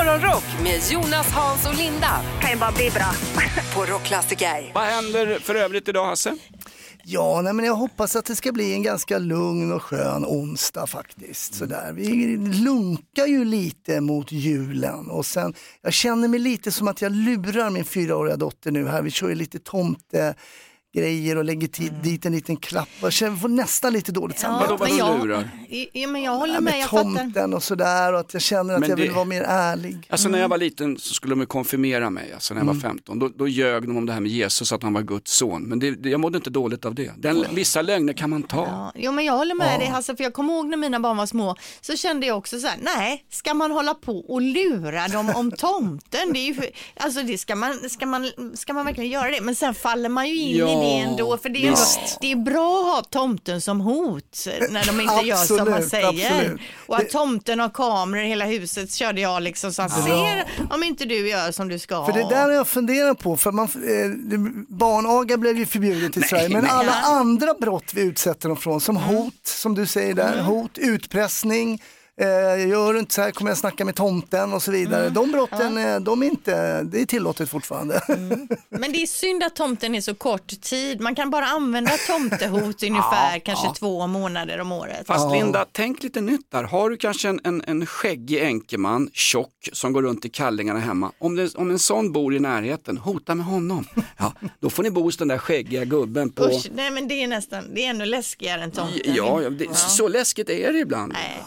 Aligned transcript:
Morgonrock 0.00 0.44
med 0.62 0.80
Jonas, 0.90 1.32
Hans 1.32 1.66
och 1.66 1.74
Linda 1.74 2.20
kan 2.40 2.50
ju 2.50 2.56
bara 2.56 2.72
bli 2.72 2.90
bra. 2.90 3.12
på 3.74 3.92
Rockklassiker. 3.92 4.72
Vad 4.74 4.84
händer 4.84 5.38
för 5.38 5.54
övrigt 5.54 5.88
idag 5.88 6.06
Hasse? 6.06 6.36
Ja, 7.04 7.40
nej, 7.42 7.52
men 7.52 7.64
jag 7.64 7.74
hoppas 7.74 8.16
att 8.16 8.24
det 8.24 8.36
ska 8.36 8.52
bli 8.52 8.72
en 8.72 8.82
ganska 8.82 9.18
lugn 9.18 9.72
och 9.72 9.82
skön 9.82 10.24
onsdag 10.24 10.86
faktiskt. 10.86 11.54
Sådär. 11.54 11.92
Vi 11.92 12.36
lunkar 12.36 13.26
ju 13.26 13.44
lite 13.44 14.00
mot 14.00 14.32
julen 14.32 15.10
och 15.10 15.26
sen, 15.26 15.54
jag 15.82 15.92
känner 15.92 16.28
mig 16.28 16.40
lite 16.40 16.72
som 16.72 16.88
att 16.88 17.02
jag 17.02 17.12
lurar 17.12 17.70
min 17.70 17.84
fyraåriga 17.84 18.36
dotter 18.36 18.70
nu 18.70 18.88
här. 18.88 19.02
Vi 19.02 19.10
kör 19.10 19.28
ju 19.28 19.34
lite 19.34 19.58
tomte 19.58 20.34
grejer 20.94 21.36
och 21.38 21.44
lägger 21.44 21.68
tid, 21.68 21.92
dit 22.02 22.26
en 22.26 22.32
liten 22.32 22.56
klapp. 22.56 22.88
Jag 23.02 23.12
känner, 23.12 23.36
får 23.36 23.48
nästan 23.48 23.92
lite 23.92 24.12
dåligt 24.12 24.38
samvete. 24.38 24.70
vadå 24.78 24.94
jag, 24.98 25.20
lurar? 25.26 25.50
ja, 25.92 26.08
men 26.08 26.22
jag 26.22 26.32
håller 26.36 26.54
Ja, 26.54 26.60
med, 26.60 26.72
med 26.72 26.80
jag 26.82 26.90
fattar. 26.90 27.02
tomten 27.02 27.54
och 27.54 27.62
sådär 27.62 28.12
och 28.12 28.20
att 28.20 28.32
jag 28.32 28.42
känner 28.42 28.74
att 28.74 28.80
Men 28.80 28.88
jag 28.90 28.96
vill 28.96 29.08
det- 29.08 29.14
vara 29.14 29.24
mer 29.24 29.42
ärlig. 29.42 30.06
Alltså 30.10 30.28
när 30.28 30.38
jag 30.40 30.48
var 30.48 30.58
liten 30.58 30.98
så 30.98 31.14
skulle 31.14 31.34
de 31.34 31.46
konfirmera 31.46 32.10
mig, 32.10 32.32
alltså 32.32 32.54
när 32.54 32.60
jag 32.60 32.66
var 32.66 32.74
15. 32.74 33.18
Då, 33.18 33.28
då 33.28 33.48
ljög 33.48 33.82
de 33.82 33.96
om 33.96 34.06
det 34.06 34.12
här 34.12 34.20
med 34.20 34.30
Jesus, 34.30 34.72
att 34.72 34.82
han 34.82 34.92
var 34.92 35.02
Guds 35.02 35.32
son. 35.36 35.62
Men 35.62 35.78
det, 35.78 35.90
det, 35.90 36.08
jag 36.10 36.20
mådde 36.20 36.36
inte 36.36 36.50
dåligt 36.50 36.84
av 36.84 36.94
det. 36.94 37.12
Den, 37.16 37.44
vissa 37.52 37.82
lögner 37.82 38.12
kan 38.12 38.30
man 38.30 38.42
ta. 38.42 38.66
Ja, 38.66 38.92
jo, 38.94 39.12
men 39.12 39.24
jag 39.24 39.32
håller 39.36 39.54
med 39.54 39.80
dig 39.80 39.88
Hasse, 39.88 40.16
för 40.16 40.24
jag 40.24 40.32
kommer 40.32 40.54
ihåg 40.54 40.66
när 40.66 40.76
mina 40.76 41.00
barn 41.00 41.16
var 41.16 41.26
små 41.26 41.56
så 41.80 41.96
kände 41.96 42.26
jag 42.26 42.38
också 42.38 42.60
så 42.60 42.66
här, 42.66 42.78
nej, 42.82 43.24
ska 43.30 43.54
man 43.54 43.70
hålla 43.70 43.94
på 43.94 44.18
och 44.18 44.40
lura 44.42 45.08
dem 45.08 45.32
om 45.34 45.50
tomten? 45.58 46.32
Det 46.32 46.38
är 46.38 46.46
ju, 46.46 46.60
alltså 46.96 47.22
det 47.22 47.38
ska 47.38 47.56
man, 47.56 47.90
ska 47.90 48.06
man, 48.06 48.30
ska 48.54 48.72
man 48.72 48.84
verkligen 48.86 49.10
göra 49.10 49.30
det? 49.30 49.40
Men 49.40 49.54
sen 49.54 49.74
faller 49.74 50.08
man 50.08 50.28
ju 50.28 50.34
in 50.40 50.56
Ja, 50.56 50.66
i 50.68 50.79
det 50.80 50.98
ändå, 50.98 51.36
för 51.38 51.48
det 51.48 51.64
är, 51.64 51.68
ändå, 51.68 51.80
det 52.20 52.32
är 52.32 52.36
bra 52.36 52.80
att 52.80 52.94
ha 53.14 53.20
tomten 53.20 53.60
som 53.60 53.80
hot 53.80 54.46
när 54.70 54.86
de 54.86 55.00
inte 55.00 55.26
gör 55.26 55.36
som 55.36 55.56
man 55.56 55.68
Absolut, 55.68 55.90
säger. 55.90 56.08
absolut. 56.08 56.60
Och 56.86 56.96
att 56.96 57.10
tomten 57.10 57.60
har 57.60 57.68
kameror 57.68 58.24
i 58.24 58.28
hela 58.28 58.44
huset 58.44 58.92
körde 58.94 59.20
jag 59.20 59.42
liksom 59.42 59.72
så 59.72 59.82
han 59.82 59.90
ser 59.90 60.44
om 60.70 60.82
inte 60.82 61.04
du 61.04 61.28
gör 61.28 61.52
som 61.52 61.68
du 61.68 61.78
ska. 61.78 62.06
För 62.06 62.12
det 62.12 62.28
där 62.28 62.42
har 62.42 62.52
jag 62.52 62.68
funderat 62.68 63.18
på, 63.18 63.36
för 63.36 63.52
man, 63.52 63.64
eh, 63.64 64.40
barnaga 64.68 65.36
blev 65.36 65.58
ju 65.58 65.66
förbjudet 65.66 66.16
i 66.16 66.22
Sverige, 66.22 66.48
men 66.48 66.62
nej. 66.62 66.70
alla 66.72 66.92
Ja. 67.02 67.08
andra 67.18 67.54
brott 67.54 67.92
vi 67.94 68.02
utsätter 68.02 68.48
dem 68.48 68.56
från, 68.56 68.80
som 68.80 68.96
hot, 68.96 69.34
som 69.44 69.74
du 69.74 69.86
säger 69.86 70.14
där, 70.14 70.42
hot, 70.42 70.78
utpressning, 70.78 71.82
eh, 72.20 72.68
gör 72.68 72.92
du 72.92 72.98
inte 72.98 73.14
så 73.14 73.22
här 73.22 73.30
kommer 73.30 73.50
jag 73.50 73.58
snacka 73.58 73.84
med 73.84 73.94
tomten 73.94 74.52
och 74.52 74.62
så 74.62 74.70
vidare. 74.70 75.08
De 75.08 75.32
brotten, 75.32 75.78
eh, 75.78 76.00
de 76.00 76.22
är 76.22 76.26
inte, 76.26 76.82
det 76.82 77.00
är 77.00 77.06
tillåtet 77.06 77.48
fortfarande. 77.48 78.00
Men 78.68 78.92
det 78.92 79.02
är 79.02 79.06
synd 79.06 79.42
att 79.42 79.56
tomten 79.56 79.94
är 79.94 80.00
så 80.00 80.14
kort 80.14 80.60
tid. 80.60 81.00
Man 81.00 81.14
kan 81.14 81.30
bara 81.30 81.46
använda 81.46 81.90
tomtehot 82.06 82.82
ungefär 82.82 83.38
kanske 83.38 83.74
två 83.78 84.06
månader 84.06 84.60
om 84.60 84.72
året. 84.72 85.06
Fast 85.06 85.32
Linda, 85.32 85.66
tänk 85.72 86.02
lite 86.02 86.20
nytt 86.20 86.50
där. 86.50 86.64
Har 86.64 86.90
du 86.90 86.96
kanske 86.96 87.28
en, 87.28 87.40
en, 87.44 87.62
en 87.66 87.86
skäggig 87.86 88.40
enkeman, 88.42 89.10
tjock, 89.12 89.68
som 89.72 89.92
går 89.92 90.02
runt 90.02 90.24
i 90.24 90.28
kallingarna 90.28 90.80
hemma. 90.80 91.12
Om, 91.18 91.36
det, 91.36 91.54
om 91.54 91.70
en 91.70 91.78
sån 91.78 92.12
bor 92.12 92.34
i 92.34 92.40
närheten, 92.40 92.98
hota 92.98 93.34
med 93.34 93.46
honom. 93.46 93.86
Ja, 94.16 94.32
då 94.60 94.70
får 94.70 94.82
ni 94.82 94.90
bo 94.90 95.02
hos 95.02 95.16
den 95.16 95.28
där 95.28 95.38
skäggiga 95.38 95.84
gubben 95.84 96.30
på... 96.30 96.44
Usch, 96.44 96.68
nej 96.74 96.90
men 96.90 97.08
det 97.08 97.14
är 97.22 97.28
nästan, 97.28 97.64
det 97.74 97.84
är 97.84 97.90
ännu 97.90 98.04
läskigare 98.04 98.62
än 98.62 98.70
tomten. 98.70 99.14
Ja, 99.14 99.42
ja 99.42 99.50
det, 99.50 99.74
så 99.74 100.08
läskigt 100.08 100.50
är 100.50 100.72
det 100.72 100.78
ibland. 100.78 101.12
Nej, 101.12 101.42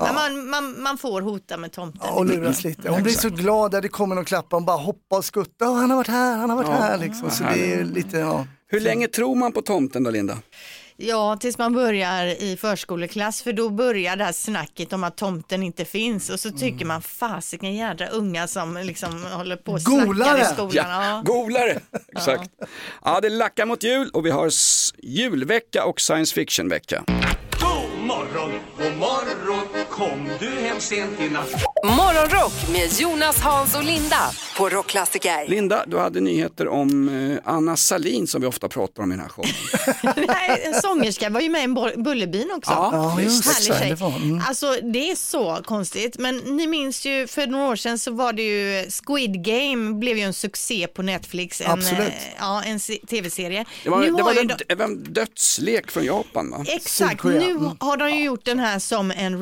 nej, 0.00 0.12
men 0.12 0.14
man, 0.14 0.48
man, 0.50 0.82
man 0.82 0.98
får 0.98 1.20
hota 1.22 1.56
med 1.56 1.72
tomten. 1.72 2.10
och 2.10 2.26
luras 2.26 2.64
lite. 2.64 2.90
Hon 2.90 3.02
blir 3.02 3.12
så 3.12 3.28
glad 3.30 3.72
när 3.72 3.80
det 3.80 3.88
kommer 3.88 4.14
någon 4.14 4.24
klappa, 4.24 4.56
hon 4.56 4.64
bara 4.64 4.76
hoppar 4.76 5.16
och 5.16 5.24
skuttar. 5.24 5.66
"Åh, 5.66 5.74
han 5.76 5.90
har 5.90 5.96
varit 5.96 6.08
här, 6.08 6.36
han 6.36 6.50
har 6.50 6.56
varit 6.56 6.68
här 6.80 6.98
liksom. 6.98 7.30
Så 7.30 7.42
det 7.44 7.72
är 7.74 7.84
lite, 7.84 8.18
ja. 8.18 8.46
Hur 8.70 8.80
länge 8.80 9.08
tror 9.08 9.34
man 9.34 9.52
på 9.52 9.62
tomten 9.62 10.02
då 10.04 10.10
Linda? 10.10 10.38
Ja, 11.00 11.36
tills 11.40 11.58
man 11.58 11.72
börjar 11.74 12.26
i 12.42 12.56
förskoleklass 12.60 13.42
för 13.42 13.52
då 13.52 13.68
börjar 13.70 14.16
det 14.16 14.24
här 14.24 14.32
snacket 14.32 14.92
om 14.92 15.04
att 15.04 15.16
tomten 15.16 15.62
inte 15.62 15.84
finns 15.84 16.30
och 16.30 16.40
så 16.40 16.50
tycker 16.50 16.74
Mm. 16.74 16.88
man 16.88 17.02
fasiken 17.02 17.74
jädra 17.74 18.06
unga 18.08 18.46
som 18.46 18.76
liksom 18.76 19.24
håller 19.32 19.56
på 19.56 19.72
och 19.72 19.80
Golare! 19.80 20.14
snackar 20.44 20.52
i 20.52 20.54
skolan. 20.54 21.04
Ja. 21.04 21.22
golare! 21.26 21.80
Exakt. 22.16 22.50
Ja, 23.04 23.20
det 23.20 23.28
lackar 23.28 23.66
mot 23.66 23.82
jul 23.82 24.10
och 24.12 24.26
vi 24.26 24.30
har 24.30 24.50
julvecka 25.02 25.84
och 25.84 26.00
science 26.00 26.34
fiction-vecka. 26.34 27.04
God 28.08 28.32
morgon, 28.32 28.60
god 28.78 28.96
morgon, 28.96 29.87
kom 29.98 30.28
du 30.40 30.48
hem 30.50 30.80
sent 30.80 31.20
i 31.20 31.28
natt? 31.30 31.50
Morgonrock 31.84 32.52
med 32.72 32.92
Jonas, 33.00 33.40
Hans 33.40 33.76
och 33.76 33.84
Linda 33.84 34.30
på 34.56 34.68
Rockklassiker. 34.68 35.48
Linda, 35.48 35.84
du 35.86 35.98
hade 35.98 36.20
nyheter 36.20 36.68
om 36.68 37.08
eh, 37.44 37.52
Anna 37.54 37.76
Salin 37.76 38.26
som 38.26 38.40
vi 38.40 38.46
ofta 38.46 38.68
pratar 38.68 39.02
om 39.02 39.12
i 39.12 39.14
den 39.14 39.22
här 39.22 39.28
showen. 39.28 39.50
Nej, 40.28 40.62
en 40.64 40.80
sångerska 40.80 41.30
var 41.30 41.40
ju 41.40 41.48
med 41.48 41.64
i 41.64 41.68
Bullerbyn 42.02 42.50
också. 42.56 42.70
Ja, 42.72 43.20
just 43.20 43.46
Härlig 43.46 43.72
det. 43.72 43.78
tjej. 43.78 43.88
det 43.90 43.94
var, 43.94 44.16
mm. 44.16 44.42
Alltså 44.48 44.76
det 44.92 45.10
är 45.10 45.14
så 45.16 45.58
konstigt, 45.64 46.18
men 46.18 46.36
ni 46.36 46.66
minns 46.66 47.04
ju 47.06 47.26
för 47.26 47.46
några 47.46 47.66
år 47.68 47.76
sedan 47.76 47.98
så 47.98 48.10
var 48.12 48.32
det 48.32 48.42
ju 48.42 48.90
Squid 48.90 49.44
Game 49.44 49.94
blev 49.94 50.16
ju 50.18 50.22
en 50.24 50.32
succé 50.34 50.86
på 50.86 51.02
Netflix, 51.02 51.60
en, 51.60 51.70
Absolut. 51.70 52.00
eh, 52.00 52.12
ja, 52.38 52.62
en 52.62 52.80
se- 52.80 53.00
tv-serie. 53.10 53.64
Det 53.84 53.90
var, 53.90 53.98
Nu 54.00 54.06
det 54.06 54.12
har 54.12 54.22
var 54.22 54.32
ju 54.32 54.40
en, 54.68 54.78
de- 54.78 55.12
dödslek 55.12 55.90
från 55.90 56.04
Japan 56.04 56.50
va? 56.50 56.64
Exakt, 56.68 57.24
nu 57.24 57.48
Mm. 57.50 57.70
har 57.80 57.96
de 57.96 58.10
ju 58.10 58.24
gjort 58.24 58.44
den 58.44 58.58
här 58.58 58.78
som 58.78 59.10
en 59.10 59.38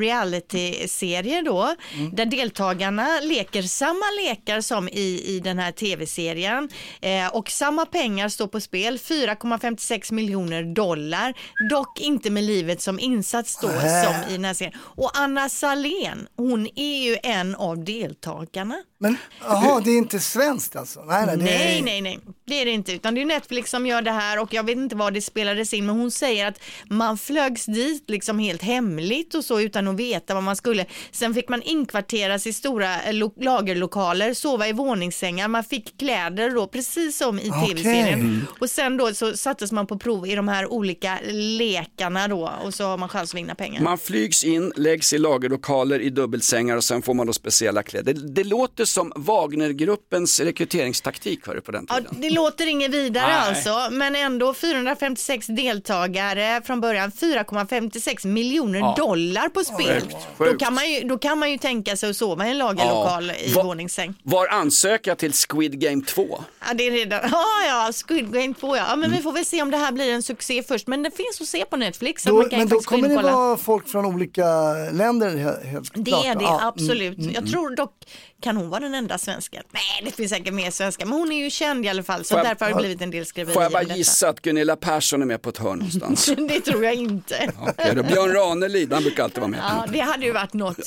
reality-serie 0.54 1.42
då, 1.42 1.74
Mm. 1.94 2.10
där 2.14 2.26
deltagarna 2.26 3.20
leker 3.22 3.62
samma 3.62 4.04
lekar 4.24 4.60
som 4.60 4.88
i, 4.88 5.22
i 5.26 5.40
den 5.44 5.58
här 5.58 5.72
tv-serien 5.72 6.68
eh, 7.00 7.28
och 7.28 7.50
samma 7.50 7.86
pengar 7.86 8.28
står 8.28 8.46
på 8.46 8.60
spel, 8.60 8.98
4,56 8.98 10.12
miljoner 10.12 10.62
dollar, 10.62 11.34
dock 11.70 12.00
inte 12.00 12.30
med 12.30 12.44
livet 12.44 12.82
som 12.82 13.00
insats 13.00 13.58
då 13.62 13.68
Äh. 13.68 14.02
som 14.04 14.14
i 14.30 14.32
den 14.32 14.44
här 14.44 14.54
serien. 14.54 14.74
Och 14.80 15.10
Anna 15.14 15.48
Salén, 15.48 16.26
hon 16.36 16.68
är 16.76 17.02
ju 17.04 17.16
en 17.22 17.54
av 17.54 17.84
deltagarna. 17.84 18.82
Men 18.98 19.16
jaha, 19.40 19.80
det 19.80 19.90
är 19.90 19.98
inte 19.98 20.20
svenskt 20.20 20.76
alltså? 20.76 21.04
Nej, 21.04 21.26
nej, 21.26 21.36
det 21.36 21.42
är... 21.54 21.58
Nej, 21.58 21.82
nej, 21.82 22.00
nej, 22.00 22.18
det 22.46 22.60
är 22.60 22.64
det 22.64 22.70
inte, 22.70 22.92
utan 22.92 23.14
det 23.14 23.20
är 23.20 23.24
Netflix 23.24 23.70
som 23.70 23.86
gör 23.86 24.02
det 24.02 24.10
här 24.10 24.38
och 24.38 24.54
jag 24.54 24.62
vet 24.66 24.76
inte 24.76 24.96
vad 24.96 25.14
det 25.14 25.20
spelades 25.22 25.74
in, 25.74 25.86
men 25.86 25.96
hon 25.96 26.10
säger 26.10 26.46
att 26.46 26.60
man 26.90 27.18
flögs 27.18 27.66
dit 27.66 28.10
liksom 28.10 28.38
helt 28.38 28.62
hemligt 28.62 29.34
och 29.34 29.44
så 29.44 29.60
utan 29.60 29.88
att 29.88 29.96
veta 29.96 30.34
vad 30.34 30.42
man 30.42 30.56
skulle. 30.56 30.86
Sen 31.10 31.34
fick 31.34 31.48
man 31.48 31.62
inkvarteras 31.62 32.46
i 32.46 32.52
stora 32.52 33.02
eh, 33.02 33.12
lo- 33.14 33.34
lagerlokaler, 33.40 34.34
sova 34.34 34.68
i 34.68 34.72
våningssängar, 34.72 35.48
man 35.48 35.64
fick 35.64 35.98
kläder 35.98 36.50
då, 36.50 36.66
precis 36.66 37.16
som 37.18 37.38
i 37.38 37.50
Okej. 37.50 37.68
tv-serien. 37.68 38.46
Och 38.60 38.70
sen 38.70 38.96
då 38.96 39.14
så 39.14 39.36
sattes 39.36 39.72
man 39.72 39.86
på 39.86 39.98
prov 39.98 40.26
i 40.26 40.34
de 40.34 40.48
här 40.48 40.66
olika 40.72 41.18
lekarna 41.32 42.28
då 42.28 42.52
och 42.64 42.74
så 42.74 42.84
har 42.84 42.98
man 42.98 43.08
chans 43.08 43.30
att 43.30 43.38
vinna 43.38 43.54
pengar. 43.54 43.82
Man 43.82 43.98
flygs 43.98 44.44
in, 44.44 44.72
läggs 44.76 45.12
i 45.12 45.18
lagerlokaler 45.18 46.00
i 46.00 46.10
dubbelsängar 46.10 46.76
och 46.76 46.84
sen 46.84 47.02
får 47.02 47.14
man 47.14 47.26
då 47.26 47.32
speciella 47.32 47.82
kläder. 47.82 48.14
Det, 48.14 48.32
det 48.34 48.44
låter 48.44 48.85
som 48.86 49.12
Wagnergruppens 49.16 50.40
rekryteringstaktik 50.40 51.46
hörru, 51.46 51.60
på 51.60 51.72
den 51.72 51.86
Ja, 51.88 51.94
tiden. 51.96 52.14
det 52.20 52.30
låter 52.30 52.66
inget 52.66 52.90
vidare 52.90 53.26
Nej. 53.26 53.36
alltså, 53.48 53.88
men 53.96 54.16
ändå 54.16 54.54
456 54.54 55.46
deltagare 55.46 56.62
från 56.64 56.80
början, 56.80 57.10
4,56 57.12 58.26
miljoner 58.26 58.96
dollar 58.96 59.48
på 59.48 59.64
spel. 59.64 60.00
Sjukt, 60.00 60.16
Då, 60.38 60.44
sjukt. 60.44 60.60
kan 60.60 60.74
man 60.74 60.90
ju, 60.90 61.00
då 61.00 61.18
kan 61.18 61.38
man 61.38 61.50
ju 61.50 61.58
tänka 61.58 61.96
sig 61.96 62.10
att 62.10 62.16
sova 62.16 62.46
i 62.46 62.50
en 62.50 62.58
lagerlokal 62.58 63.30
i 63.30 63.52
Va- 63.52 63.62
våningssäng. 63.62 64.14
Var 64.22 64.48
ansöka 64.48 65.14
till 65.16 65.32
Squid 65.32 65.80
Game 65.80 66.02
2? 66.04 66.44
Ja, 66.68 66.74
det 66.74 66.86
är 66.86 66.90
redan, 66.90 67.20
ja, 67.32 67.44
ja, 67.68 67.92
Squid 68.06 68.32
Game 68.32 68.54
2 68.60 68.76
ja. 68.76 68.84
ja, 68.90 68.96
men 68.96 69.10
vi 69.10 69.22
får 69.22 69.32
väl 69.32 69.44
se 69.44 69.62
om 69.62 69.70
det 69.70 69.76
här 69.76 69.92
blir 69.92 70.12
en 70.12 70.22
succé 70.22 70.62
först, 70.62 70.86
men 70.86 71.02
det 71.02 71.10
finns 71.10 71.40
att 71.40 71.46
se 71.48 71.64
på 71.64 71.76
Netflix. 71.76 72.22
Då, 72.24 72.34
man 72.34 72.50
kan 72.50 72.58
men 72.58 72.68
då 72.68 72.80
kommer 72.80 73.08
det 73.08 73.14
vara 73.22 73.56
folk 73.56 73.88
från 73.88 74.04
olika 74.06 74.44
länder 74.92 75.30
he- 75.30 75.64
helt 75.66 75.90
Det 75.94 76.10
klart. 76.10 76.24
är 76.26 76.34
det, 76.34 76.42
Ja, 76.44 76.54
mm, 76.58 76.66
absolut. 76.68 77.18
Jag 77.34 77.50
tror 77.50 77.76
dock, 77.76 77.92
kan 78.46 78.56
hon 78.56 78.68
vara 78.70 78.80
den 78.80 78.94
enda 78.94 79.18
svensken? 79.18 79.62
Nej, 79.70 79.82
det 80.04 80.10
finns 80.16 80.30
säkert 80.30 80.54
mer 80.54 80.70
svenskar, 80.70 81.06
men 81.06 81.18
hon 81.18 81.32
är 81.32 81.44
ju 81.44 81.50
känd 81.50 81.84
i 81.84 81.88
alla 81.88 82.02
fall, 82.02 82.24
så 82.24 82.28
Får 82.34 82.38
jag- 82.38 82.46
därför 82.46 82.64
har 82.64 82.72
det 82.72 82.78
blivit 82.78 83.02
en 83.02 83.10
del 83.10 83.26
skriverier 83.26 83.54
Får 83.54 83.62
jag 83.62 83.68
om 83.82 83.86
bara 83.88 83.96
gissa 83.96 84.28
att 84.28 84.40
Gunilla 84.42 84.76
Persson 84.76 85.22
är 85.22 85.26
med 85.26 85.42
på 85.42 85.50
ett 85.50 85.58
hörn 85.58 85.78
någonstans? 85.78 86.26
Det 86.48 86.60
tror 86.60 86.84
jag 86.84 86.94
inte. 86.94 87.50
Okej, 87.60 87.92
då 87.94 88.02
Björn 88.02 88.32
Ranelid, 88.32 88.92
han 88.92 89.02
brukar 89.02 89.24
alltid 89.24 89.38
vara 89.38 89.50
med. 89.50 89.60
Ja, 89.62 89.84
det 89.92 90.00
hade 90.00 90.24
ju 90.26 90.32
varit 90.32 90.52
något. 90.54 90.78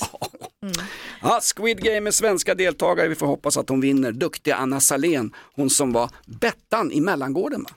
Ja, 1.21 1.39
Squid 1.55 1.83
Game 1.83 2.01
med 2.01 2.13
svenska 2.13 2.55
deltagare, 2.55 3.07
vi 3.07 3.15
får 3.15 3.27
hoppas 3.27 3.57
att 3.57 3.69
hon 3.69 3.81
vinner. 3.81 4.11
Duktiga 4.11 4.55
Anna 4.55 4.79
Salén, 4.79 5.31
hon 5.55 5.69
som 5.69 5.93
var 5.93 6.09
Bettan 6.25 6.91
i 6.91 7.01
mellangården 7.01 7.63
va? 7.63 7.69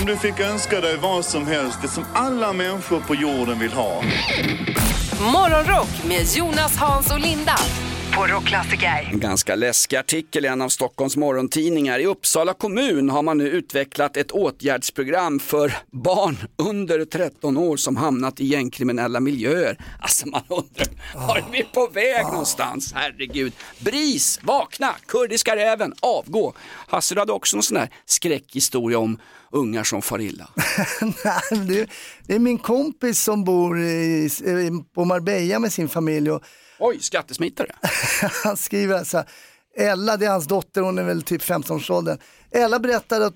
Om 0.00 0.06
du 0.06 0.16
fick 0.16 0.40
önska 0.40 0.80
dig 0.80 0.96
vad 0.96 1.24
som 1.24 1.46
helst, 1.46 1.78
det 1.82 1.88
som 1.88 2.04
alla 2.14 2.52
människor 2.52 3.00
på 3.00 3.14
jorden 3.14 3.58
vill 3.58 3.72
ha. 3.72 4.02
Morgonrock 5.32 5.88
med 6.08 6.26
Jonas, 6.36 6.76
Hans 6.76 7.10
och 7.10 7.20
Linda 7.20 7.56
på 8.16 8.26
Rockklassiker. 8.26 9.08
En 9.12 9.20
ganska 9.20 9.54
läskig 9.54 9.96
artikel 9.96 10.44
i 10.44 10.48
en 10.48 10.62
av 10.62 10.68
Stockholms 10.68 11.16
morgontidningar. 11.16 11.98
I 11.98 12.06
Uppsala 12.06 12.54
kommun 12.54 13.10
har 13.10 13.22
man 13.22 13.38
nu 13.38 13.48
utvecklat 13.48 14.16
ett 14.16 14.30
åtgärdsprogram 14.30 15.40
för 15.40 15.72
barn 15.90 16.36
under 16.56 17.04
13 17.04 17.56
år 17.56 17.76
som 17.76 17.96
hamnat 17.96 18.40
i 18.40 18.46
gängkriminella 18.46 19.20
miljöer. 19.20 19.76
Alltså 20.00 20.28
man 20.28 20.42
undrar, 20.48 20.86
var 21.28 21.36
är 21.36 21.44
vi 21.52 21.62
på 21.62 21.86
väg 21.86 22.24
någonstans? 22.24 22.92
Herregud. 22.94 23.52
BRIS, 23.78 24.40
vakna, 24.42 24.94
kurdiska 25.06 25.56
räven, 25.56 25.94
avgå. 26.00 26.54
Hasse 26.88 27.14
du 27.14 27.20
hade 27.20 27.32
också 27.32 27.56
någon 27.56 27.62
sån 27.62 27.76
här 27.76 27.90
skräckhistoria 28.06 28.98
om, 28.98 29.18
ungar 29.50 29.84
som 29.84 30.02
far 30.02 30.20
illa? 30.20 30.48
Nej, 31.00 31.66
det, 31.66 31.90
det 32.26 32.34
är 32.34 32.38
min 32.38 32.58
kompis 32.58 33.22
som 33.22 33.44
bor 33.44 33.80
i, 33.80 34.30
på 34.94 35.04
Marbella 35.04 35.58
med 35.58 35.72
sin 35.72 35.88
familj 35.88 36.30
och 36.30 36.42
Oj, 36.84 37.00
skattesmitare. 37.00 37.68
han 38.44 38.56
skriver 38.56 39.04
så 39.04 39.16
här, 39.16 39.26
Ella, 39.76 40.16
det 40.16 40.26
är 40.26 40.30
hans 40.30 40.46
dotter, 40.46 40.80
hon 40.80 40.98
är 40.98 41.02
väl 41.02 41.22
typ 41.22 41.42
15-årsåldern. 41.42 42.18
Ella 42.50 42.78
berättade 42.78 43.26
att 43.26 43.34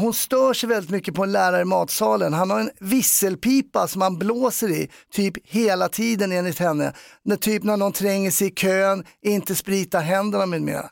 hon 0.00 0.14
stör 0.14 0.54
sig 0.54 0.68
väldigt 0.68 0.90
mycket 0.90 1.14
på 1.14 1.22
en 1.24 1.32
lärare 1.32 1.62
i 1.62 1.64
matsalen. 1.64 2.32
Han 2.32 2.50
har 2.50 2.60
en 2.60 2.70
visselpipa 2.80 3.88
som 3.88 4.02
han 4.02 4.18
blåser 4.18 4.70
i 4.70 4.90
typ 5.12 5.34
hela 5.46 5.88
tiden 5.88 6.32
enligt 6.32 6.58
henne. 6.58 6.92
När, 7.24 7.36
typ 7.36 7.62
när 7.62 7.76
någon 7.76 7.92
tränger 7.92 8.30
sig 8.30 8.46
i 8.46 8.50
kön, 8.50 9.04
inte 9.22 9.54
spritar 9.54 10.00
händerna 10.00 10.46
med 10.46 10.62
mera. 10.62 10.90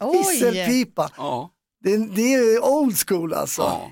Oj! 0.00 0.18
Visselpipa, 0.18 1.10
Ja. 1.16 1.50
det, 1.84 1.96
det 1.96 2.34
är 2.34 2.64
old 2.64 2.98
school 3.08 3.34
alltså. 3.34 3.62
ja. 3.62 3.90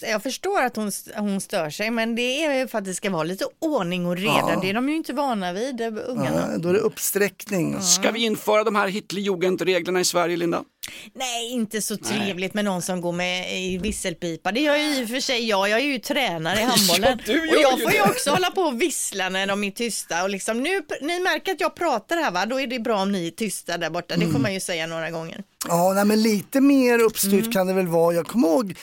Jag 0.00 0.22
förstår 0.22 0.62
att 0.62 0.76
hon, 0.76 0.92
hon 1.16 1.40
stör 1.40 1.70
sig 1.70 1.90
men 1.90 2.14
det 2.14 2.44
är 2.44 2.54
ju 2.58 2.68
för 2.68 2.78
att 2.78 2.84
det 2.84 2.94
ska 2.94 3.10
vara 3.10 3.22
lite 3.22 3.44
ordning 3.58 4.06
och 4.06 4.16
reda. 4.16 4.58
Det 4.62 4.70
är 4.70 4.74
de 4.74 4.88
ju 4.88 4.96
inte 4.96 5.12
vana 5.12 5.52
vid, 5.52 5.80
eh, 5.80 5.86
ungarna. 6.06 6.48
Ja, 6.52 6.58
då 6.58 6.68
är 6.68 6.72
det 6.72 6.78
uppsträckning. 6.78 7.80
Ska 7.82 8.10
vi 8.10 8.24
införa 8.24 8.64
de 8.64 8.74
här 8.76 8.88
Hitlerjugendreglerna 8.88 10.00
i 10.00 10.04
Sverige, 10.04 10.36
Linda? 10.36 10.64
Nej, 11.14 11.52
inte 11.52 11.82
så 11.82 11.96
trevligt 11.96 12.54
med 12.54 12.64
någon 12.64 12.82
som 12.82 13.00
går 13.00 13.12
med 13.12 13.58
i 13.62 13.78
visselpipa. 13.78 14.52
Det 14.52 14.60
gör 14.60 14.76
ju 14.76 14.82
i 15.00 15.04
och 15.04 15.08
för 15.08 15.20
sig 15.20 15.48
jag. 15.48 15.68
Jag 15.68 15.80
är 15.80 15.84
ju 15.84 15.98
tränare 15.98 16.60
i 16.60 16.62
handbollen. 16.64 17.18
Ja, 17.26 17.34
och 17.56 17.62
jag 17.62 17.82
får 17.82 17.92
ju 17.92 17.98
det. 17.98 18.02
också 18.10 18.30
hålla 18.30 18.50
på 18.50 18.60
och 18.60 18.82
vissla 18.82 19.28
när 19.28 19.46
de 19.46 19.64
är 19.64 19.70
tysta. 19.70 20.22
Och 20.22 20.30
liksom, 20.30 20.62
nu, 20.62 20.82
ni 21.00 21.20
märker 21.20 21.52
att 21.52 21.60
jag 21.60 21.74
pratar 21.74 22.16
här 22.16 22.30
va? 22.30 22.46
Då 22.46 22.60
är 22.60 22.66
det 22.66 22.78
bra 22.78 23.02
om 23.02 23.12
ni 23.12 23.26
är 23.26 23.30
tysta 23.30 23.78
där 23.78 23.90
borta. 23.90 24.16
Det 24.16 24.26
får 24.26 24.38
man 24.38 24.54
ju 24.54 24.60
säga 24.60 24.86
några 24.86 25.10
gånger. 25.10 25.42
Ja, 25.68 25.92
nej, 25.94 26.04
men 26.04 26.22
lite 26.22 26.60
mer 26.60 26.98
uppstyrt 26.98 27.32
Mm. 27.40 27.52
kan 27.52 27.66
det 27.66 27.72
väl 27.72 27.86
vara. 27.88 28.14
Jag 28.14 28.26
kommer 28.26 28.48
ihåg 28.48 28.74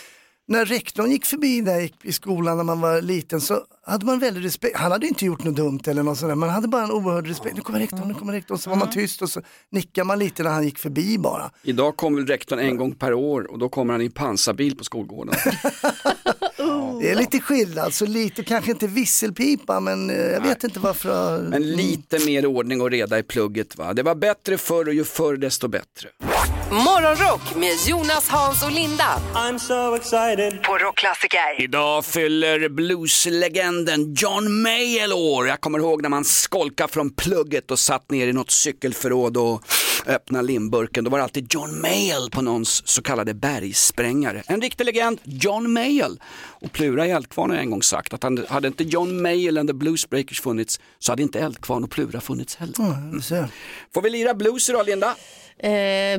när 0.48 0.66
rektorn 0.66 1.12
gick 1.12 1.26
förbi 1.26 1.62
där 1.62 1.72
jag 1.72 1.82
gick 1.82 2.06
i 2.06 2.12
skolan 2.12 2.58
när 2.58 2.64
man 2.64 2.82
var 2.82 3.02
liten 3.02 3.42
så 3.42 3.64
hade 3.86 4.06
man 4.06 4.20
väldigt 4.20 4.44
respekt. 4.44 4.78
Han 4.78 4.92
hade 4.92 5.08
inte 5.08 5.26
gjort 5.26 5.44
något 5.44 5.56
dumt 5.56 5.80
eller 5.88 6.04
något 6.04 6.18
sådär, 6.18 6.36
man 6.36 6.50
hade 6.50 6.68
bara 6.68 6.84
en 6.84 6.92
oerhörd 6.92 7.28
respekt. 7.28 7.56
Nu 7.56 7.62
kommer 7.62 7.80
rektorn, 7.80 8.08
nu 8.08 8.14
kommer 8.14 8.34
rektorn. 8.34 8.58
Så 8.58 8.70
var 8.70 8.78
man 8.78 8.90
tyst 8.90 9.22
och 9.22 9.30
så 9.30 9.42
nickade 9.70 10.06
man 10.06 10.20
lite 10.20 10.44
när 10.44 10.50
han 10.50 10.64
gick 10.64 10.78
förbi 10.78 11.18
bara. 11.18 11.52
Idag 11.64 11.98
kommer 11.98 12.22
rektorn 12.22 12.60
en 12.60 12.78
gång 12.78 12.96
per 12.96 13.14
år 13.14 13.52
och 13.52 13.60
då 13.60 13.70
kommer 13.70 13.94
han 13.94 14.02
i 14.02 14.06
en 14.06 14.12
pansarbil 14.12 14.78
på 14.78 14.84
skolgården. 14.84 15.36
Det 17.02 17.12
är 17.12 17.16
lite 17.16 17.40
skillnad, 17.40 17.94
så 17.94 18.06
lite, 18.06 18.44
kanske 18.44 18.72
inte 18.72 18.88
visselpipa 18.88 19.80
men 19.80 20.10
eh, 20.10 20.16
jag 20.16 20.42
vet 20.42 20.64
inte 20.64 20.80
varför. 20.80 21.42
Men 21.42 21.72
lite 21.72 22.26
mer 22.26 22.46
ordning 22.46 22.82
och 22.82 22.92
reda 22.92 23.20
i 23.20 23.24
plugget 23.24 23.78
va. 23.78 23.94
Det 23.94 24.04
var 24.04 24.16
bättre 24.16 24.58
förr 24.58 24.88
och 24.88 24.94
ju 24.94 25.04
förr 25.04 25.38
desto 25.38 25.68
bättre. 25.68 26.10
Morgonrock 26.72 27.56
med 27.56 27.78
Jonas, 27.88 28.30
Hans 28.30 28.64
och 28.64 28.72
Linda 28.72 29.22
I'm 29.34 29.58
so 29.58 29.96
excited. 29.96 30.64
på 30.64 30.78
Rockklassiker. 30.78 31.62
Idag 31.62 32.06
fyller 32.06 32.70
blueslegenden 32.70 34.14
John 34.14 34.62
Mayall 34.62 35.14
år. 35.14 35.48
Jag 35.48 35.62
kommer 35.62 35.80
ihåg 35.80 36.02
när 36.02 36.10
man 36.10 36.26
skolkade 36.26 36.94
från 36.94 37.10
plugget 37.10 37.72
och 37.72 37.80
satt 37.80 38.12
ner 38.12 38.28
i 38.28 38.34
något 38.34 38.52
cykelförråd 38.52 39.38
och 39.38 39.62
öppnade 40.08 40.48
limburken. 40.48 41.04
Då 41.04 41.10
var 41.10 41.18
det 41.18 41.24
alltid 41.24 41.54
John 41.54 41.82
Mayall 41.82 42.30
på 42.30 42.42
någons 42.42 42.88
så 42.88 43.02
kallade 43.02 43.34
bergsprängare. 43.34 44.44
En 44.48 44.62
riktig 44.62 44.86
legend, 44.86 45.20
John 45.24 45.74
Mayall. 45.74 46.20
Och 46.62 46.72
Plura 46.72 47.08
i 47.08 47.12
Eldkvarn 47.12 47.50
har 47.50 47.58
en 47.58 47.72
gång 47.72 47.84
sagt 47.84 48.14
att 48.14 48.24
han, 48.24 48.46
hade 48.50 48.68
inte 48.68 48.84
John 48.84 49.22
Mayall 49.22 49.58
and 49.58 49.70
the 49.70 49.74
Bluesbreakers 49.74 50.42
funnits 50.42 50.80
så 51.00 51.12
hade 51.12 51.22
inte 51.24 51.40
Eldkvarn 51.40 51.84
och 51.84 51.92
Plura 51.92 52.22
funnits 52.22 52.56
heller. 52.56 53.20
Ser. 53.22 53.48
Får 53.94 54.02
vi 54.02 54.10
lira 54.10 54.34
blues 54.34 54.70
idag 54.70 54.86
Linda? 54.86 55.16
Eh, 55.58 55.72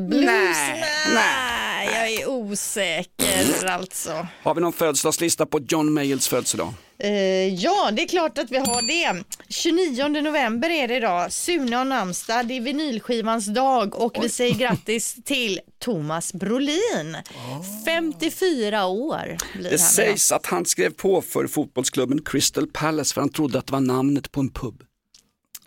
blues? 0.09 0.57
Nej, 0.57 0.85
Nej, 1.15 1.89
jag 1.95 2.23
är 2.23 2.29
osäker 2.29 3.67
alltså. 3.67 4.27
Har 4.43 4.55
vi 4.55 4.61
någon 4.61 4.73
födelsedagslista 4.73 5.47
på 5.47 5.61
John 5.69 5.93
Mayalls 5.93 6.29
födelsedag? 6.29 6.75
Eh, 7.03 7.55
ja, 7.55 7.91
det 7.93 8.03
är 8.03 8.09
klart 8.09 8.39
att 8.39 8.51
vi 8.51 8.59
har 8.59 8.83
det. 8.87 9.25
29 9.49 10.09
november 10.09 10.71
är 10.71 10.89
det 10.89 10.97
idag. 10.97 11.33
Sune 11.33 11.77
har 11.77 11.85
namnsdag, 11.85 12.47
det 12.47 12.57
är 12.57 12.61
vinylskivans 12.61 13.47
dag 13.47 14.01
och 14.01 14.17
vi 14.23 14.29
säger 14.29 14.55
grattis 14.59 15.17
till 15.25 15.61
Thomas 15.79 16.33
Brolin. 16.33 17.17
54 17.85 18.87
år 18.87 19.37
blir 19.55 19.71
Det 19.71 19.71
han 19.71 19.79
sägs 19.79 20.33
att 20.33 20.47
han 20.47 20.65
skrev 20.65 20.91
på 20.91 21.23
för 21.23 21.47
fotbollsklubben 21.47 22.23
Crystal 22.25 22.67
Palace 22.67 23.15
för 23.15 23.21
han 23.21 23.31
trodde 23.31 23.59
att 23.59 23.67
det 23.67 23.73
var 23.73 23.81
namnet 23.81 24.33
på 24.33 24.41
en 24.41 24.51
pub. 24.51 24.83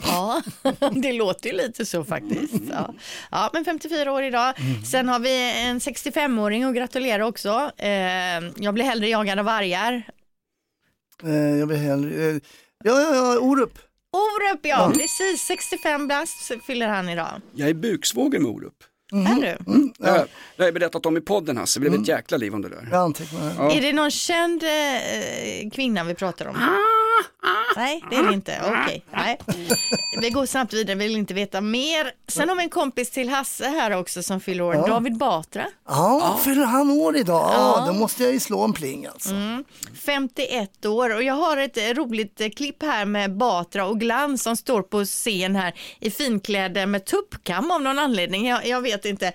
Ja, 0.03 0.41
det 0.91 1.13
låter 1.13 1.49
ju 1.49 1.55
lite 1.55 1.85
så 1.85 2.03
faktiskt. 2.03 2.63
Ja, 2.71 2.93
ja 3.31 3.49
men 3.53 3.65
54 3.65 4.11
år 4.11 4.23
idag. 4.23 4.53
Sen 4.91 5.09
har 5.09 5.19
vi 5.19 5.51
en 5.61 5.79
65-åring 5.79 6.63
att 6.63 6.75
gratulera 6.75 7.27
också. 7.27 7.71
Eh, 7.77 7.89
jag 8.57 8.73
blir 8.73 8.83
hellre 8.83 9.07
jagad 9.07 9.39
av 9.39 9.45
vargar. 9.45 10.03
Eh, 11.23 11.35
jag 11.59 11.67
vill 11.67 11.77
hellre, 11.77 12.29
eh, 12.29 12.35
ja, 12.83 13.01
ja, 13.01 13.15
ja, 13.15 13.39
Orup. 13.39 13.79
Orup, 14.11 14.59
ja, 14.63 14.91
precis. 14.93 15.41
65 15.41 16.07
bast 16.07 16.51
fyller 16.65 16.87
han 16.87 17.09
idag. 17.09 17.41
Jag 17.55 17.69
är 17.69 17.73
buksvåger 17.73 18.39
med 18.39 18.51
Orup. 18.51 18.73
Är 19.13 19.35
du? 19.35 19.91
Det 19.99 20.09
har- 20.09 20.17
det 20.17 20.27
har 20.57 20.65
jag 20.65 20.73
berättat 20.73 21.05
om 21.05 21.17
i 21.17 21.21
podden 21.21 21.57
Hasse, 21.57 21.79
det 21.79 21.89
blev 21.89 22.01
ett 22.01 22.07
jäkla 22.07 22.37
liv 22.37 22.53
om 22.53 22.61
det 22.61 22.69
där. 22.69 22.87
Jag 22.91 23.01
antecknar. 23.01 23.71
Är 23.77 23.81
det 23.81 23.93
någon 23.93 24.11
känd 24.11 24.63
eh, 24.63 25.69
kvinna 25.71 26.03
vi 26.03 26.15
pratar 26.15 26.45
om? 26.47 26.55
Nej, 27.75 28.03
det 28.09 28.15
är 28.15 28.23
det 28.23 28.33
inte. 28.33 28.61
Okej, 28.65 29.03
nej. 29.11 29.39
Vi 30.21 30.29
går 30.29 30.45
snabbt 30.45 30.73
vidare, 30.73 30.95
vill 30.95 31.15
inte 31.15 31.33
veta 31.33 31.61
mer. 31.61 32.11
Sen 32.27 32.49
har 32.49 32.55
vi 32.55 32.63
en 32.63 32.69
kompis 32.69 33.09
till 33.09 33.29
Hasse 33.29 33.67
här 33.67 33.91
också 33.91 34.23
som 34.23 34.39
fyller 34.39 34.63
år, 34.63 34.73
David 34.87 35.17
Batra. 35.17 35.65
Ja, 35.87 36.39
fyller 36.43 36.65
han 36.65 36.91
år 36.91 37.17
idag? 37.17 37.51
Ja, 37.53 37.83
då 37.87 37.93
måste 37.93 38.23
jag 38.23 38.33
ju 38.33 38.39
slå 38.39 38.63
en 38.63 38.73
pling 38.73 39.05
alltså. 39.05 39.29
51 40.05 40.85
år 40.85 41.15
och 41.15 41.23
jag 41.23 41.33
har 41.33 41.57
ett 41.57 41.77
eh, 41.77 41.83
roligt 41.83 42.41
eh, 42.41 42.49
klipp 42.49 42.83
här 42.83 43.05
med 43.05 43.37
Batra 43.37 43.85
och 43.85 43.99
Glans 43.99 44.43
som 44.43 44.55
står 44.55 44.81
på 44.81 45.05
scen 45.05 45.55
här 45.55 45.73
i 45.99 46.11
finkläder 46.11 46.85
med 46.85 47.05
tuppkam 47.05 47.71
av 47.71 47.81
någon 47.81 47.99
anledning. 47.99 48.47
Jag, 48.47 48.67
jag 48.67 48.81
vet 48.81 49.05
inte, 49.05 49.27
eh, 49.27 49.31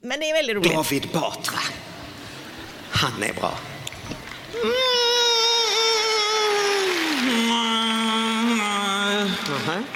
men 0.00 0.20
det 0.20 0.30
är 0.30 0.34
väldigt 0.34 0.56
roligt. 0.56 0.72
David 0.72 1.08
Batra. 1.12 1.58
Han 2.90 3.22
är 3.22 3.32
bra. 3.32 3.52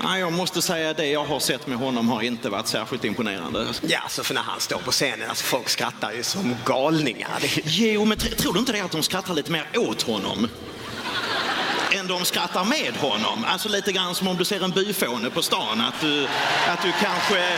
Nej, 0.05 0.21
jag 0.21 0.33
måste 0.33 0.63
säga 0.63 0.93
det 0.95 1.07
jag 1.07 1.25
har 1.25 1.41
sett 1.41 1.67
med 1.67 1.79
honom 1.79 2.09
har 2.09 2.23
inte 2.23 2.49
varit 2.49 2.67
särskilt 2.67 3.05
imponerande. 3.05 3.67
Ja, 3.83 4.01
så 4.09 4.25
för 4.25 4.35
när 4.35 4.43
han 4.43 4.61
står 4.61 4.79
på 4.79 4.91
scenen, 4.91 5.29
alltså 5.29 5.45
folk 5.45 5.69
skrattar 5.69 6.13
ju 6.13 6.23
som 6.23 6.57
galningar. 6.65 7.39
Jo, 7.65 8.05
men 8.05 8.19
tr- 8.19 8.35
tror 8.35 8.53
du 8.53 8.59
inte 8.59 8.73
det 8.73 8.81
att 8.81 8.91
de 8.91 9.03
skrattar 9.03 9.35
lite 9.35 9.53
mer 9.53 9.67
åt 9.77 10.03
honom? 10.03 10.49
Än 11.93 12.07
de 12.07 12.25
skrattar 12.25 12.65
med 12.65 12.97
honom. 12.97 13.45
Alltså 13.47 13.69
lite 13.69 13.93
grann 13.93 14.15
som 14.15 14.29
om 14.29 14.37
du 14.37 14.45
ser 14.45 14.65
en 14.65 14.71
byfåne 14.71 15.31
på 15.31 15.43
stan. 15.43 15.81
Att 15.81 16.01
du, 16.01 16.27
att 16.69 16.83
du 16.83 16.93
kanske... 17.01 17.49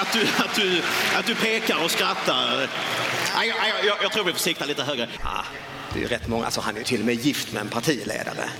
Att 0.00 0.12
du, 0.12 0.22
att, 0.44 0.54
du, 0.54 0.82
att 1.18 1.26
du 1.26 1.34
pekar 1.34 1.84
och 1.84 1.90
skrattar. 1.90 2.68
Jag, 3.36 3.46
jag, 3.46 3.84
jag, 3.84 3.96
jag 4.02 4.12
tror 4.12 4.24
vi 4.24 4.32
får 4.32 4.38
sikta 4.40 4.64
lite 4.64 4.82
högre. 4.82 5.08
ja, 5.22 5.44
det 5.92 5.98
är 5.98 6.02
ju 6.02 6.08
rätt 6.08 6.28
många, 6.28 6.44
alltså 6.44 6.60
han 6.60 6.74
är 6.74 6.78
ju 6.78 6.84
till 6.84 7.00
och 7.00 7.06
med 7.06 7.14
gift 7.14 7.52
med 7.52 7.60
en 7.60 7.68
partiledare. 7.68 8.50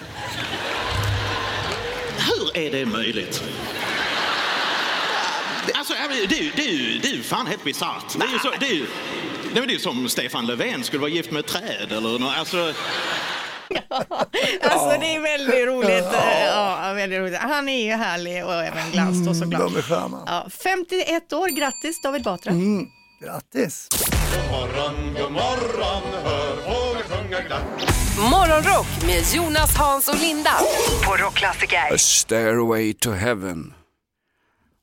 Är 2.56 2.70
det 2.70 2.86
möjligt? 2.86 3.42
Alltså, 5.74 5.94
det 6.28 6.36
är 6.38 6.42
ju, 6.42 6.52
det 6.56 6.62
är 6.62 6.72
ju, 6.72 6.98
det 6.98 7.08
är 7.08 7.12
ju 7.12 7.22
fan 7.22 7.46
helt 7.46 7.64
bisarrt. 7.64 8.18
Det 8.18 8.26
är 8.26 8.32
ju 8.32 8.38
så, 8.38 8.50
det 8.60 8.66
är 8.66 8.74
ju, 8.74 8.86
nej, 9.42 9.54
men 9.54 9.62
det 9.66 9.70
är 9.70 9.74
ju 9.74 9.78
som 9.78 10.08
Stefan 10.08 10.46
Löfven 10.46 10.84
skulle 10.84 11.00
vara 11.00 11.10
gift 11.10 11.30
med 11.30 11.40
ett 11.40 11.46
träd 11.46 11.92
eller 11.92 12.18
något. 12.18 12.36
Alltså, 12.38 12.56
Alltså 14.62 15.00
det 15.00 15.14
är 15.14 15.20
väldigt 15.20 15.66
roligt. 15.66 16.04
Ja, 16.46 16.92
väldigt 16.94 17.18
roligt. 17.18 17.36
Han 17.38 17.68
är 17.68 17.84
ju 17.84 17.92
härlig 17.92 18.44
och 18.44 18.54
även 18.54 18.90
Glans 18.90 19.26
då 19.26 19.34
såklart. 19.34 19.60
De 19.72 19.76
är 19.76 19.82
sköna. 19.82 20.22
Ja, 20.26 20.46
51 20.62 21.32
år, 21.32 21.48
grattis 21.48 22.02
David 22.02 22.22
Batra. 22.22 22.52
Grattis. 23.24 23.88
Morgonrock 28.18 28.86
med 29.06 29.22
Jonas, 29.34 29.76
Hans 29.76 30.08
och 30.08 30.20
Linda 30.20 30.50
på 31.06 31.16
Rockklassiker. 31.16 31.94
A 31.94 31.98
stairway 31.98 32.94
to 32.94 33.10
heaven. 33.10 33.74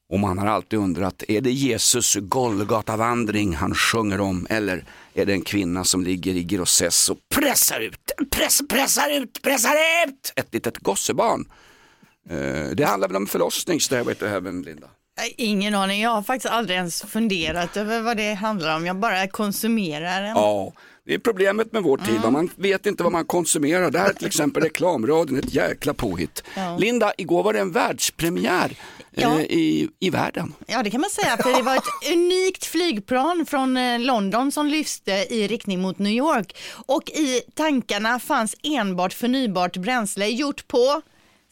Och 0.10 0.20
man 0.20 0.38
har 0.38 0.48
alltid 0.48 0.80
undrat, 0.80 1.24
är 1.28 1.42
det 1.42 1.52
Jesus 1.52 2.16
Golgatavandring 2.16 3.56
han 3.56 3.76
sjunger 3.76 4.22
om 4.22 4.48
eller 4.50 4.86
är 5.14 5.26
det 5.26 5.34
en 5.34 5.42
kvinna 5.42 5.84
som 5.84 6.04
ligger 6.04 6.34
i 6.34 6.44
grossess 6.44 7.10
och 7.10 7.18
pressar 7.36 7.80
ut, 7.80 8.12
press, 8.32 8.62
pressar 8.70 9.10
ut, 9.10 9.42
pressar 9.42 9.76
ut 10.08 10.34
ett 10.36 10.54
litet 10.54 10.78
gossebarn. 10.78 11.46
Eh, 12.30 12.76
det 12.76 12.84
handlar 12.84 13.08
väl 13.08 13.18
om 13.18 13.28
förlossning, 13.28 13.80
Stairway 13.82 14.16
to 14.16 14.26
heaven, 14.26 14.62
Linda? 14.62 14.88
Ingen 15.38 15.76
aning, 15.76 16.02
jag 16.02 16.10
har 16.10 16.24
faktiskt 16.24 16.54
aldrig 16.54 16.78
ens 16.78 17.02
funderat 17.02 17.78
över 17.78 18.02
vad 18.02 18.18
det 18.18 18.34
handlar 18.34 18.76
om. 18.76 18.86
Jag 18.86 18.96
bara 18.96 19.28
konsumerar 19.28 20.22
den. 20.22 20.36
Ja, 20.36 20.74
det 21.06 21.14
är 21.14 21.18
problemet 21.20 21.72
med 21.74 21.84
vår 21.84 21.98
tid. 21.98 22.22
va? 22.22 22.30
Man 22.30 22.50
vet 22.56 22.86
inte 22.86 23.04
vad 23.04 23.12
man 23.12 23.26
konsumerar. 23.26 23.92
Det 23.92 24.00
här 24.00 24.10
är 24.10 24.14
till 24.14 24.28
exempel 24.28 24.64
reklamradion, 24.70 25.40
ett 25.40 25.54
jäkla 25.54 25.94
påhitt. 25.94 26.44
Linda, 26.80 27.14
igår 27.18 27.44
var 27.44 27.54
det 27.54 27.60
en 27.60 27.72
världspremiär 27.72 28.78
Ja. 29.16 29.40
eh, 29.40 29.42
i, 29.42 29.90
i 30.00 30.10
världen. 30.10 30.54
Ja 30.68 30.84
det 30.84 30.90
kan 30.90 31.02
man 31.02 31.10
säga 31.10 31.38
för 31.38 31.58
det 31.58 31.62
var 31.62 31.76
ett 31.76 31.84
unikt 32.14 32.66
flygplan 32.66 33.46
från 33.46 33.78
eh, 33.78 34.00
London 34.00 34.52
som 34.52 34.68
lyfte 34.68 35.12
i 35.30 35.48
riktning 35.48 35.82
mot 35.82 36.00
New 36.00 36.14
York 36.14 36.56
och 36.86 37.10
i 37.10 37.42
tankarna 37.54 38.20
fanns 38.20 38.56
enbart 38.64 39.14
förnybart 39.14 39.78
bränsle 39.78 40.28
gjort 40.28 40.68
på 40.68 41.02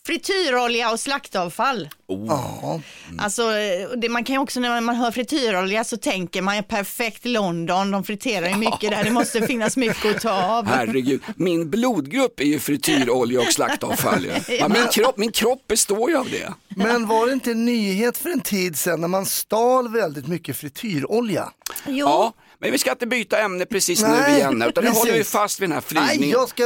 frityrolja 0.06 0.92
och 0.92 1.00
slaktavfall. 1.00 1.90
Ja. 2.08 2.82
Alltså, 3.20 3.42
eh, 3.42 3.90
det, 3.98 4.10
man 4.10 4.24
kan 4.24 4.36
ju 4.36 4.40
också 4.40 4.60
när 4.60 4.82
man 4.82 4.96
hör 4.96 5.12
frityrolja 5.12 5.84
så 5.84 5.98
tänker 5.98 6.42
man 6.42 6.56
ju 6.56 6.64
perfekt 6.64 7.26
London, 7.26 7.92
de 7.92 8.04
friterar 8.04 8.50
ju 8.50 8.56
mycket 8.56 8.92
där, 8.92 9.04
det 9.04 9.12
måste 9.12 9.48
finnas 9.48 9.78
mycket 9.78 10.16
att 10.16 10.22
ta 10.22 10.44
av. 10.44 10.66
Herregud, 10.66 11.22
min 11.36 11.70
blodgrupp 11.70 12.40
är 12.40 12.44
ju 12.46 12.60
frityrolja 12.60 13.40
och 13.42 13.54
slaktavfall. 13.54 14.26
ju. 14.26 14.32
Ja, 14.60 14.68
min, 14.68 14.88
kropp, 14.92 15.18
min 15.18 15.32
kropp 15.32 15.68
består 15.68 16.10
ju 16.10 16.18
av 16.18 16.28
det. 16.30 16.54
Men 16.76 17.08
var 17.08 17.28
det 17.28 17.34
inte 17.34 17.52
en 17.52 17.66
nyhet 17.66 18.18
för 18.18 18.30
en 18.30 18.42
tid 18.42 18.78
sedan 18.78 19.02
när 19.02 19.08
man 19.08 19.26
stal 19.26 19.94
väldigt 19.94 20.28
mycket 20.28 20.58
frityrolja? 20.58 21.52
Jo, 21.88 22.08
Ja, 22.08 22.34
men 22.62 22.72
vi 22.72 22.78
ska 22.78 22.92
inte 22.92 23.08
byta 23.08 23.40
ämne 23.40 23.66
precis 23.66 24.02
nu 24.02 24.08
Nej, 24.08 24.36
igen, 24.38 24.62
utan 24.62 24.84
nu 24.84 24.90
håller 24.90 25.14
vi 25.14 25.24
fast 25.24 25.60
vid 25.60 25.70
den 25.70 25.74
här 25.74 25.84
Nej, 25.92 26.08
flygningen. 26.08 26.40
jag 26.40 26.50
ska... 26.50 26.64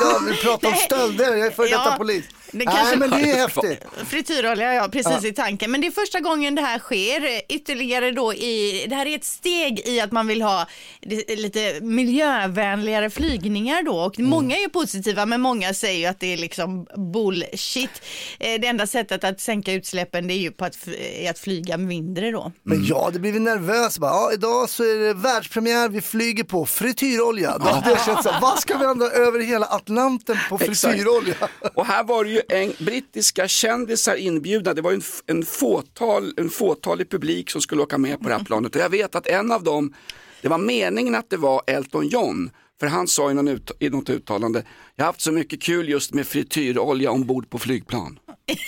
Jag 0.00 0.20
vill 0.26 0.36
prata 0.36 0.66
om 0.66 0.72
Nej. 0.72 0.82
stölder, 0.82 1.36
jag 1.36 1.46
är 1.46 1.50
före 1.50 1.66
detta 1.68 1.82
Ja, 1.84 1.94
polis. 1.98 2.24
Det 2.58 2.64
Nej, 2.64 2.74
kanske- 2.76 2.96
men 2.96 3.10
det 3.10 3.30
är 3.30 3.36
häftigt. 3.36 3.84
Frityrolja, 4.06 4.74
ja 4.74 4.88
precis 4.92 5.24
i 5.24 5.32
tanken. 5.32 5.70
Men 5.70 5.80
det 5.80 5.86
är 5.86 5.90
första 5.90 6.20
gången 6.20 6.54
det 6.54 6.62
här 6.62 6.78
sker. 6.78 7.52
Ytterligare 7.52 8.10
då 8.10 8.34
i, 8.34 8.86
det 8.88 8.94
här 8.94 9.06
är 9.06 9.14
ett 9.16 9.24
steg 9.24 9.80
i 9.88 10.00
att 10.00 10.12
man 10.12 10.26
vill 10.26 10.42
ha 10.42 10.66
det- 11.00 11.36
lite 11.36 11.78
miljövänligare 11.80 13.10
flygningar 13.10 13.82
då. 13.82 13.96
Och 13.98 14.18
Mm. 14.18 14.30
många 14.30 14.56
är 14.56 14.60
ju 14.60 14.68
positiva 14.68 15.26
men 15.26 15.40
många 15.40 15.74
säger 15.74 15.98
ju 15.98 16.06
att 16.06 16.20
det 16.20 16.32
är 16.32 16.36
liksom 16.36 16.86
bullshit. 17.12 17.90
Eh, 18.38 18.60
Det 18.60 18.66
enda 18.66 18.86
sättet 18.86 19.24
att 19.24 19.40
sänka 19.40 19.72
utsläppen 19.72 20.26
det 20.26 20.34
är 20.34 20.38
ju 20.38 20.50
på 20.50 20.64
att, 20.64 20.78
att 21.30 21.38
flyga 21.38 21.76
mindre 21.76 22.30
då. 22.30 22.52
Men 22.62 22.84
jag 22.86 23.00
hade 23.04 23.18
blivit 23.20 23.42
nervös. 23.42 23.98
Bara, 23.98 24.10
ja, 24.12 24.30
idag 24.32 24.70
så 24.70 24.82
är 24.84 24.96
det 25.06 25.14
världspremiär, 25.14 25.88
vi 25.88 26.00
flyger 26.00 26.44
på 26.44 26.66
frityrolja. 26.66 27.58
Då 27.58 27.64
hade 27.68 27.90
jag 27.90 28.04
känt 28.04 28.22
så 28.22 28.30
vad 28.42 28.58
ska 28.58 28.78
vi 28.78 28.84
ändå 28.84 29.08
över 29.10 29.40
hela 29.40 29.66
Atlanten 29.66 30.36
på 30.48 30.54
Exakt. 30.60 30.80
frityrolja? 30.80 31.34
Och 31.74 31.86
här 31.86 32.04
var 32.04 32.24
det 32.24 32.30
ju 32.30 32.40
en 32.48 32.72
brittiska 32.78 33.48
kändisar 33.48 34.16
inbjudna. 34.16 34.74
Det 34.74 34.82
var 34.82 34.90
ju 34.90 34.96
en, 34.96 35.02
en, 35.26 35.44
fåtal, 35.44 36.34
en 36.36 36.50
fåtalig 36.50 37.10
publik 37.10 37.50
som 37.50 37.60
skulle 37.60 37.82
åka 37.82 37.98
med 37.98 38.20
på 38.20 38.28
det 38.28 38.34
här 38.34 38.44
planet. 38.44 38.74
Och 38.74 38.80
jag 38.80 38.90
vet 38.90 39.14
att 39.14 39.26
en 39.26 39.52
av 39.52 39.62
dem, 39.62 39.94
det 40.42 40.48
var 40.48 40.58
meningen 40.58 41.14
att 41.14 41.30
det 41.30 41.36
var 41.36 41.62
Elton 41.66 42.08
John. 42.08 42.50
För 42.80 42.86
han 42.86 43.08
sa 43.08 43.30
i, 43.30 43.34
någon 43.34 43.48
ut, 43.48 43.70
i 43.80 43.90
något 43.90 44.10
uttalande, 44.10 44.64
jag 44.96 45.04
har 45.04 45.06
haft 45.12 45.20
så 45.20 45.32
mycket 45.32 45.62
kul 45.62 45.88
just 45.88 46.14
med 46.14 46.26
frityrolja 46.26 47.10
ombord 47.10 47.50
på 47.50 47.58
flygplan. 47.58 48.18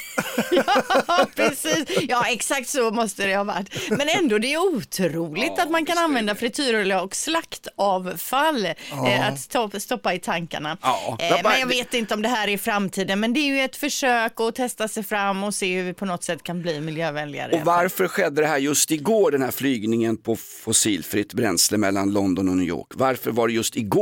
Ja, 0.50 1.26
precis. 1.34 1.84
Ja, 2.08 2.24
exakt 2.28 2.68
så 2.68 2.90
måste 2.90 3.26
det 3.26 3.36
ha 3.36 3.44
varit. 3.44 3.90
Men 3.90 4.08
ändå, 4.08 4.38
det 4.38 4.52
är 4.52 4.58
otroligt 4.58 5.58
att 5.58 5.70
man 5.70 5.86
kan 5.86 5.98
använda 5.98 6.34
frityrolja 6.34 7.02
och 7.02 7.16
slaktavfall 7.16 8.66
eh, 8.66 9.28
att 9.28 9.40
stoppa, 9.40 9.80
stoppa 9.80 10.14
i 10.14 10.18
tankarna. 10.18 10.78
Ja, 10.82 11.16
eh, 11.20 11.36
men 11.42 11.60
jag 11.60 11.66
vet 11.66 11.94
inte 11.94 12.14
om 12.14 12.22
det 12.22 12.28
här 12.28 12.48
är 12.48 12.58
framtiden, 12.58 13.20
men 13.20 13.32
det 13.32 13.40
är 13.40 13.46
ju 13.54 13.60
ett 13.60 13.76
försök 13.76 14.40
att 14.40 14.54
testa 14.54 14.88
sig 14.88 15.02
fram 15.02 15.44
och 15.44 15.54
se 15.54 15.76
hur 15.76 15.84
vi 15.84 15.94
på 15.94 16.04
något 16.04 16.24
sätt 16.24 16.42
kan 16.42 16.62
bli 16.62 16.80
miljövänligare. 16.80 17.52
Och 17.52 17.60
varför 17.64 18.08
skedde 18.08 18.40
det 18.40 18.48
här 18.48 18.58
just 18.58 18.90
igår, 18.90 19.30
den 19.30 19.42
här 19.42 19.50
flygningen 19.50 20.16
på 20.16 20.36
fossilfritt 20.36 21.34
bränsle 21.34 21.78
mellan 21.78 22.12
London 22.12 22.48
och 22.48 22.56
New 22.56 22.68
York? 22.68 22.88
Varför 22.94 23.30
var 23.30 23.48
det 23.48 23.54
just 23.54 23.76
igår? 23.76 23.95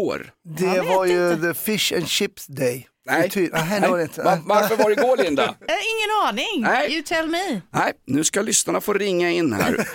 Det 0.59 0.81
var 0.81 1.07
ju 1.07 1.37
the 1.41 1.55
fish 1.55 1.93
and 1.97 2.09
chips 2.09 2.47
day. 2.47 2.87
Frityr. 3.21 3.51
Nej, 3.53 3.81
det 3.81 3.89
var 3.89 3.97
det 3.97 4.03
inte. 4.03 4.23
Va- 4.23 4.39
varför 4.45 4.77
var 4.77 4.91
det 4.91 4.93
igår 5.03 5.17
Linda? 5.17 5.43
Eh, 5.69 5.75
ingen 5.75 6.29
aning. 6.29 6.61
Nej. 6.75 6.93
You 6.95 7.03
tell 7.03 7.29
me. 7.29 7.61
Nej, 7.75 7.93
nu 8.07 8.25
ska 8.25 8.43
lyssnarna 8.43 8.81
få 8.81 8.93
ringa 8.93 9.31
in 9.31 9.53
här. 9.53 9.89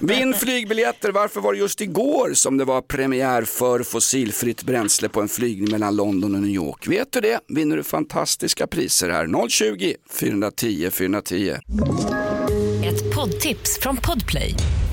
Vinn 0.06 0.34
flygbiljetter, 0.34 1.12
varför 1.12 1.40
var 1.40 1.52
det 1.52 1.58
just 1.58 1.80
igår 1.80 2.30
som 2.34 2.56
det 2.56 2.64
var 2.64 2.80
premiär 2.82 3.42
för 3.42 3.82
fossilfritt 3.82 4.62
bränsle 4.62 5.08
på 5.08 5.20
en 5.20 5.28
flygning 5.28 5.70
mellan 5.70 5.96
London 5.96 6.34
och 6.34 6.40
New 6.40 6.50
York? 6.50 6.86
Vet 6.88 7.12
du 7.12 7.20
det 7.20 7.40
vinner 7.48 7.76
du 7.76 7.82
fantastiska 7.82 8.66
priser 8.66 9.10
här. 9.10 9.48
020 9.48 9.94
410 10.10 10.90
410. 10.92 11.54
Ett 12.84 13.14
poddtips 13.14 13.78
från 13.80 13.96
Podplay. 13.96 14.54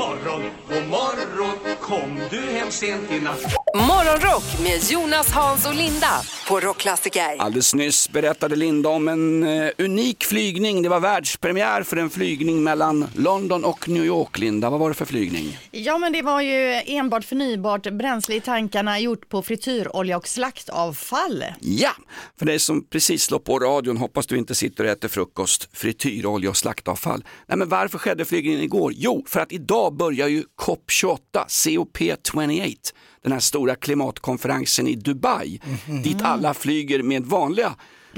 Morgon, 0.00 0.42
god 0.68 0.88
morgon. 0.88 1.76
Kom 1.80 2.20
du 2.30 2.40
hem 2.40 2.70
sent 2.70 3.10
i 3.10 3.20
natt. 3.20 3.54
Morgonrock 3.74 4.60
med 4.62 4.90
Jonas, 4.90 5.32
Hans 5.32 5.66
och 5.66 5.74
Linda 5.74 6.06
på 6.50 6.60
Rockklassiker. 6.60 7.36
Alldeles 7.38 7.74
nyss 7.74 8.10
berättade 8.10 8.56
Linda 8.56 8.88
om 8.88 9.08
en 9.08 9.42
eh, 9.42 9.70
unik 9.78 10.24
flygning. 10.24 10.82
Det 10.82 10.88
var 10.88 11.00
världspremiär 11.00 11.82
för 11.82 11.96
en 11.96 12.10
flygning 12.10 12.62
mellan 12.62 13.06
London 13.16 13.64
och 13.64 13.88
New 13.88 14.04
York. 14.04 14.38
Linda, 14.38 14.70
vad 14.70 14.80
var 14.80 14.88
det 14.88 14.94
för 14.94 15.04
flygning? 15.04 15.58
Ja, 15.70 15.98
men 15.98 16.12
det 16.12 16.22
var 16.22 16.40
ju 16.40 16.82
enbart 16.86 17.24
förnybart 17.24 17.92
bränsle 17.92 18.34
i 18.34 18.40
tankarna 18.40 19.00
gjort 19.00 19.28
på 19.28 19.42
frityrolja 19.42 20.16
och 20.16 20.28
slaktavfall. 20.28 21.44
Ja, 21.60 21.92
för 22.38 22.46
dig 22.46 22.58
som 22.58 22.86
precis 22.86 23.22
slår 23.22 23.38
på 23.38 23.58
radion 23.58 23.96
hoppas 23.96 24.26
du 24.26 24.38
inte 24.38 24.54
sitter 24.54 24.84
och 24.84 24.90
äter 24.90 25.08
frukost, 25.08 25.68
frityrolja 25.72 26.50
och 26.50 26.56
slaktavfall. 26.56 27.24
Nej, 27.46 27.58
men 27.58 27.68
varför 27.68 27.98
skedde 27.98 28.24
flygningen 28.24 28.60
igår? 28.60 28.92
Jo, 28.96 29.24
för 29.28 29.40
att 29.40 29.52
idag 29.52 29.96
börjar 29.96 30.28
ju 30.28 30.44
COP28, 30.62 31.18
COP28, 31.48 32.92
den 33.22 33.32
här 33.32 33.40
stora 33.40 33.74
klimatkonferensen 33.74 34.86
i 34.88 34.94
Dubai, 34.94 35.60
dit 36.04 36.22
alla 36.22 36.54
flyger 36.54 37.02
med 37.02 37.24
vanliga 37.26 37.74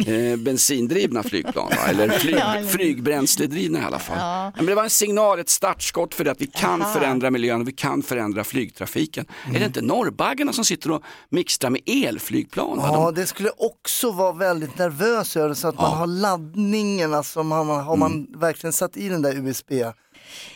eh, 0.07 0.37
bensindrivna 0.39 1.23
flygplan, 1.23 1.69
va? 1.69 1.87
eller 1.89 2.09
flyg, 2.19 2.35
Ja, 2.39 2.55
flygbränsledrivna 2.69 3.79
i 3.79 3.83
alla 3.83 3.99
fall. 3.99 4.19
Ja. 4.19 4.53
Men 4.57 4.67
det 4.67 4.75
var 4.75 4.85
en 4.85 4.91
signal, 4.91 5.39
ett 5.39 5.49
startskott 5.49 6.15
för 6.15 6.25
det 6.25 6.31
att 6.31 6.41
vi 6.41 6.47
kan 6.47 6.83
Aha. 6.83 6.93
förändra 6.93 7.31
miljön 7.31 7.61
och 7.61 7.69
vi 7.69 7.73
kan 7.73 8.03
förändra 8.03 8.45
flygtrafiken. 8.45 9.27
Är 9.55 9.59
det 9.59 9.65
inte 9.67 9.81
norrbaggarna 9.81 10.53
som 10.53 10.65
sitter 10.65 10.91
och 10.91 11.03
mixtrar 11.29 11.71
med 11.71 11.81
elflygplan? 11.87 12.77
va? 12.79 12.87
De- 12.87 12.95
Ja, 12.95 13.11
det 13.11 13.27
skulle 13.27 13.51
också 13.57 14.11
vara 14.13 14.33
väldigt 14.33 14.79
nervös 14.79 15.37
över 15.37 15.55
så 15.55 15.69
att 15.69 15.77
man 15.77 15.99
har 15.99 16.07
laddningen, 16.07 17.15
alltså 17.15 17.43
man, 17.43 17.69
har 17.69 17.97
man 17.97 18.13
Mm. 18.13 18.41
verkligen 18.41 18.73
satt 18.73 18.97
i 18.97 19.09
den 19.09 19.23
där 19.23 19.47
USB? 19.49 19.73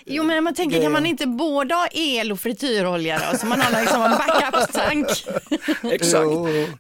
Jo, 0.09 0.25
men 0.25 0.45
man 0.45 0.55
tänker, 0.55 0.77
Det- 0.77 0.83
kan 0.83 0.93
man 0.93 1.07
inte 1.07 1.27
både 1.27 1.75
ha 1.75 1.87
el 1.93 2.33
och 2.33 2.41
frityrolja 2.41 3.21
då? 3.33 3.39
Så 3.39 3.47
man 3.47 3.61
har 3.61 3.81
liksom 3.81 4.03
en 4.03 4.11
backup-tank. 4.11 5.27
Exakt. 5.93 6.27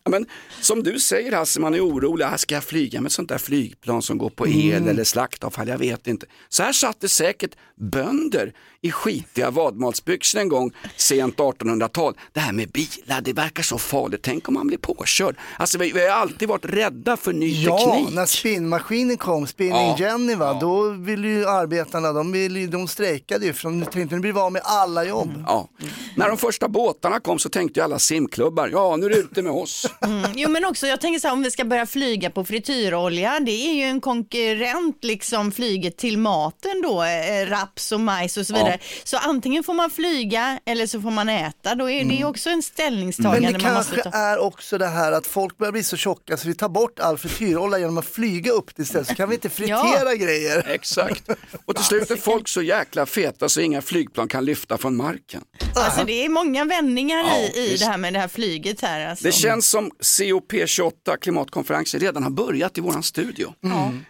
Ja, 0.04 0.10
men, 0.10 0.26
som 0.60 0.82
du 0.82 1.00
säger 1.00 1.32
Hasse, 1.32 1.60
man 1.60 1.74
är 1.74 1.80
orolig. 1.86 2.24
Ah, 2.24 2.38
Ska 2.38 2.54
jag 2.54 2.64
flyga 2.64 3.00
med 3.00 3.06
ett 3.06 3.12
sånt 3.12 3.28
där 3.28 3.38
flygplan 3.38 4.02
som 4.02 4.18
går 4.18 4.30
på 4.30 4.48
el 4.48 4.72
Mm. 4.76 4.88
eller 4.88 5.04
slaktavfall? 5.04 5.68
Jag 5.68 5.78
vet 5.78 6.06
inte. 6.06 6.26
Så 6.48 6.62
här 6.62 6.72
satt 6.72 7.00
det 7.00 7.08
säkert 7.08 7.50
bönder 7.80 8.52
i 8.82 8.90
skitiga 8.90 9.50
vadmalsbyxor 9.50 10.40
en 10.40 10.48
gång 10.48 10.70
sent 10.96 11.36
1800-tal. 11.36 12.14
Det 12.32 12.40
här 12.40 12.52
med 12.52 12.68
bilar, 12.68 13.20
det 13.20 13.32
verkar 13.32 13.62
så 13.62 13.78
farligt. 13.78 14.20
Tänk 14.22 14.48
om 14.48 14.54
man 14.54 14.66
blir 14.66 14.78
påkörd. 14.78 15.36
Alltså, 15.58 15.78
vi, 15.78 15.92
vi 15.92 16.08
har 16.08 16.16
alltid 16.16 16.48
varit 16.48 16.64
rädda 16.64 17.16
för 17.16 17.32
ny 17.32 17.64
Ja, 17.64 17.78
teknik. 17.78 18.14
när 18.14 18.26
spinnmaskinen 18.26 19.16
kom, 19.16 19.46
Spinning 19.46 19.74
Ja, 19.76 19.96
Jenny, 19.98 20.34
va, 20.34 20.46
ja. 20.46 20.58
då 20.60 20.88
ville 20.90 21.28
ju 21.28 21.46
arbetarna, 21.46 22.12
de, 22.12 22.32
ville, 22.32 22.60
ju- 22.60 22.66
de 22.66 22.88
strejkade 22.88 23.15
ju 23.46 23.52
för 23.52 23.62
de 23.70 23.86
tänkte 23.86 24.14
nu 24.14 24.20
blir 24.20 24.32
vi 24.32 24.40
av 24.40 24.52
med 24.52 24.62
alla 24.64 25.04
jobb. 25.04 25.44
Ja. 25.46 25.68
När 26.16 26.28
de 26.28 26.38
första 26.38 26.68
båtarna 26.68 27.20
kom 27.20 27.38
så 27.38 27.48
tänkte 27.48 27.80
ju 27.80 27.84
alla 27.84 27.98
simklubbar, 27.98 28.68
ja 28.72 28.96
nu 28.96 29.06
är 29.06 29.10
det 29.10 29.16
ute 29.16 29.42
med 29.42 29.52
oss. 29.52 29.86
Mm. 30.06 30.30
Jo, 30.34 30.50
men 30.50 30.64
också 30.64 30.86
jag 30.86 31.00
tänker 31.00 31.20
så 31.20 31.28
här, 31.28 31.32
om 31.34 31.42
vi 31.42 31.50
ska 31.50 31.64
börja 31.64 31.86
flyga 31.86 32.30
på 32.30 32.44
frityrolja, 32.44 33.40
det 33.40 33.50
är 33.52 33.74
ju 33.74 33.82
en 33.82 34.00
konkurrent 34.00 35.04
liksom 35.04 35.52
flyget 35.52 35.96
till 35.96 36.18
maten 36.18 36.82
då, 36.82 37.02
eh, 37.02 37.46
raps 37.46 37.92
och 37.92 38.00
majs 38.00 38.36
och 38.36 38.46
så 38.46 38.54
vidare. 38.54 38.78
Så 39.04 39.16
antingen 39.16 39.64
får 39.64 39.74
man 39.74 39.90
flyga 39.90 40.58
eller 40.66 40.86
så 40.86 41.00
får 41.00 41.10
man 41.10 41.28
äta. 41.28 41.74
Då 41.74 41.90
är 41.90 42.04
det 42.04 42.14
ju 42.14 42.24
också 42.24 42.48
en 42.50 42.54
Men 42.54 42.62
ställningstagande 42.62 43.52
det 43.52 43.62
man 43.62 43.74
måste 43.74 43.94
kanske 43.94 44.10
ta. 44.10 44.18
är 44.18 44.38
också 44.38 44.78
det 44.78 44.86
här 44.86 45.12
att 45.12 45.26
folk 45.26 45.58
börjar 45.58 45.72
bli 45.72 45.82
så 45.82 45.96
tjocka 45.96 46.36
så 46.36 46.48
vi 46.48 46.54
tar 46.54 46.68
bort 46.68 47.00
all 47.00 47.18
frityrolja 47.18 47.78
genom 47.78 47.98
att 47.98 48.06
flyga 48.06 48.52
upp 48.52 48.76
det 48.76 48.82
istället 48.82 49.08
så 49.08 49.14
kan 49.14 49.28
vi 49.28 49.34
inte 49.34 49.48
fritera 49.48 50.14
grejer. 50.14 50.66
Exakt. 50.68 51.28
Och 51.64 51.76
till 51.76 51.84
slut 51.84 52.10
är 52.10 52.16
folk 52.16 52.48
så 52.48 52.62
jäkla 52.62 53.05
feta 53.06 53.48
så 53.48 53.60
inga 53.60 53.82
flygplan 53.82 54.28
kan 54.28 54.44
lyfta 54.44 54.78
från 54.78 54.96
marken. 54.96 55.42
Alltså 55.74 56.04
det 56.04 56.24
är 56.24 56.28
många 56.28 56.64
vändningar 56.64 57.18
Ja, 57.18 57.36
i, 57.38 57.58
i 57.66 57.70
visst. 57.70 57.84
det 57.84 57.90
här 57.90 57.98
med 57.98 58.12
det 58.12 58.18
här 58.18 58.28
flyget 58.28 58.80
här. 58.80 59.06
Alltså. 59.08 59.24
Det 59.24 59.32
känns 59.32 59.68
som 59.68 59.90
COP28 60.02 61.16
klimatkonferensen 61.20 62.00
redan 62.00 62.22
har 62.22 62.30
börjat 62.30 62.78
i 62.78 62.80
våran 62.80 63.02
studio. 63.02 63.54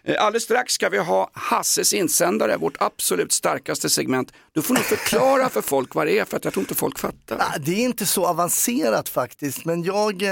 Eh, 0.04 0.24
Alldeles 0.24 0.42
strax 0.42 0.72
ska 0.72 0.88
vi 0.88 0.98
ha 0.98 1.30
Hasses 1.34 1.92
insändare, 1.92 2.56
vårt 2.56 2.76
absolut 2.80 3.32
starkaste 3.32 3.90
segment. 3.90 4.32
Du 4.52 4.62
får 4.62 4.74
nog 4.74 4.82
förklara 4.84 5.48
för 5.48 5.62
folk 5.62 5.94
vad 5.94 6.06
det 6.06 6.18
är 6.18 6.24
för 6.24 6.36
att 6.36 6.44
jag 6.44 6.52
tror 6.52 6.62
inte 6.62 6.74
folk 6.74 6.98
fattar. 6.98 7.36
Ah, 7.40 7.58
Det 7.58 7.72
är 7.72 7.84
inte 7.84 8.06
så 8.06 8.26
avancerat 8.26 9.08
faktiskt, 9.08 9.64
men 9.64 9.82
jag, 9.82 10.22
eh, 10.22 10.30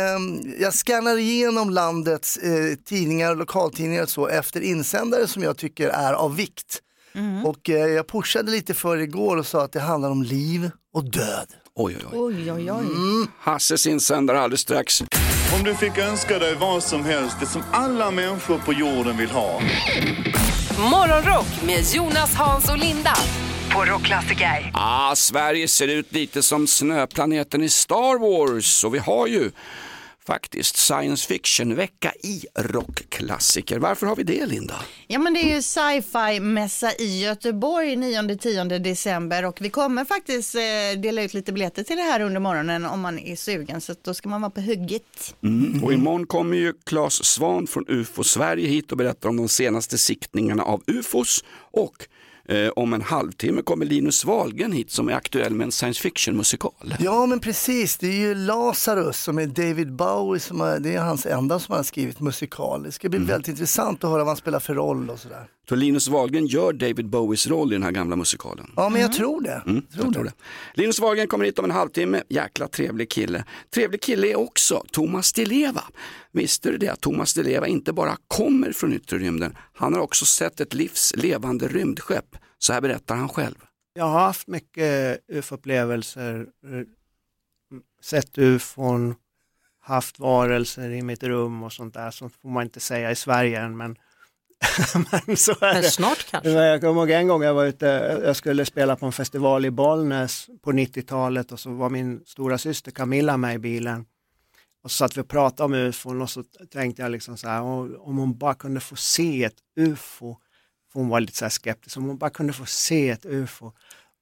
jag 0.58 0.74
skannar 0.74 1.16
igenom 1.18 1.70
landets 1.70 2.36
eh, 2.36 2.74
tidningar 2.84 3.30
och 3.30 3.36
lokaltidningar 3.36 4.02
och 4.02 4.10
så 4.10 4.28
efter 4.28 4.60
insändare 4.60 5.26
som 5.28 5.42
jag 5.42 5.56
tycker 5.58 5.88
är 5.88 6.12
av 6.12 6.36
vikt. 6.36 6.80
Och 7.44 7.70
eh, 7.70 7.76
jag 7.76 8.08
pushade 8.08 8.50
lite 8.50 8.74
för 8.74 8.96
igår 8.96 9.36
och 9.36 9.46
sa 9.46 9.64
att 9.64 9.72
det 9.72 9.80
handlar 9.80 10.10
om 10.10 10.22
liv 10.22 10.70
och 10.94 11.10
död. 11.10 11.46
Oj, 11.74 11.96
oj, 11.96 12.06
oj. 12.12 12.52
Oj, 12.52 12.52
oj, 12.52 12.72
oj. 12.72 13.26
Hasses 13.38 13.86
insändare 13.86 14.40
alldeles 14.40 14.60
strax. 14.60 15.02
Om 15.58 15.64
du 15.64 15.74
fick 15.74 15.98
önska 15.98 16.38
dig 16.38 16.54
vad 16.54 16.82
som 16.82 17.04
helst, 17.04 17.36
det 17.40 17.46
som 17.46 17.62
alla 17.72 18.10
människor 18.10 18.58
på 18.58 18.72
jorden 18.72 19.16
vill 19.16 19.30
ha. 19.30 19.60
Morgonrock 20.90 21.62
med 21.66 21.84
Jonas, 21.94 22.34
Hans 22.34 22.70
och 22.70 22.78
Linda 22.78 23.14
på 23.74 23.84
Rockklassiker. 23.84 24.70
Ah, 24.74 25.14
Sverige 25.14 25.68
ser 25.68 25.88
ut 25.88 26.12
lite 26.12 26.42
som 26.42 26.66
snöplaneten 26.66 27.62
i 27.62 27.68
Star 27.68 28.18
Wars 28.18 28.84
och 28.84 28.94
vi 28.94 28.98
har 28.98 29.26
ju 29.26 29.50
faktiskt 30.26 30.76
science 30.76 31.28
fiction-vecka 31.28 32.12
i 32.22 32.44
rockklassiker. 32.58 33.78
Varför 33.78 34.06
har 34.06 34.16
vi 34.16 34.22
det 34.22 34.46
Linda? 34.46 34.74
Ja 35.06 35.18
men 35.18 35.34
det 35.34 35.40
är 35.40 35.54
ju 35.54 35.62
sci-fi-mässa 35.62 36.92
i 36.98 37.22
Göteborg 37.22 37.96
9-10 37.96 38.78
december 38.78 39.44
och 39.44 39.58
vi 39.60 39.70
kommer 39.70 40.04
faktiskt 40.04 40.54
eh, 40.54 41.00
dela 41.00 41.22
ut 41.22 41.34
lite 41.34 41.52
biljetter 41.52 41.82
till 41.82 41.96
det 41.96 42.02
här 42.02 42.20
under 42.20 42.40
morgonen 42.40 42.84
om 42.84 43.00
man 43.00 43.18
är 43.18 43.36
sugen 43.36 43.80
så 43.80 43.94
då 44.02 44.14
ska 44.14 44.28
man 44.28 44.40
vara 44.40 44.50
på 44.50 44.60
hugget. 44.60 45.34
Mm. 45.42 45.84
Och 45.84 45.92
imorgon 45.92 46.26
kommer 46.26 46.56
ju 46.56 46.72
Claes 46.84 47.24
Svan 47.24 47.66
från 47.66 47.84
UFO 47.88 48.24
Sverige 48.24 48.68
hit 48.68 48.92
och 48.92 48.98
berättar 48.98 49.28
om 49.28 49.36
de 49.36 49.48
senaste 49.48 49.98
siktningarna 49.98 50.62
av 50.62 50.82
UFOs 50.86 51.44
och 51.72 52.08
eh, 52.48 52.68
om 52.68 52.92
en 52.92 53.02
halvtimme 53.02 53.62
kommer 53.62 53.86
Linus 53.86 54.24
Wahlgren 54.24 54.72
hit 54.72 54.90
som 54.90 55.08
är 55.08 55.12
aktuell 55.12 55.54
med 55.54 55.64
en 55.64 55.72
science 55.72 56.02
fiction 56.02 56.36
musikal. 56.36 56.94
Ja 56.98 57.26
men 57.26 57.40
precis, 57.40 57.96
det 57.96 58.06
är 58.06 58.18
ju 58.18 58.34
Lazarus 58.34 59.22
som 59.22 59.38
är 59.38 59.46
David 59.46 59.92
Bowie, 59.92 60.40
som 60.40 60.60
är, 60.60 60.80
det 60.80 60.94
är 60.94 61.00
hans 61.00 61.26
enda 61.26 61.58
som 61.58 61.74
har 61.74 61.82
skrivit 61.82 62.20
musikal. 62.20 62.82
Det 62.82 62.92
ska 62.92 63.08
bli 63.08 63.18
väldigt 63.18 63.48
intressant 63.48 64.04
att 64.04 64.10
höra 64.10 64.18
vad 64.18 64.28
han 64.28 64.36
spelar 64.36 64.60
för 64.60 64.74
roll 64.74 65.10
och 65.10 65.18
sådär. 65.18 65.46
Så 65.68 65.74
Linus 65.74 66.08
Wahlgren 66.08 66.46
gör 66.46 66.72
David 66.72 67.08
Bowies 67.08 67.46
roll 67.46 67.72
i 67.72 67.74
den 67.74 67.82
här 67.82 67.90
gamla 67.90 68.16
musikalen. 68.16 68.70
Ja 68.76 68.88
men 68.88 69.00
jag 69.00 69.12
tror 69.12 69.40
det. 69.40 69.62
Mm, 69.66 69.82
jag 69.90 70.12
tror 70.12 70.24
det. 70.24 70.32
Linus 70.74 71.00
Wahlgren 71.00 71.28
kommer 71.28 71.44
hit 71.44 71.58
om 71.58 71.64
en 71.64 71.70
halvtimme, 71.70 72.22
jäkla 72.28 72.68
trevlig 72.68 73.10
kille. 73.10 73.44
Trevlig 73.74 74.02
kille 74.02 74.26
är 74.26 74.36
också 74.36 74.84
Thomas 74.92 75.32
Di 75.32 75.44
Leva. 75.44 75.84
Visste 76.32 76.70
du 76.70 76.78
det 76.78 76.88
att 76.88 77.00
Thomas 77.00 77.34
Di 77.34 77.42
Leva 77.42 77.66
inte 77.66 77.92
bara 77.92 78.16
kommer 78.28 78.72
från 78.72 78.92
yttre 78.92 79.18
rymden, 79.18 79.56
han 79.72 79.94
har 79.94 80.00
också 80.00 80.24
sett 80.24 80.60
ett 80.60 80.74
livs 80.74 81.12
levande 81.16 81.68
rymdskepp. 81.68 82.36
Så 82.58 82.72
här 82.72 82.80
berättar 82.80 83.16
han 83.16 83.28
själv. 83.28 83.54
Jag 83.94 84.04
har 84.04 84.20
haft 84.20 84.48
mycket 84.48 85.20
UFO-upplevelser, 85.28 86.40
eh, 86.40 86.86
sett 88.02 88.38
UFOn, 88.38 89.14
haft 89.80 90.18
varelser 90.18 90.90
i 90.90 91.02
mitt 91.02 91.22
rum 91.22 91.62
och 91.62 91.72
sånt 91.72 91.94
där. 91.94 92.10
Sånt 92.10 92.34
får 92.42 92.48
man 92.48 92.62
inte 92.62 92.80
säga 92.80 93.10
i 93.10 93.16
Sverige 93.16 93.60
än, 93.60 93.76
men, 93.76 93.96
men 95.26 95.36
så 95.36 95.50
är 95.52 95.72
Men 95.74 95.82
det. 95.82 95.90
snart 95.90 96.26
kanske. 96.30 96.50
Jag 96.50 96.80
kommer 96.80 97.00
ihåg 97.00 97.10
en 97.10 97.28
gång 97.28 97.42
jag 97.42 97.54
var 97.54 97.64
ute, 97.64 97.86
jag 98.24 98.36
skulle 98.36 98.64
spela 98.64 98.96
på 98.96 99.06
en 99.06 99.12
festival 99.12 99.64
i 99.64 99.70
Bollnäs 99.70 100.46
på 100.62 100.72
90-talet 100.72 101.52
och 101.52 101.60
så 101.60 101.70
var 101.70 101.90
min 101.90 102.20
stora 102.26 102.58
syster 102.58 102.90
Camilla 102.90 103.36
med 103.36 103.54
i 103.54 103.58
bilen. 103.58 104.04
Och 104.82 104.90
så 104.90 104.96
satt 104.96 105.16
vi 105.16 105.20
och 105.20 105.28
pratade 105.28 105.64
om 105.64 105.74
UFOn 105.74 106.22
och 106.22 106.30
så 106.30 106.42
tänkte 106.72 107.02
jag 107.02 107.10
liksom 107.12 107.36
så 107.36 107.48
här, 107.48 107.62
"Åh, 107.62 107.86
om 107.98 108.16
hon 108.18 108.38
bara 108.38 108.54
kunde 108.54 108.80
få 108.80 108.96
se 108.96 109.44
ett 109.44 109.56
UFO, 109.76 110.36
för 110.92 111.00
hon 111.00 111.08
var 111.08 111.20
lite 111.20 111.36
så 111.36 111.44
här 111.44 111.50
skeptisk, 111.50 111.96
om 111.96 112.04
hon 112.04 112.18
bara 112.18 112.30
kunde 112.30 112.52
få 112.52 112.66
se 112.66 113.10
ett 113.10 113.26
UFO. 113.26 113.72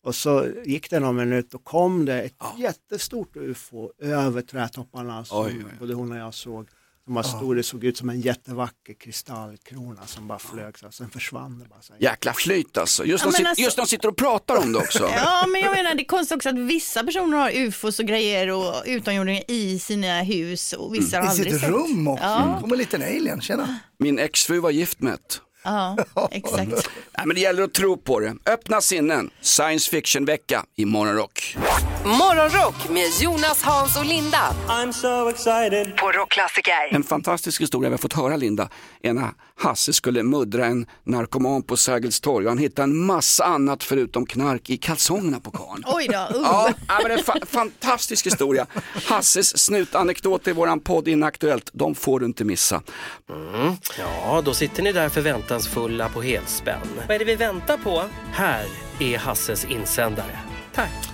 Och 0.05 0.15
så 0.15 0.47
gick 0.65 0.91
det 0.91 1.01
någon 1.01 1.17
minut 1.17 1.55
och 1.55 1.65
kom 1.65 2.05
det 2.05 2.23
ett 2.23 2.35
jättestort 2.59 3.37
UFO 3.37 3.91
över 3.99 4.43
trädtopparna 4.43 5.25
som 5.25 5.39
Oj, 5.45 5.53
oj, 5.59 5.65
oj. 5.65 5.77
både 5.79 5.95
hon 5.95 6.13
och 6.13 6.19
jag 6.19 6.35
såg. 6.35 6.69
Som 7.05 7.15
var 7.15 7.23
stor, 7.23 7.55
det 7.55 7.63
såg 7.63 7.85
ut 7.85 7.97
som 7.97 8.11
en 8.11 8.21
jättevacker 8.21 8.95
kristallkrona 9.01 10.07
som 10.07 10.29
bara 10.29 10.39
flög, 10.39 10.79
så 10.79 10.91
sen 10.91 11.11
försvann 11.11 11.59
det 11.59 11.69
bara. 11.69 11.83
Så 11.83 11.93
här. 11.93 12.03
Jäkla 12.03 12.33
flyt 12.33 12.77
alltså. 12.79 13.05
Just, 13.05 13.25
Ja, 13.25 13.31
men 13.31 13.43
de, 13.43 13.49
alltså- 13.49 13.63
just 13.65 13.77
när 13.77 13.85
de 13.85 13.89
sitter 13.89 14.09
och 14.09 14.17
pratar 14.17 14.57
om 14.57 14.73
det 14.73 14.79
också. 14.79 15.11
Ja 15.17 15.47
men 15.47 15.61
jag 15.61 15.73
menar 15.77 15.95
det 15.95 16.03
är 16.03 16.05
konstigt 16.05 16.37
också 16.37 16.49
att 16.49 16.59
vissa 16.59 17.05
personer 17.05 17.37
har 17.39 17.51
ufos 17.51 17.99
och 17.99 18.07
grejer 18.07 18.51
och 18.51 18.75
utomjordingar 18.87 19.43
i 19.49 19.79
sina 19.79 20.23
hus 20.23 20.73
och 20.73 20.95
vissa 20.95 21.17
har 21.17 21.25
I 21.25 21.29
aldrig 21.29 21.53
sitt 21.53 21.61
sett. 21.61 21.71
rum 21.71 22.09
också. 22.09 22.25
Ja. 22.25 22.59
kommer 22.61 22.75
en 22.75 22.79
liten 22.79 23.03
alien, 23.03 23.41
tjena. 23.41 23.79
Min 23.99 24.19
exfru 24.19 24.59
var 24.61 24.71
gift 24.71 25.01
med 25.01 25.15
ett. 25.15 25.41
Ja, 25.65 25.97
exakt. 26.31 26.71
Nej, 27.19 27.27
men 27.27 27.35
det 27.35 27.41
gäller 27.41 27.63
att 27.63 27.75
tro 27.75 27.97
på 27.97 28.21
det. 28.21 28.35
Öppna 28.47 28.81
sinnen. 28.81 29.31
Science 29.41 29.91
fiction-vecka 29.91 30.65
i 30.77 30.85
Morgonrock. 30.85 31.57
Morgonrock 32.05 32.89
med 32.91 33.09
Jonas, 33.21 33.63
Hans 33.63 33.97
och 33.97 34.05
Linda 34.05 34.55
I'm 34.69 34.93
so 34.93 35.29
excited. 35.29 35.97
på 35.97 36.13
Rockklassiker. 36.13 36.73
En 36.95 37.03
fantastisk 37.03 37.61
historia 37.61 37.89
vi 37.91 37.93
har 37.93 37.99
fått 37.99 38.13
höra 38.13 38.37
Linda. 38.37 38.69
Ena 39.03 39.35
Hasse 39.59 39.93
skulle 39.93 40.23
muddra 40.23 40.67
en 40.67 40.87
narkoman 41.05 41.63
på 41.63 41.77
Sergels 41.77 42.21
torg 42.21 42.45
och 42.47 42.51
han 42.51 42.59
hittade 42.59 42.85
en 42.85 42.97
massa 42.97 43.45
annat 43.45 43.85
förutom 43.85 44.27
knark 44.27 44.71
i 44.71 44.77
kalsongerna 44.77 45.41
på 45.41 45.51
karln. 45.51 45.83
Oj 45.87 46.09
då, 46.09 46.39
uh. 46.39 46.43
Ja, 46.45 46.73
men 46.89 47.05
det 47.05 47.13
är 47.15 47.19
en 47.19 47.25
fa- 47.25 47.47
fantastisk 47.47 48.27
historia. 48.27 48.67
Hasses 49.09 49.59
snutanekdoter 49.59 50.51
i 50.51 50.55
våran 50.55 50.81
podd 50.81 51.09
Inaktuellt, 51.09 51.71
de 51.73 51.95
får 51.95 52.21
du 52.21 52.27
inte 52.27 52.45
missa. 52.45 52.83
Mm. 53.31 53.77
Ja, 53.99 54.43
då 54.45 54.55
sitter 54.55 54.83
ni 54.83 54.93
där 54.93 55.09
förväntansfulla 55.09 56.09
på 56.09 56.23
helspänn. 56.23 56.81
Vad 57.09 57.15
är 57.15 57.19
det 57.19 57.25
vi 57.25 57.35
väntar 57.37 57.77
på? 57.79 58.03
Här 58.33 58.65
är 59.01 59.19
Hasses 59.19 59.65
insändare. 59.65 60.39
Tack! 60.75 61.12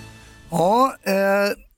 Ja, 0.51 0.97
eh, 1.03 1.15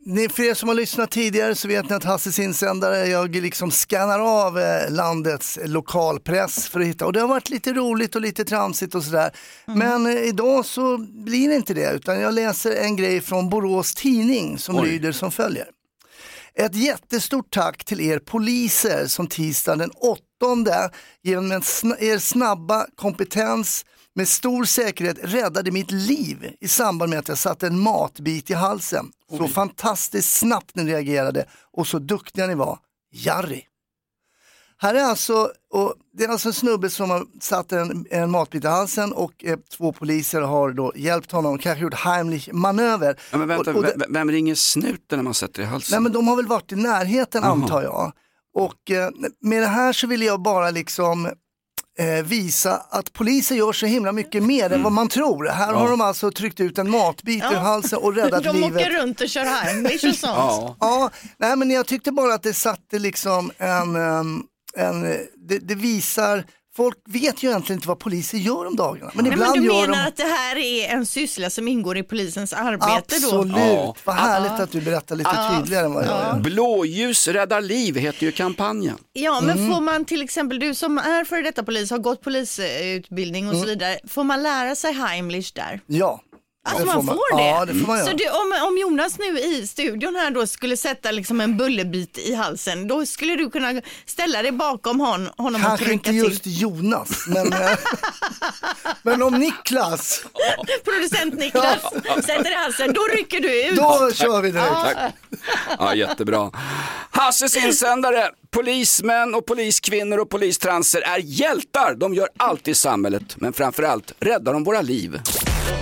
ni, 0.06 0.28
för 0.28 0.42
er 0.42 0.54
som 0.54 0.68
har 0.68 0.76
lyssnat 0.76 1.10
tidigare 1.10 1.54
så 1.54 1.68
vet 1.68 1.88
ni 1.90 1.94
att 1.96 2.04
Hasses 2.04 2.38
insändare, 2.38 3.06
jag 3.06 3.36
liksom 3.36 3.70
skannar 3.70 4.18
av 4.46 4.58
eh, 4.58 4.90
landets 4.90 5.58
lokalpress 5.64 6.68
för 6.68 6.80
att 6.80 6.86
hitta, 6.86 7.06
och 7.06 7.12
det 7.12 7.20
har 7.20 7.28
varit 7.28 7.50
lite 7.50 7.72
roligt 7.72 8.14
och 8.16 8.20
lite 8.22 8.44
tramsigt 8.44 8.94
och 8.94 9.04
sådär. 9.04 9.30
Men 9.66 10.06
eh, 10.06 10.12
idag 10.22 10.64
så 10.66 10.98
blir 10.98 11.48
det 11.48 11.54
inte 11.54 11.74
det, 11.74 11.90
utan 11.92 12.20
jag 12.20 12.34
läser 12.34 12.76
en 12.76 12.96
grej 12.96 13.20
från 13.20 13.48
Borås 13.48 13.94
Tidning 13.94 14.58
som 14.58 14.76
Oj. 14.76 14.88
lyder 14.90 15.12
som 15.12 15.30
följer. 15.30 15.66
Ett 16.54 16.74
jättestort 16.74 17.50
tack 17.50 17.84
till 17.84 18.00
er 18.00 18.18
poliser 18.18 19.06
som 19.06 19.26
tisdagen 19.26 19.78
den 19.78 19.90
8 19.90 20.90
genom 21.22 21.52
en 21.52 21.60
sn- 21.62 21.96
er 22.00 22.18
snabba 22.18 22.86
kompetens 22.96 23.84
med 24.14 24.28
stor 24.28 24.64
säkerhet 24.64 25.18
räddade 25.22 25.70
mitt 25.70 25.90
liv 25.90 26.52
i 26.60 26.68
samband 26.68 27.10
med 27.10 27.18
att 27.18 27.28
jag 27.28 27.38
satte 27.38 27.66
en 27.66 27.78
matbit 27.78 28.50
i 28.50 28.54
halsen. 28.54 29.12
Så 29.38 29.48
fantastiskt 29.48 30.34
snabbt 30.38 30.74
ni 30.76 30.84
reagerade 30.84 31.44
och 31.72 31.86
så 31.86 31.98
duktiga 31.98 32.46
ni 32.46 32.54
var. 32.54 32.78
Jari. 33.12 33.66
Här 34.82 34.94
är 34.94 35.02
alltså, 35.04 35.50
och 35.72 35.94
det 36.12 36.24
är 36.24 36.28
alltså 36.28 36.48
en 36.48 36.52
snubbe 36.52 36.90
som 36.90 37.10
har 37.10 37.26
satt 37.40 37.72
en, 37.72 38.06
en 38.10 38.30
matbit 38.30 38.64
i 38.64 38.66
halsen 38.66 39.12
och 39.12 39.44
eh, 39.44 39.58
två 39.76 39.92
poliser 39.92 40.40
har 40.40 40.70
då 40.72 40.92
hjälpt 40.96 41.32
honom, 41.32 41.58
kanske 41.58 41.82
gjort 41.82 41.94
Heimlich 41.94 42.48
manöver. 42.52 43.20
Ja, 43.32 43.38
men 43.38 43.48
vänta, 43.48 43.70
Och- 43.70 43.76
och 43.76 43.82
det- 43.82 43.94
vem, 43.98 44.12
vem 44.12 44.30
ringer 44.30 44.54
snuten 44.54 45.18
när 45.18 45.22
man 45.22 45.34
sätter 45.34 45.62
i 45.62 45.64
halsen? 45.66 45.96
Nej 45.96 46.02
men 46.02 46.12
de 46.12 46.28
har 46.28 46.36
väl 46.36 46.46
varit 46.46 46.72
i 46.72 46.76
närheten 46.76 47.42
Jaha. 47.42 47.52
antar 47.52 47.82
jag. 47.82 48.12
Och 48.54 48.90
eh, 48.90 49.10
med 49.40 49.62
det 49.62 49.66
här 49.66 49.92
så 49.92 50.06
vill 50.06 50.22
jag 50.22 50.42
bara 50.42 50.70
liksom 50.70 51.28
eh, 52.00 52.24
visa 52.24 52.82
att 52.90 53.12
poliser 53.12 53.54
gör 53.54 53.72
så 53.72 53.86
himla 53.86 54.12
mycket 54.12 54.42
mer 54.42 54.72
än 54.72 54.82
vad 54.82 54.92
man 54.92 55.08
tror. 55.08 55.46
Här 55.46 55.64
Mm. 55.64 55.74
Ja. 55.74 55.80
har 55.80 55.90
de 55.90 56.00
alltså 56.00 56.30
tryckt 56.30 56.60
ut 56.60 56.78
en 56.78 56.90
matbit 56.90 57.42
ur 57.44 57.52
Ja. 57.52 57.58
halsen 57.58 57.98
och 57.98 58.14
räddat 58.16 58.44
De 58.44 58.56
livet. 58.56 58.72
åker 58.76 58.90
runt 58.90 59.20
och 59.20 59.28
kör 59.28 59.44
Heimlich 59.44 60.04
och 60.04 60.14
sånt. 60.14 60.22
Ja. 60.36 60.76
Ja, 60.80 61.10
nej 61.38 61.56
men 61.56 61.70
jag 61.70 61.86
tyckte 61.86 62.12
bara 62.12 62.34
att 62.34 62.42
det 62.42 62.54
satte 62.54 62.98
liksom 62.98 63.50
en, 63.58 63.96
em, 63.96 64.42
en 64.76 65.02
det, 65.48 65.58
det 65.58 65.74
visar, 65.74 66.44
folk 66.80 66.96
vet 67.08 67.42
ju 67.42 67.48
egentligen 67.48 67.78
inte 67.78 67.88
vad 67.88 67.98
poliser 67.98 68.38
gör 68.38 68.66
om 68.66 68.76
dagarna. 68.76 69.10
Men 69.14 69.24
Nej, 69.24 69.36
men 69.36 69.40
ibland 69.48 69.60
du 69.60 69.66
gör 69.66 69.80
menar 69.88 70.02
de 70.02 70.08
att 70.08 70.16
det 70.16 70.22
här 70.24 70.56
är 70.56 70.88
en 70.88 71.06
syssla 71.06 71.50
som 71.50 71.68
ingår 71.68 71.96
i 71.98 72.02
polisens 72.02 72.52
arbete 72.52 72.86
Absolut, 73.16 73.54
då? 73.54 73.60
Ja. 73.60 73.94
vad 74.04 74.14
härligt 74.16 74.60
att 74.60 74.72
du 74.72 74.80
berättar 74.80 75.16
lite 75.16 75.30
Ja. 75.34 75.56
tydligare 75.58 75.84
än 75.84 75.94
vad 75.94 76.04
jag 76.04 76.10
gör. 76.10 76.38
Blåljus 76.40 77.28
räddar 77.28 77.60
liv 77.60 77.96
heter 77.96 78.26
ju 78.26 78.32
kampanjen. 78.32 78.96
Ja, 79.12 79.40
men 79.40 79.58
Mm. 79.58 79.72
får 79.74 79.80
man 79.80 80.04
till 80.04 80.22
exempel, 80.22 80.58
du 80.58 80.74
som 80.74 80.98
är 80.98 81.24
före 81.24 81.42
detta 81.42 81.62
polis, 81.62 81.90
har 81.90 81.98
gått 81.98 82.22
polisutbildning 82.22 83.46
och 83.48 83.52
så 83.54 83.58
Mm. 83.58 83.68
vidare, 83.68 83.98
får 84.08 84.24
man 84.24 84.42
lära 84.42 84.74
sig 84.74 84.92
Heimlich 84.92 85.52
där? 85.54 85.80
Ja. 85.86 86.20
Alltså 86.68 86.86
det 86.86 86.94
man 86.94 87.06
får 87.06 87.36
det? 87.36 87.42
Ja, 87.42 87.64
det 87.64 87.74
får 87.74 87.86
man 87.86 87.98
göra. 87.98 88.06
Så 88.10 88.16
du, 88.16 88.28
om, 88.28 88.68
om 88.68 88.78
Jonas 88.78 89.18
nu 89.18 89.38
i 89.40 89.66
studion 89.66 90.16
här 90.16 90.30
då 90.30 90.46
skulle 90.46 90.76
sätta 90.76 91.10
liksom 91.10 91.40
en 91.40 91.56
bullerbit 91.56 92.18
i 92.18 92.34
halsen, 92.34 92.88
då 92.88 93.06
skulle 93.06 93.36
du 93.36 93.50
kunna 93.50 93.82
ställa 94.06 94.42
dig 94.42 94.52
bakom 94.52 95.00
hon, 95.00 95.26
honom 95.36 95.60
och 95.62 95.68
Kanske 95.68 95.86
trycka 95.86 96.10
inte 96.10 96.10
till? 96.10 96.18
just 96.30 96.42
Jonas, 96.46 97.08
men, 97.26 97.52
eh, 97.52 97.70
Men 99.02 99.22
om 99.22 99.34
Niklas, 99.34 100.24
Producent 100.84 101.34
Niklas 101.34 101.82
sätter 102.26 102.50
i 102.50 102.54
halsen, 102.54 102.92
då 102.92 103.00
rycker 103.16 103.40
du 103.40 103.68
ut. 103.68 103.76
då 103.76 104.10
kör 104.14 104.40
vi 104.42 104.50
direkt. 104.50 104.70
Ja. 104.72 105.12
Ja, 105.78 105.94
jättebra. 105.94 106.50
Hasses 107.10 107.56
insändare. 107.56 108.30
Polismän 108.50 109.34
och 109.34 109.46
poliskvinnor 109.46 110.18
och 110.18 110.30
polistranser 110.30 111.00
är 111.00 111.18
hjältar. 111.18 111.94
De 111.94 112.14
gör 112.14 112.28
allt 112.36 112.68
i 112.68 112.74
samhället, 112.74 113.22
men 113.36 113.52
framförallt 113.52 114.12
räddar 114.20 114.52
de 114.52 114.64
våra 114.64 114.80
liv. 114.82 115.20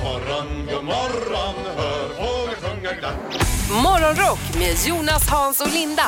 Morgon, 0.09 0.67
god 0.67 0.85
morgon, 0.85 1.55
hör 1.77 2.09
fåglar 2.09 2.55
sjunga 2.55 2.93
glatt. 2.93 3.49
Morgonrock 3.85 4.39
med 4.59 4.77
Jonas, 4.87 5.29
Hans 5.29 5.61
och 5.61 5.73
Linda 5.75 6.03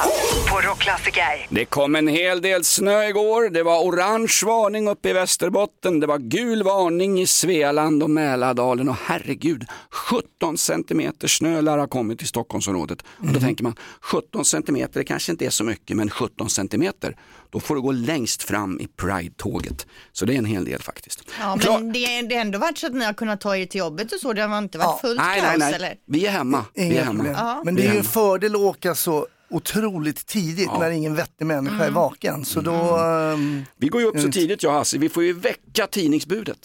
på 0.50 0.60
Rockklassiker. 0.68 1.46
Det 1.48 1.64
kom 1.64 1.96
en 1.96 2.08
hel 2.08 2.42
del 2.42 2.64
snö 2.64 3.04
igår. 3.08 3.50
Det 3.50 3.62
var 3.62 3.80
orange 3.82 4.40
varning 4.46 4.88
uppe 4.88 5.10
i 5.10 5.12
Västerbotten. 5.12 6.00
Det 6.00 6.06
var 6.06 6.18
gul 6.18 6.62
varning 6.62 7.20
i 7.20 7.26
Svealand 7.26 8.02
och 8.02 8.10
Mälardalen. 8.10 8.88
Och 8.88 8.96
herregud, 9.04 9.64
17 9.90 10.58
centimeter 10.58 11.28
snö 11.28 11.60
lär 11.60 11.78
ha 11.78 11.86
kommit 11.86 12.18
till 12.18 12.28
Stockholmsområdet. 12.28 13.02
Och 13.18 13.32
då 13.32 13.40
tänker 13.40 13.64
man, 13.64 13.74
17 14.00 14.44
centimeter 14.44 15.00
det 15.00 15.04
kanske 15.04 15.32
inte 15.32 15.46
är 15.46 15.50
så 15.50 15.64
mycket, 15.64 15.96
men 15.96 16.10
17 16.10 16.50
centimeter, 16.50 17.16
då 17.50 17.60
får 17.60 17.74
du 17.74 17.80
gå 17.80 17.92
längst 17.92 18.42
fram 18.42 18.80
i 18.80 18.86
Pride-tåget. 18.86 19.86
Så 20.12 20.24
det 20.24 20.34
är 20.34 20.38
en 20.38 20.44
hel 20.44 20.64
del 20.64 20.82
faktiskt. 20.82 21.22
Ja, 21.40 21.58
Klar- 21.60 21.78
men 21.78 21.92
det, 21.92 22.22
det 22.22 22.34
har 22.34 22.40
ändå 22.42 22.58
varit 22.58 22.78
så 22.78 22.86
att 22.86 22.94
ni 22.94 23.04
har 23.04 23.12
kunnat 23.12 23.40
ta 23.40 23.56
er 23.56 23.66
till 23.66 23.78
jobbet 23.78 24.12
och 24.12 24.20
så. 24.20 24.32
Det 24.32 24.42
har 24.42 24.58
inte 24.58 24.78
varit 24.78 25.00
fullt 25.00 25.20
Nej, 25.20 25.40
nej, 25.42 25.50
kaos 25.50 25.58
nej. 25.58 25.74
eller? 25.74 25.94
Vi 26.06 26.26
är 26.26 26.30
hemma. 26.30 26.64
Vi 26.74 26.96
är 26.96 27.04
hemma. 27.04 27.26
Ja. 27.26 27.62
Men 27.64 27.74
det 27.74 27.86
är 27.86 27.92
ju 27.92 27.98
en 27.98 28.04
fördel 28.04 28.54
att 28.54 28.60
åka 28.60 28.94
så 28.94 29.26
otroligt 29.50 30.26
tidigt 30.26 30.68
Ja. 30.72 30.78
när 30.78 30.90
ingen 30.90 31.14
vettig 31.14 31.44
människa 31.46 31.74
Mm. 31.74 31.86
är 31.86 31.90
vaken. 31.90 32.44
Så 32.44 32.60
då... 32.60 32.96
ehm, 32.96 33.64
Vi 33.76 33.88
går 33.88 34.00
ju 34.00 34.06
upp 34.06 34.20
så 34.20 34.28
tidigt 34.28 34.62
jag 34.62 34.70
och 34.72 34.78
Hasse, 34.78 34.98
vi 34.98 35.08
får 35.08 35.22
ju 35.24 35.32
väcka 35.32 35.86
tidningsbudet. 35.86 36.58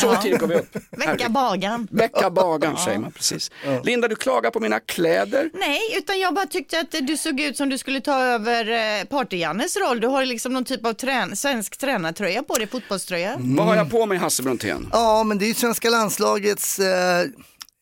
Så 0.00 0.16
tidigt 0.16 0.40
går 0.40 0.46
vi 0.46 0.54
upp. 0.54 0.76
Vecka 0.90 1.28
bagan. 1.28 1.88
Väcka 1.90 2.30
bagaren 2.30 2.76
säger 2.76 2.98
man 2.98 3.12
precis. 3.12 3.50
Linda, 3.84 4.08
du 4.08 4.16
klagar 4.16 4.50
på 4.50 4.60
mina 4.60 4.80
kläder. 4.80 5.50
Nej, 5.54 5.80
utan 5.98 6.18
jag 6.20 6.34
bara 6.34 6.46
tyckte 6.46 6.80
att 6.80 6.90
du 7.06 7.16
såg 7.16 7.40
ut 7.40 7.56
som 7.56 7.68
du 7.68 7.78
skulle 7.78 8.00
ta 8.00 8.22
över 8.22 8.68
eh, 8.70 9.04
Party-Jannes 9.04 9.76
roll. 9.88 10.00
Du 10.00 10.06
har 10.06 10.24
liksom 10.24 10.52
någon 10.52 10.64
typ 10.64 10.86
av 10.86 10.92
trän 10.92 11.36
svensk 11.36 11.76
tränartröja 11.78 12.42
på 12.42 12.54
dig, 12.54 12.66
fotbollströja. 12.66 13.36
Vad 13.38 13.66
har 13.66 13.76
jag 13.76 13.90
på 13.90 14.06
mig 14.06 14.18
Hasse 14.18 14.42
Brontén? 14.42 14.88
Ja, 14.92 15.24
men 15.24 15.38
det 15.38 15.44
är 15.44 15.48
ju 15.48 15.54
svenska 15.54 15.90
landslagets, 15.90 16.78
eh, 16.78 17.20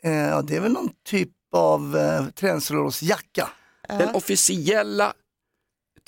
eh, 0.04 0.12
ja, 0.12 0.42
det 0.42 0.56
är 0.56 0.60
väl 0.60 0.72
någon 0.72 0.88
typ 1.08 1.28
av 1.56 1.96
eh, 1.96 2.24
träningsrollsjacka. 2.34 3.48
Den 3.88 4.14
officiella 4.14 5.12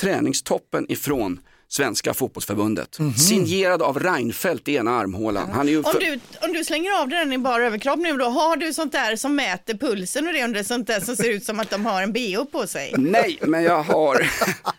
träningstoppen 0.01 0.87
ifrån 0.93 1.41
Svenska 1.69 2.15
fotbollsförbundet. 2.15 2.99
Signerad 3.17 3.83
av 3.83 3.99
Reinfeldt 3.99 4.69
i 4.69 4.75
ena 4.75 4.91
armhålan. 4.91 5.51
Han 5.51 5.69
är 5.69 5.73
ju 5.73 5.79
Om 5.79 5.85
för... 5.85 6.01
du, 6.01 6.21
om 6.43 6.53
du 6.53 6.65
slänger 6.65 7.01
av 7.01 7.09
dig 7.09 7.19
den 7.19 7.33
i 7.33 7.39
bara 7.39 7.67
överkropp 7.67 7.99
nu 7.99 8.17
då, 8.17 8.25
har 8.25 8.57
du 8.57 8.73
sånt 8.73 8.93
där 8.93 9.17
som 9.17 9.37
mäter 9.37 9.75
pulsen 9.75 10.27
och 10.27 10.33
det 10.33 10.45
under 10.45 10.63
sånt 10.63 10.87
där 10.87 11.01
som 11.01 11.17
ser 11.17 11.31
ut 11.31 11.45
som 11.45 11.61
att 11.61 11.71
de 11.71 11.87
har 11.87 12.03
en 12.03 12.13
bh 12.13 12.45
på 12.53 12.67
sig? 12.67 12.95
Nej, 12.99 13.39
men 13.43 13.63
jag 13.63 13.83
har, 13.83 14.31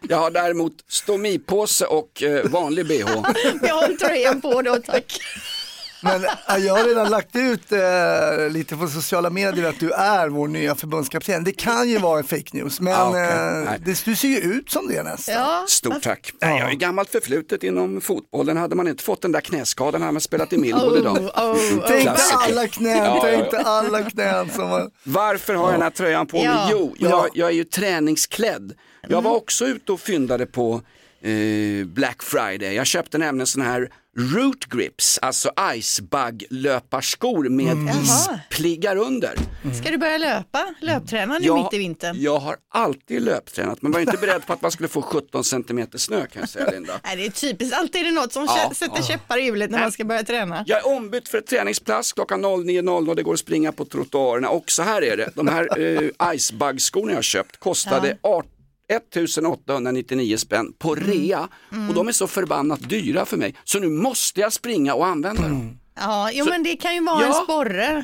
jag 0.01 0.17
har 0.17 0.31
däremot 0.31 0.73
stomipåse 0.87 1.85
och 1.85 2.23
eh, 2.23 2.45
vanlig 2.49 2.87
bh. 2.87 3.21
Behåll 3.61 3.97
tröjan 3.97 4.41
på 4.41 4.61
då, 4.61 4.75
tack. 4.75 5.19
Men 6.03 6.25
jag 6.65 6.75
har 6.75 6.83
redan 6.83 7.09
lagt 7.09 7.35
ut 7.35 7.71
eh, 7.71 8.49
lite 8.49 8.75
på 8.75 8.87
sociala 8.87 9.29
medier 9.29 9.69
att 9.69 9.79
du 9.79 9.91
är 9.91 10.27
vår 10.29 10.47
nya 10.47 10.75
förbundskapten. 10.75 11.43
Det 11.43 11.51
kan 11.51 11.89
ju 11.89 11.97
vara 11.97 12.17
en 12.17 12.23
fake 12.23 12.49
news, 12.57 12.79
men 12.79 12.93
Ah, 12.93 13.09
okej. 13.09 13.21
eh, 13.21 13.81
det, 13.85 14.05
du 14.05 14.15
ser 14.15 14.27
ju 14.27 14.37
ut 14.37 14.71
som 14.71 14.87
det 14.87 15.03
nästan. 15.03 15.35
Ja, 15.35 15.65
Stort 15.67 16.01
tack. 16.03 16.33
Nej, 16.41 16.57
jag 16.57 16.63
har 16.65 16.71
ju 16.71 16.77
gammalt 16.77 17.09
förflutet 17.09 17.63
inom 17.63 18.01
fotbollen. 18.01 18.57
Hade 18.57 18.75
man 18.75 18.87
inte 18.87 19.03
fått 19.03 19.21
den 19.21 19.31
där 19.31 19.41
knäskadan 19.41 20.01
hade 20.01 20.13
man 20.13 20.21
spelat 20.21 20.53
i 20.53 20.57
Millwall 20.57 20.97
idag. 20.97 21.17
oh, 21.17 21.51
oh, 21.51 21.57
Tänk 21.87 22.01
Klassiker. 22.01 22.37
alla 22.51 22.67
knän, 22.67 22.97
Ja, 22.97 23.05
ja, 23.05 23.21
tänk 23.23 23.47
ja. 23.51 23.59
alla 23.59 24.03
knän 24.09 24.49
som 24.49 24.69
var... 24.69 24.89
Varför 25.03 25.53
har 25.53 25.63
jag 25.63 25.73
den 25.73 25.81
här 25.81 25.89
tröjan 25.89 26.27
på 26.27 26.37
mig? 26.37 26.45
Ja. 26.45 26.67
Jo, 26.71 26.95
Ja. 26.99 27.09
jag, 27.09 27.29
jag 27.33 27.49
är 27.49 27.53
ju 27.55 27.63
träningsklädd. 27.63 28.73
Jag 29.07 29.21
var 29.21 29.35
också 29.35 29.65
ute 29.65 29.91
och 29.91 29.99
fyndade 29.99 30.45
på 30.45 30.81
eh, 31.21 31.85
Black 31.85 32.23
Friday. 32.23 32.73
Jag 32.75 32.85
köpte 32.87 33.17
nämligen 33.17 33.47
sån 33.47 33.61
här 33.61 33.89
root 34.17 34.65
grips, 34.65 35.19
alltså 35.21 35.51
icebug 35.75 36.45
löparskor 36.49 37.49
med 37.49 37.77
Jaha. 37.87 38.39
ispliggar 38.51 38.95
under. 38.95 39.35
Ska 39.81 39.91
du 39.91 39.97
börja 39.97 40.17
löpa? 40.17 40.73
Löpträna 40.81 41.39
nu 41.39 41.45
Jag- 41.45 41.63
mitt 41.63 41.73
i 41.73 41.77
vintern? 41.77 42.15
Jag 42.19 42.39
har 42.39 42.55
alltid 42.73 43.21
löptränat 43.21 43.81
men 43.81 43.91
var 43.91 43.99
inte 43.99 44.17
beredd 44.21 44.45
på 44.45 44.53
att 44.53 44.61
man 44.61 44.71
skulle 44.71 44.89
få 44.89 45.01
17 45.01 45.43
centimeter 45.43 45.97
snö 45.97 46.27
kan 46.27 46.39
jag 46.39 46.49
säga 46.49 46.71
Linda. 46.71 46.99
Nej, 47.03 47.15
det 47.17 47.25
är 47.25 47.29
typiskt, 47.29 47.75
alltid 47.77 48.01
är 48.01 48.05
det 48.05 48.11
något 48.11 48.33
som 48.33 48.45
Ja, 48.45 48.71
sätter 48.75 48.97
ja. 48.97 49.03
käppar 49.03 49.37
i 49.37 49.41
hjulet 49.43 49.71
när 49.71 49.79
man 49.79 49.91
ska 49.91 50.03
börja 50.05 50.23
träna. 50.23 50.63
Jag 50.67 50.79
är 50.79 50.87
ombytt 50.97 51.29
för 51.29 51.37
ett 51.37 51.47
träningspass 51.47 52.13
klockan 52.13 52.45
09.00 52.45 53.09
och 53.09 53.15
det 53.15 53.23
går 53.23 53.33
att 53.33 53.39
springa 53.39 53.71
på 53.71 53.85
trottoarerna. 53.85 54.49
Och 54.49 54.71
så 54.71 54.83
här 54.83 55.01
är 55.03 55.17
det, 55.17 55.29
de 55.35 55.47
här 55.47 55.79
eh, 55.79 56.33
icebug-skorna 56.33 57.11
jag 57.11 57.17
har 57.17 57.21
köpt 57.21 57.57
kostade 57.57 58.17
18 58.21 58.49
1899 58.95 60.37
spänn 60.37 60.73
på 60.79 60.93
Mm. 60.95 61.07
rea 61.09 61.47
och 61.89 61.93
de 61.95 62.07
är 62.07 62.11
så 62.11 62.27
förbannat 62.27 62.89
dyra 62.89 63.25
för 63.25 63.37
mig 63.37 63.55
så 63.63 63.79
nu 63.79 63.89
måste 63.89 64.41
jag 64.41 64.53
springa 64.53 64.93
och 64.93 65.05
använda 65.07 65.41
dem. 65.41 65.77
Ja, 65.99 66.29
jo, 66.33 66.45
men 66.49 66.63
det 66.63 66.75
kan 66.75 66.93
ju 66.95 67.03
vara 67.05 67.21
Ja. 67.21 67.27
en 67.27 67.33
sporre. 67.43 68.03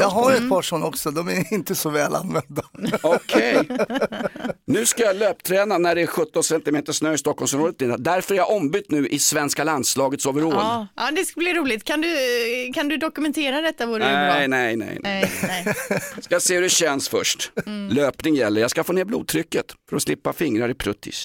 Jag 0.00 0.08
har 0.08 0.32
ett 0.32 0.48
par 0.48 0.62
sådana 0.62 0.86
också, 0.86 1.10
de 1.10 1.28
är 1.28 1.52
inte 1.54 1.74
så 1.74 1.90
väl 1.90 2.14
använda. 2.14 2.62
Okej, 3.02 3.68
nu 4.70 4.86
ska 4.86 5.02
jag 5.02 5.16
löpträna 5.16 5.78
när 5.78 5.94
det 5.94 6.02
är 6.02 6.06
17 6.06 6.42
centimeter 6.42 6.92
snö 6.92 7.14
i 7.14 7.18
Stockholmsområdet. 7.18 8.04
Därför 8.04 8.34
är 8.34 8.38
jag 8.38 8.50
ombytt 8.50 8.90
nu 8.90 9.08
i 9.08 9.18
svenska 9.18 9.64
landslagets 9.64 10.26
overall. 10.26 10.52
Ja, 10.52 10.86
ja, 10.96 11.10
det 11.16 11.24
ska 11.24 11.40
bli 11.40 11.54
roligt. 11.54 11.84
Kan 11.84 12.00
du, 12.00 12.08
kan 12.74 12.88
du 12.88 12.96
dokumentera 12.96 13.60
detta 13.60 13.86
vore 13.86 13.98
det 13.98 14.10
bra. 14.10 14.34
Nej, 14.34 14.48
nej, 14.48 14.76
nej. 14.76 14.98
Nej, 15.02 15.30
nej. 15.42 15.74
Ska 16.20 16.40
se 16.40 16.54
hur 16.54 16.62
det 16.62 16.68
känns 16.68 17.08
först. 17.08 17.52
Mm. 17.66 17.96
Löpning 17.96 18.34
gäller. 18.34 18.60
Jag 18.60 18.70
ska 18.70 18.84
få 18.84 18.92
ner 18.92 19.04
blodtrycket 19.04 19.66
för 19.88 19.96
att 19.96 20.02
slippa 20.02 20.32
fingrar 20.32 20.68
i 20.68 20.74
pruttis. 20.74 21.24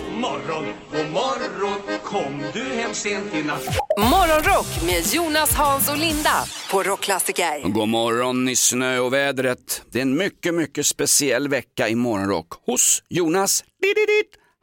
morgon, 0.21 0.65
god 0.91 1.11
morgon, 1.11 1.99
kom 2.03 2.43
du 2.53 2.63
hem 2.63 2.93
sent 2.93 3.33
i 3.33 3.43
natt? 3.43 3.77
Morgonrock 3.97 4.67
med 4.85 5.13
Jonas, 5.13 5.53
Hans 5.53 5.89
och 5.89 5.97
Linda 5.97 6.45
på 6.71 6.83
Rockklassiker. 6.83 7.69
God 7.69 7.87
morgon 7.87 8.49
i 8.49 8.55
snö 8.55 8.99
och 8.99 9.13
vädret. 9.13 9.81
Det 9.91 9.97
är 9.97 10.01
en 10.01 10.17
mycket, 10.17 10.53
mycket 10.53 10.85
speciell 10.85 11.47
vecka 11.47 11.89
i 11.89 11.95
morgonrock 11.95 12.47
hos 12.65 13.03
Jonas, 13.09 13.63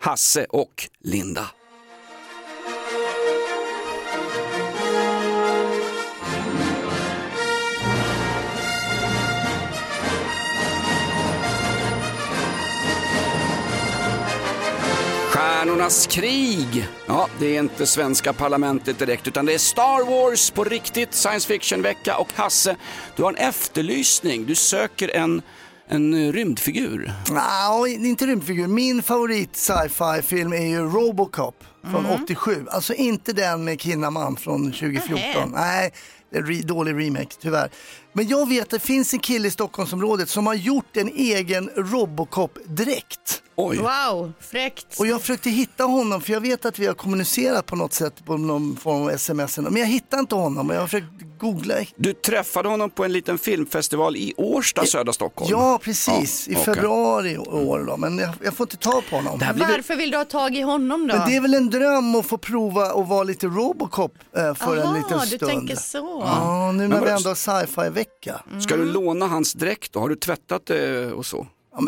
Hasse 0.00 0.44
och 0.44 0.88
Linda. 1.04 1.46
Stjärnornas 15.48 16.06
krig. 16.06 16.88
Ja, 17.06 17.28
det 17.38 17.56
är 17.56 17.58
inte 17.62 17.86
svenska 17.86 18.32
parlamentet 18.32 18.98
direkt 18.98 19.28
utan 19.28 19.46
det 19.46 19.54
är 19.54 19.58
Star 19.58 20.04
Wars 20.10 20.50
på 20.50 20.64
riktigt, 20.64 21.14
science 21.14 21.48
fiction-vecka 21.48 22.16
och 22.16 22.28
Hasse, 22.34 22.76
du 23.16 23.22
har 23.22 23.30
en 23.32 23.36
efterlysning. 23.36 24.46
Du 24.46 24.54
söker 24.54 25.16
en, 25.16 25.42
en 25.88 26.32
rymdfigur. 26.32 27.12
Nej, 27.30 28.08
inte 28.08 28.26
rymdfigur. 28.26 28.66
Min 28.66 29.02
favorit 29.02 29.56
sci-fi 29.56 30.22
film 30.22 30.52
är 30.52 30.66
ju 30.66 30.78
Robocop 30.80 31.64
från 31.90 32.06
87. 32.22 32.66
Alltså 32.70 32.94
inte 32.94 33.32
den 33.32 33.64
med 33.64 33.80
Kinnaman 33.80 34.36
från 34.36 34.72
2014. 34.72 35.16
Nähä. 35.16 35.46
Nej, 35.46 35.92
det 36.32 36.38
är 36.38 36.42
re- 36.42 36.66
dålig 36.66 37.06
remake 37.06 37.34
tyvärr. 37.40 37.70
Men 38.12 38.28
jag 38.28 38.48
vet 38.48 38.62
att 38.62 38.70
det 38.70 38.78
finns 38.78 39.12
en 39.12 39.18
kille 39.18 39.48
i 39.48 39.50
Stockholmsområdet 39.50 40.28
som 40.28 40.46
har 40.46 40.54
gjort 40.54 40.96
en 40.96 41.08
egen 41.08 41.70
Robocop-dräkt. 41.76 43.42
Oj. 43.60 43.78
Wow, 43.78 44.32
fräckt. 44.40 45.00
Och 45.00 45.06
jag 45.06 45.20
försökte 45.20 45.50
hitta 45.50 45.84
honom 45.84 46.20
för 46.20 46.32
jag 46.32 46.40
vet 46.40 46.64
att 46.64 46.78
vi 46.78 46.86
har 46.86 46.94
kommunicerat 46.94 47.66
på 47.66 47.76
något 47.76 47.92
sätt 47.92 48.24
på 48.24 48.36
någon 48.36 48.76
form 48.76 49.02
av 49.02 49.10
sms. 49.10 49.58
Men 49.58 49.76
jag 49.76 49.86
hittar 49.86 50.18
inte 50.18 50.34
honom 50.34 50.68
och 50.70 50.76
jag 50.76 50.80
har 50.80 50.86
försökt 50.86 51.06
googla. 51.38 51.74
Du 51.96 52.12
träffade 52.12 52.68
honom 52.68 52.90
på 52.90 53.04
en 53.04 53.12
liten 53.12 53.38
filmfestival 53.38 54.16
i 54.16 54.34
Årsta, 54.36 54.86
södra 54.86 55.12
Stockholm. 55.12 55.50
Ja, 55.50 55.78
precis. 55.82 56.48
I 56.48 56.52
okej. 56.52 56.64
februari 56.64 57.30
i 57.32 57.38
år 57.38 57.84
då. 57.88 57.96
Men 57.96 58.18
jag, 58.18 58.30
jag 58.44 58.54
får 58.54 58.64
inte 58.64 58.76
tag 58.76 59.02
på 59.10 59.16
honom. 59.16 59.38
Varför 59.38 59.96
vill 59.96 60.10
du 60.10 60.16
ha 60.16 60.24
tag 60.24 60.56
i 60.56 60.60
honom 60.60 61.06
då? 61.08 61.16
Men 61.16 61.30
det 61.30 61.36
är 61.36 61.40
väl 61.40 61.54
en 61.54 61.70
dröm 61.70 62.14
att 62.14 62.26
få 62.26 62.38
prova 62.38 62.82
att 62.86 63.08
vara 63.08 63.22
lite 63.22 63.46
Robocop 63.46 64.12
eh, 64.36 64.54
för 64.54 64.76
en 64.76 64.82
Aha, 64.82 64.96
liten 64.96 65.18
du 65.18 65.26
stund. 65.36 65.50
tänker 65.50 65.76
så. 65.76 66.22
Ja, 66.26 66.72
nu 66.72 66.88
när 66.88 67.00
vi 67.04 67.10
ändå 67.10 67.30
har 67.30 67.34
sci-fi-vecka. 67.34 67.97
Ska 68.60 68.74
Mm. 68.74 68.86
du 68.86 68.92
låna 68.92 69.26
hans 69.26 69.52
dräkt 69.52 69.92
då? 69.92 70.00
Har 70.00 70.08
du 70.08 70.16
tvättat 70.16 70.66
det 70.66 71.12
och 71.12 71.26
så? 71.26 71.46
Men 71.78 71.86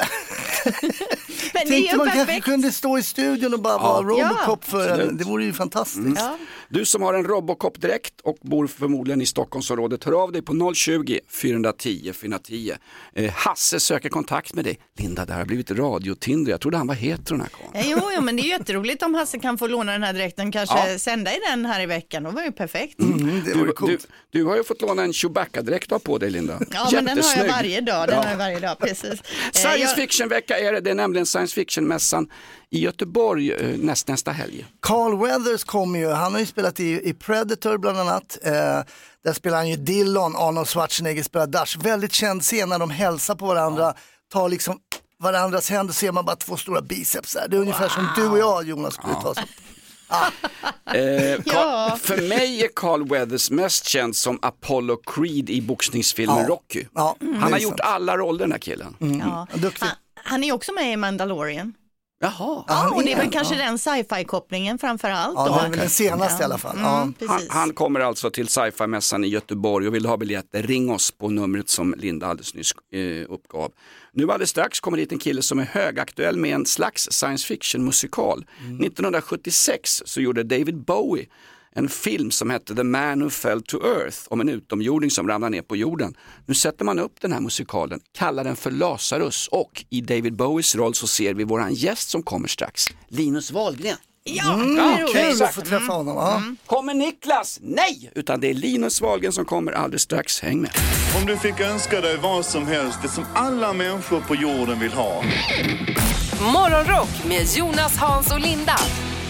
det 1.52 1.58
är 1.58 1.66
Tänkte 1.68 1.74
ju 1.76 1.96
man 1.96 2.06
kanske 2.06 2.24
perfekt. 2.26 2.44
kunde 2.44 2.72
stå 2.72 2.98
i 2.98 3.02
studion 3.02 3.54
och 3.54 3.60
bara 3.60 3.78
vara 3.78 4.02
Robocop 4.02 4.64
för 4.64 4.98
en, 5.00 5.16
det 5.16 5.24
vore 5.24 5.44
ju 5.44 5.52
fantastiskt. 5.52 6.16
Ja. 6.20 6.36
Du 6.72 6.84
som 6.84 7.02
har 7.02 7.14
en 7.14 7.24
Robocop-dräkt 7.24 8.20
och 8.22 8.36
bor 8.42 8.66
förmodligen 8.66 9.20
i 9.22 9.26
Stockholmsområdet, 9.26 10.04
hör 10.04 10.22
av 10.22 10.32
dig 10.32 10.42
på 10.42 10.74
020 10.74 11.20
410 11.28 12.12
410. 12.12 12.72
Eh, 13.14 13.32
Hasse 13.32 13.80
söker 13.80 14.08
kontakt 14.08 14.54
med 14.54 14.64
dig. 14.64 14.78
Linda, 14.98 15.24
det 15.24 15.32
här 15.32 15.38
har 15.40 15.46
blivit 15.46 15.70
radiotinder. 15.70 16.50
Jag 16.50 16.60
trodde 16.60 16.76
han 16.76 16.86
var 16.86 16.94
hetero 16.94 17.36
den 17.36 17.40
här 17.40 17.48
karln. 17.48 17.70
Ja, 17.74 17.82
Jo, 18.02 18.10
jo, 18.16 18.20
men 18.22 18.36
det 18.36 18.42
är 18.42 18.48
jätteroligt 18.48 19.02
om 19.02 19.14
Hasse 19.14 19.38
kan 19.38 19.58
få 19.58 19.66
låna 19.66 19.92
den 19.92 20.02
här 20.02 20.12
dräkten, 20.12 20.52
kanske 20.52 20.90
Ja. 20.92 20.98
sända 20.98 21.32
i 21.32 21.38
den 21.50 21.66
här 21.66 21.80
i 21.80 21.86
veckan. 21.86 22.22
Det 22.22 22.30
var 22.30 22.42
ju 22.44 22.52
perfekt. 22.52 23.00
Mm, 23.00 23.42
Du, 23.44 23.72
du, 23.86 23.98
du 24.30 24.44
har 24.44 24.56
ju 24.56 24.64
fått 24.64 24.80
låna 24.82 25.02
en 25.02 25.12
Chewbacca-dräkt 25.12 26.04
på 26.04 26.18
dig 26.18 26.30
Linda. 26.30 26.60
Ja, 26.72 26.88
men 26.92 27.04
den 27.04 27.18
har 27.24 27.36
jag 27.36 27.48
varje 27.52 27.80
dag. 27.80 28.08
Den 28.08 28.16
Ja. 28.16 28.22
har 28.22 28.30
jag 28.30 28.38
varje 28.38 28.60
dag, 28.60 28.78
precis. 28.78 29.04
Eh, 29.04 29.16
Science 29.52 29.78
jag- 29.78 29.94
fiction-vecka 29.96 30.58
är 30.58 30.72
det. 30.72 30.80
Det 30.80 30.90
är 30.90 30.94
nämligen 30.94 31.26
science 31.26 31.54
fiction-mässan 31.54 32.28
i 32.72 32.80
Göteborg 32.80 33.52
eh, 33.52 33.78
näst, 33.78 34.08
nästa 34.08 34.30
helg. 34.32 34.66
Carl 34.82 35.18
Weathers 35.18 35.64
kommer 35.64 35.98
ju, 35.98 36.08
han 36.10 36.32
har 36.32 36.40
ju 36.40 36.46
spelat 36.46 36.80
i, 36.80 37.08
i 37.08 37.14
Predator 37.14 37.78
bland 37.78 37.98
annat. 37.98 38.38
Eh, 38.42 38.52
där 39.24 39.32
spelar 39.32 39.56
han 39.56 39.68
ju 39.68 39.76
Dillon, 39.76 40.36
Arnold 40.36 40.68
Schwarzenegger 40.68 41.22
spelar 41.22 41.46
Dash. 41.46 41.78
Väldigt 41.82 42.12
känd 42.12 42.42
scen 42.42 42.68
när 42.68 42.78
de 42.78 42.90
hälsar 42.90 43.34
på 43.34 43.46
varandra, 43.46 43.94
tar 44.32 44.48
liksom 44.48 44.78
varandras 45.22 45.70
händer 45.70 45.94
ser 45.94 46.12
man 46.12 46.24
bara 46.24 46.36
två 46.36 46.56
stora 46.56 46.80
biceps 46.82 47.34
där. 47.34 47.48
Det 47.48 47.56
är 47.56 47.60
ungefär 47.60 47.88
som 47.88 48.08
du 48.16 48.28
och 48.28 48.38
jag 48.38 48.68
Jonas 48.68 48.94
skulle 48.94 49.14
ta 49.14 49.34
så. 49.34 49.40
Eh, 50.94 51.02
Ja. 51.04 51.38
Carl, 51.46 51.98
för 51.98 52.28
mig 52.28 52.64
är 52.64 52.68
Carl 52.76 53.08
Weathers 53.08 53.50
mest 53.50 53.84
känd 53.86 54.16
som 54.16 54.38
Apollo 54.42 54.96
Creed 54.96 55.50
i 55.50 55.60
boxningsfilmen 55.62 56.36
Ja. 56.38 56.46
Rocky. 56.48 56.84
Ja, 56.94 57.16
Han 57.20 57.32
det 57.32 57.50
har 57.50 57.58
gjort 57.58 57.80
alla 57.80 58.16
roller 58.16 58.38
den 58.38 58.52
här 58.52 58.58
killen. 58.58 58.96
Ja. 59.20 59.46
Duktig. 59.54 59.86
Han, 59.86 59.96
han 60.14 60.44
är 60.44 60.52
också 60.52 60.72
med 60.72 60.92
i 60.92 60.96
Mandalorian. 60.96 61.74
Jaha. 62.22 62.64
Ja, 62.68 62.90
och 62.94 63.04
det 63.04 63.12
är 63.12 63.16
väl 63.16 63.30
kanske 63.30 63.54
ja. 63.54 63.64
den 63.64 63.78
sci-fi-kopplingen 63.78 64.78
framför 64.78 65.10
allt. 65.10 65.34
Ja, 65.36 65.48
då. 65.48 65.54
det 65.54 65.60
är 65.60 65.70
väl 65.70 65.78
den 65.78 65.90
senaste 65.90 66.42
i 66.42 66.44
alla 66.44 66.58
fall. 66.58 66.76
Ja. 66.78 66.96
Mm, 66.96 66.98
Han, 66.98 67.12
precis. 67.12 67.50
han 67.50 67.72
kommer 67.72 68.00
alltså 68.00 68.30
till 68.30 68.48
sci-fi-mässan 68.48 69.24
i 69.24 69.28
Göteborg 69.28 69.88
och 69.88 69.94
vill 69.94 70.06
ha 70.06 70.16
biljetter, 70.16 70.62
ring 70.62 70.90
oss 70.90 71.10
på 71.10 71.28
numret 71.28 71.68
som 71.68 71.94
Linda 71.98 72.26
alldeles 72.26 72.54
nyss 72.54 72.72
eh, 72.92 73.32
uppgav. 73.32 73.72
Nu 74.12 74.22
alldeles 74.22 74.50
strax 74.50 74.80
kommer 74.80 74.96
dit 74.96 75.12
en 75.12 75.18
kille 75.18 75.42
som 75.42 75.58
är 75.58 75.64
högaktuell 75.64 76.36
med 76.36 76.54
en 76.54 76.66
slags 76.66 77.08
science 77.10 77.46
fiction 77.46 77.84
musikal. 77.84 78.46
1976 78.58 80.02
så 80.06 80.20
gjorde 80.20 80.42
David 80.42 80.84
Bowie 80.84 81.26
en 81.74 81.88
film 81.88 82.30
som 82.30 82.50
hette 82.50 82.74
The 82.74 82.82
Man 82.84 83.20
Who 83.22 83.30
Fell 83.30 83.62
to 83.62 83.76
Earth 83.86 84.18
om 84.28 84.40
en 84.40 84.48
utomjording 84.48 85.10
som 85.10 85.28
ramlar 85.28 85.50
ner 85.50 85.62
på 85.62 85.76
jorden. 85.76 86.14
Nu 86.46 86.54
sätter 86.54 86.84
man 86.84 86.98
upp 86.98 87.20
den 87.20 87.32
här 87.32 87.40
musikalen, 87.40 88.00
kallar 88.18 88.44
den 88.44 88.56
för 88.56 88.70
Lazarus 88.70 89.48
och 89.48 89.84
i 89.90 90.00
David 90.00 90.36
Bowies 90.36 90.74
roll 90.74 90.94
så 90.94 91.06
ser 91.06 91.34
vi 91.34 91.44
våran 91.44 91.74
gäst 91.74 92.10
som 92.10 92.22
kommer 92.22 92.48
strax, 92.48 92.84
Linus 93.08 93.50
Wahlgren. 93.50 93.96
Ja, 94.24 94.54
Mm, 94.54 94.76
roligt. 94.76 95.12
kul 95.12 95.20
exakt. 95.30 95.42
att 95.48 95.54
få 95.54 95.60
träffa 95.70 95.92
honom. 95.92 96.16
Ja. 96.16 96.42
Kommer 96.66 96.94
Niklas? 96.94 97.58
Nej! 97.62 98.10
Utan 98.14 98.40
det 98.40 98.50
är 98.50 98.54
Linus 98.54 99.00
Wahlgren 99.00 99.32
som 99.32 99.44
kommer 99.44 99.72
alldeles 99.72 100.02
strax. 100.02 100.40
Häng 100.40 100.60
med. 100.60 100.70
Om 101.20 101.26
du 101.26 101.36
fick 101.36 101.60
önska 101.60 102.00
dig 102.00 102.16
vad 102.16 102.46
som 102.46 102.66
helst, 102.66 102.98
det 103.02 103.08
som 103.08 103.24
alla 103.34 103.72
människor 103.72 104.20
på 104.20 104.34
jorden 104.34 104.80
vill 104.80 104.92
ha. 104.92 105.22
Morgonrock 106.52 107.24
med 107.28 107.46
Jonas, 107.56 107.96
Hans 107.96 108.32
och 108.32 108.40
Linda 108.40 108.76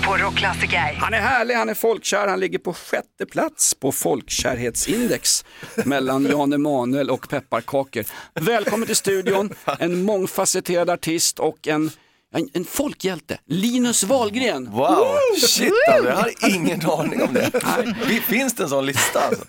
på 0.07 0.17
Rockklassiker. 0.17 0.97
Han 0.99 1.15
är 1.15 1.21
härlig, 1.21 1.55
han 1.55 1.69
är 1.69 1.75
folkkär, 1.75 2.29
han 2.29 2.41
ligger 2.41 2.59
på 2.59 2.73
sjätte 2.75 3.27
plats 3.27 3.75
på 3.75 3.93
folkkärhetsindex 3.93 5.45
mellan 5.85 6.25
Jan 6.31 6.53
Emanuel 6.53 7.11
och 7.11 7.29
pepparkakor. 7.29 8.05
Välkommen 8.35 8.87
till 8.87 8.97
studion, 8.97 9.51
en 9.79 10.03
mångfacetterad 10.03 10.91
artist 10.91 11.39
och 11.39 11.69
en, 11.69 11.91
en, 12.33 12.49
en 12.53 12.65
folkhjälte, 12.65 13.39
Linus 13.47 14.05
Wahlgren. 14.05 14.71
Wow, 14.71 15.07
shit 15.47 15.73
alltså, 15.93 16.09
jag 16.09 16.17
hade 16.17 16.33
ingen 16.55 16.91
aning 16.91 17.23
om 17.23 17.35
det. 17.35 17.51
Vi- 18.09 18.21
Finns 18.21 18.55
det 18.55 18.63
en 18.63 18.69
sån 18.69 18.87
lista 18.87 19.21
alltså? 19.21 19.45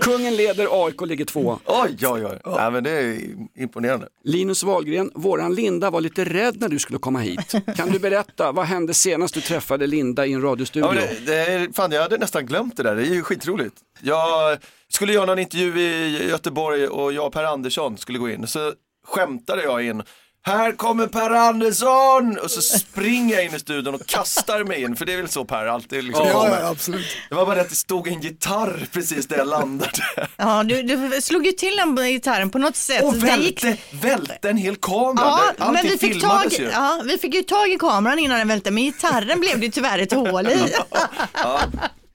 Kungen 0.00 0.36
leder, 0.36 0.86
AIK 0.86 1.00
ligger 1.06 1.24
två. 1.24 1.58
Oj, 1.66 1.96
oj, 2.06 2.26
oj. 2.26 2.38
Nej, 2.46 2.70
men 2.70 2.84
det 2.84 2.90
är 2.90 3.18
imponerande. 3.58 4.08
Linus 4.24 4.62
Wahlgren, 4.62 5.10
våran 5.14 5.54
Linda 5.54 5.90
var 5.90 6.00
lite 6.00 6.24
rädd 6.24 6.60
när 6.60 6.68
du 6.68 6.78
skulle 6.78 6.98
komma 6.98 7.18
hit. 7.18 7.52
Kan 7.76 7.90
du 7.90 7.98
berätta, 7.98 8.52
vad 8.52 8.66
hände 8.66 8.94
senast 8.94 9.34
du 9.34 9.40
träffade 9.40 9.86
Linda 9.86 10.26
i 10.26 10.32
en 10.32 10.42
radiostudio? 10.42 10.86
Ja, 10.86 10.92
men 10.94 11.24
det, 11.24 11.32
det 11.32 11.52
är, 11.52 11.72
fan, 11.72 11.92
jag 11.92 12.02
hade 12.02 12.18
nästan 12.18 12.46
glömt 12.46 12.76
det 12.76 12.82
där, 12.82 12.96
det 12.96 13.02
är 13.02 13.14
ju 13.14 13.22
skitroligt. 13.22 13.76
Jag 14.02 14.58
skulle 14.88 15.12
göra 15.12 15.26
någon 15.26 15.38
intervju 15.38 15.80
i 15.80 16.28
Göteborg 16.28 16.86
och 16.88 17.12
jag 17.12 17.26
och 17.26 17.32
Per 17.32 17.44
Andersson 17.44 17.98
skulle 17.98 18.18
gå 18.18 18.30
in. 18.30 18.46
Så 18.46 18.72
skämtade 19.06 19.62
jag 19.62 19.84
in, 19.84 20.02
här 20.44 20.72
kommer 20.72 21.06
Per 21.06 21.30
Andersson! 21.30 22.38
Och 22.42 22.50
så 22.50 22.62
springer 22.62 23.34
jag 23.34 23.44
in 23.44 23.54
i 23.54 23.58
studion 23.58 23.94
och 23.94 24.06
kastar 24.06 24.64
mig 24.64 24.82
in, 24.82 24.96
för 24.96 25.04
det 25.04 25.12
är 25.12 25.16
väl 25.16 25.28
så 25.28 25.44
Per 25.44 25.66
alltid 25.66 26.04
liksom 26.04 26.26
Ja, 26.26 26.32
kommer. 26.32 26.60
ja, 26.60 26.68
absolut. 26.68 27.06
Det 27.28 27.34
var 27.34 27.46
bara 27.46 27.54
det 27.54 27.60
att 27.60 27.68
det 27.70 27.74
stod 27.76 28.08
en 28.08 28.20
gitarr 28.20 28.86
precis 28.92 29.26
där 29.28 29.36
jag 29.38 29.48
landade. 29.48 29.92
Ja, 30.36 30.62
du, 30.62 30.82
du 30.82 31.20
slog 31.20 31.46
ju 31.46 31.52
till 31.52 31.76
den 31.76 31.96
gitarren 31.96 32.50
på 32.50 32.58
något 32.58 32.76
sätt. 32.76 33.04
Och 33.04 33.14
Det 33.14 33.26
välte, 33.26 33.76
välte 33.90 34.50
en 34.50 34.56
hel 34.56 34.76
kamera. 34.76 35.24
Ja, 35.26 35.40
allting 35.58 35.72
men 35.74 35.82
vi 35.92 35.98
fick, 35.98 36.22
tag, 36.22 36.52
ju. 36.52 36.70
ja, 36.72 37.02
vi 37.04 37.18
fick 37.18 37.34
ju 37.34 37.42
tag 37.42 37.68
i 37.68 37.78
kameran 37.78 38.18
innan 38.18 38.38
den 38.38 38.48
välte, 38.48 38.70
men 38.70 38.82
gitarren 38.84 39.40
blev 39.40 39.60
det 39.60 39.66
ju 39.66 39.72
tyvärr 39.72 39.98
ett 39.98 40.12
hål 40.12 40.46
i. 40.46 40.74
Ja. 41.34 41.60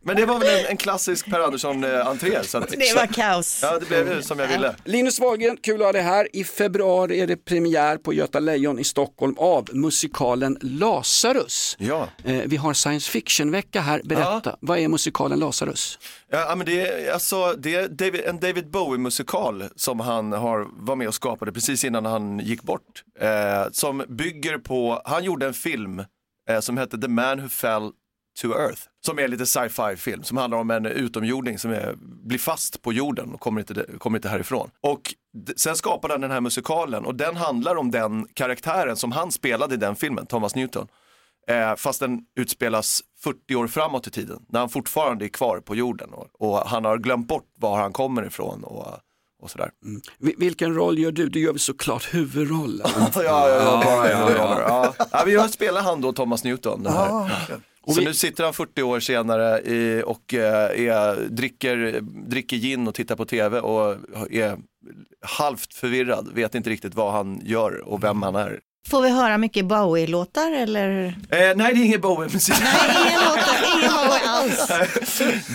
Men 0.07 0.15
det 0.15 0.25
var 0.25 0.39
väl 0.39 0.59
en, 0.59 0.65
en 0.65 0.77
klassisk 0.77 1.29
Per 1.29 1.39
Andersson-entré. 1.39 2.43
Så 2.43 2.57
att, 2.57 2.69
Det 2.69 2.95
var 2.95 3.07
kaos. 3.07 3.59
Ja, 3.63 3.79
det 3.79 3.85
blev 3.85 4.21
som 4.21 4.39
jag 4.39 4.47
ville. 4.47 4.75
Linus 4.83 5.19
Wahlgren, 5.19 5.57
kul 5.57 5.81
att 5.81 5.85
ha 5.87 5.91
dig 5.91 6.01
här. 6.01 6.35
I 6.35 6.43
februari 6.43 7.19
är 7.19 7.27
det 7.27 7.45
premiär 7.45 7.97
på 7.97 8.13
Göta 8.13 8.39
Lejon 8.39 8.79
i 8.79 8.83
Stockholm 8.83 9.35
av 9.37 9.67
musikalen 9.73 10.57
Lazarus. 10.61 11.75
Ja. 11.79 12.07
Eh, 12.23 12.41
vi 12.45 12.57
har 12.57 12.73
science 12.73 13.11
fiction-vecka 13.11 13.81
här. 13.81 14.01
Berätta, 14.03 14.57
vad 14.59 14.79
är 14.79 14.87
musikalen 14.87 15.39
Lazarus? 15.39 15.99
Ja, 16.29 16.53
men 16.57 16.65
det 16.65 16.81
är, 16.81 17.13
alltså, 17.13 17.53
det 17.53 17.75
är 17.75 17.87
David, 17.87 18.21
en 18.25 18.39
David 18.39 18.69
Bowie-musikal 18.69 19.63
som 19.75 19.99
han 19.99 20.31
har, 20.31 20.67
var 20.71 20.95
med 20.95 21.07
och 21.07 21.15
skapade 21.15 21.51
precis 21.51 21.83
innan 21.83 22.05
han 22.05 22.39
gick 22.39 22.61
bort. 22.63 23.03
Eh, 23.19 23.71
som 23.71 24.03
bygger 24.09 24.57
på, 24.57 25.01
han 25.05 25.23
gjorde 25.23 25.45
en 25.45 25.53
film 25.53 25.99
eh, 26.49 26.59
som 26.59 26.77
hette 26.77 26.97
The 26.97 27.07
Man 27.07 27.41
Who 27.41 27.49
Fell 27.49 27.91
to 28.41 28.47
Earth. 28.53 28.81
Som 29.05 29.19
är 29.19 29.27
lite 29.27 29.45
sci-fi 29.45 29.95
film 29.95 30.23
som 30.23 30.37
handlar 30.37 30.57
om 30.57 30.71
en 30.71 30.85
utomjording 30.85 31.59
som 31.59 31.71
är, 31.71 31.95
blir 31.99 32.39
fast 32.39 32.81
på 32.81 32.93
jorden 32.93 33.33
och 33.33 33.39
kommer 33.39 33.61
inte, 33.61 33.85
kommer 33.99 34.17
inte 34.17 34.29
härifrån. 34.29 34.69
Och 34.81 35.13
sen 35.57 35.75
skapade 35.75 36.13
han 36.13 36.21
den 36.21 36.31
här 36.31 36.41
musikalen 36.41 37.05
och 37.05 37.15
den 37.15 37.35
handlar 37.35 37.75
om 37.75 37.91
den 37.91 38.27
karaktären 38.33 38.95
som 38.95 39.11
han 39.11 39.31
spelade 39.31 39.73
i 39.75 39.77
den 39.77 39.95
filmen, 39.95 40.25
Thomas 40.25 40.55
Newton. 40.55 40.87
Eh, 41.47 41.75
fast 41.75 41.99
den 41.99 42.19
utspelas 42.39 43.01
40 43.23 43.55
år 43.55 43.67
framåt 43.67 44.07
i 44.07 44.11
tiden, 44.11 44.39
när 44.49 44.59
han 44.59 44.69
fortfarande 44.69 45.25
är 45.25 45.29
kvar 45.29 45.59
på 45.59 45.75
jorden 45.75 46.09
och, 46.13 46.27
och 46.39 46.57
han 46.57 46.85
har 46.85 46.97
glömt 46.97 47.27
bort 47.27 47.45
var 47.59 47.77
han 47.77 47.93
kommer 47.93 48.25
ifrån 48.25 48.63
och. 48.63 48.87
Vi- 50.19 50.35
vilken 50.37 50.75
roll 50.75 50.99
gör 50.99 51.11
du? 51.11 51.29
Du 51.29 51.39
gör 51.39 51.51
väl 51.51 51.59
såklart 51.59 52.13
huvudrollen? 52.13 52.87
ja, 53.15 53.23
ja, 53.23 53.49
ja, 53.49 53.81
bara 53.85 54.09
ja, 54.11 54.17
huvudroller. 54.17 54.61
ja. 54.61 54.93
Ja. 54.99 55.05
Ja, 55.11 55.23
vi 55.25 55.49
spelar 55.51 55.81
han 55.81 56.01
då 56.01 56.13
Thomas 56.13 56.43
Newton. 56.43 56.83
Den 56.83 56.93
här. 56.93 57.07
Ja, 57.07 57.29
okej. 57.87 57.95
Så 57.95 58.01
nu 58.01 58.13
sitter 58.13 58.43
han 58.43 58.53
40 58.53 58.81
år 58.81 58.99
senare 58.99 59.59
i, 59.61 60.03
och 60.05 60.33
eh, 60.33 60.87
är, 60.87 61.29
dricker, 61.29 62.01
dricker 62.01 62.57
gin 62.57 62.87
och 62.87 62.95
tittar 62.95 63.15
på 63.15 63.25
tv 63.25 63.59
och 63.59 63.95
är 64.31 64.57
halvt 65.21 65.73
förvirrad, 65.73 66.29
vet 66.33 66.55
inte 66.55 66.69
riktigt 66.69 66.95
vad 66.95 67.11
han 67.11 67.41
gör 67.43 67.87
och 67.87 68.03
vem 68.03 68.21
han 68.21 68.35
är. 68.35 68.59
Får 68.89 69.01
vi 69.01 69.09
höra 69.09 69.37
mycket 69.37 69.65
Bowie-låtar 69.65 70.51
eller? 70.51 71.05
Eh, 71.07 71.13
nej, 71.29 71.53
det 71.55 71.63
är 71.63 71.75
ingen 71.85 72.01
Bowie-musik. 72.01 72.55
Ingen 72.57 73.19
låtar, 73.19 73.77
ingen 73.77 73.91
Bowie 73.91 74.27
alls. 74.29 74.67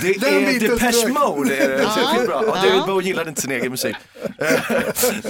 Det 0.03 0.21
Den 0.21 0.35
är 0.35 0.61
Depeche. 0.61 1.09
Mode, 1.09 1.57
är 1.57 1.68
det. 1.68 1.83
Ja. 1.83 1.88
skitbra. 1.90 2.42
Ja. 2.47 2.55
David 2.55 2.83
Bowie 2.87 3.07
gillade 3.09 3.29
inte 3.29 3.40
sin 3.40 3.51
egen 3.51 3.71
musik. 3.71 3.97
Eh, 4.38 4.61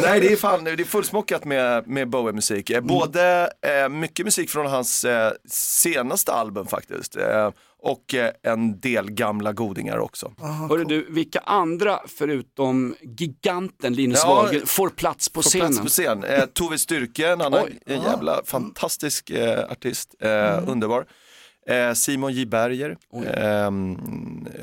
Nej, 0.03 0.21
det 0.21 0.33
är 0.33 0.37
fan, 0.37 0.65
det 0.65 0.71
är 0.71 0.85
fullsmockat 0.85 1.45
med, 1.45 1.89
med 1.89 2.09
Bowie-musik. 2.09 2.71
Eh, 2.71 2.81
Både 2.81 3.51
eh, 3.83 3.89
mycket 3.89 4.25
musik 4.27 4.51
från 4.51 4.67
hans 4.67 5.05
eh, 5.05 5.33
senaste 5.49 6.33
album 6.33 6.67
faktiskt. 6.67 7.17
Och 7.85 8.15
eh, 8.15 8.31
en 8.43 8.81
del 8.81 9.11
gamla 9.11 9.53
godingar 9.53 9.99
också. 9.99 10.33
Hörru 10.69 10.85
du, 10.85 11.07
vilka 11.11 11.39
andra 11.39 12.01
förutom 12.07 12.95
giganten 13.03 13.95
Linus 13.95 14.21
Ja, 14.25 14.35
Wahlgren 14.35 14.67
får 14.67 14.89
plats 14.89 15.29
på 15.29 15.43
Får 15.43 15.51
scenen? 15.51 15.69
Plats 15.69 15.81
på 15.83 15.89
scen. 15.89 16.25
Eh, 16.25 16.45
Tove 16.47 16.79
Styrke, 16.79 17.29
en 17.33 17.41
annan 17.41 17.65
Oj. 17.65 17.79
en 17.87 18.03
jävla 18.03 18.41
fantastisk 18.45 19.31
eh, 19.31 19.65
artist, 19.71 20.15
eh, 20.21 20.31
Mm. 20.59 20.69
underbar. 20.69 21.07
Eh, 21.67 21.93
Simon 21.93 22.33
J 22.33 22.47
Berger, 22.47 22.97
eh, 23.27 23.71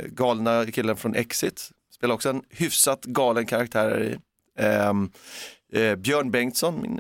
galna 0.08 0.66
killen 0.66 0.96
från 0.96 1.16
Exit, 1.16 1.70
spelar 1.96 2.16
också 2.16 2.30
en 2.30 2.42
hyfsat 2.50 3.06
galen 3.06 3.46
karaktär 3.46 4.04
i. 4.04 4.18
Ehm, 4.64 5.10
eh, 5.74 5.96
Björn 5.96 6.32
Bengtsson, 6.32 6.82
min 6.82 7.00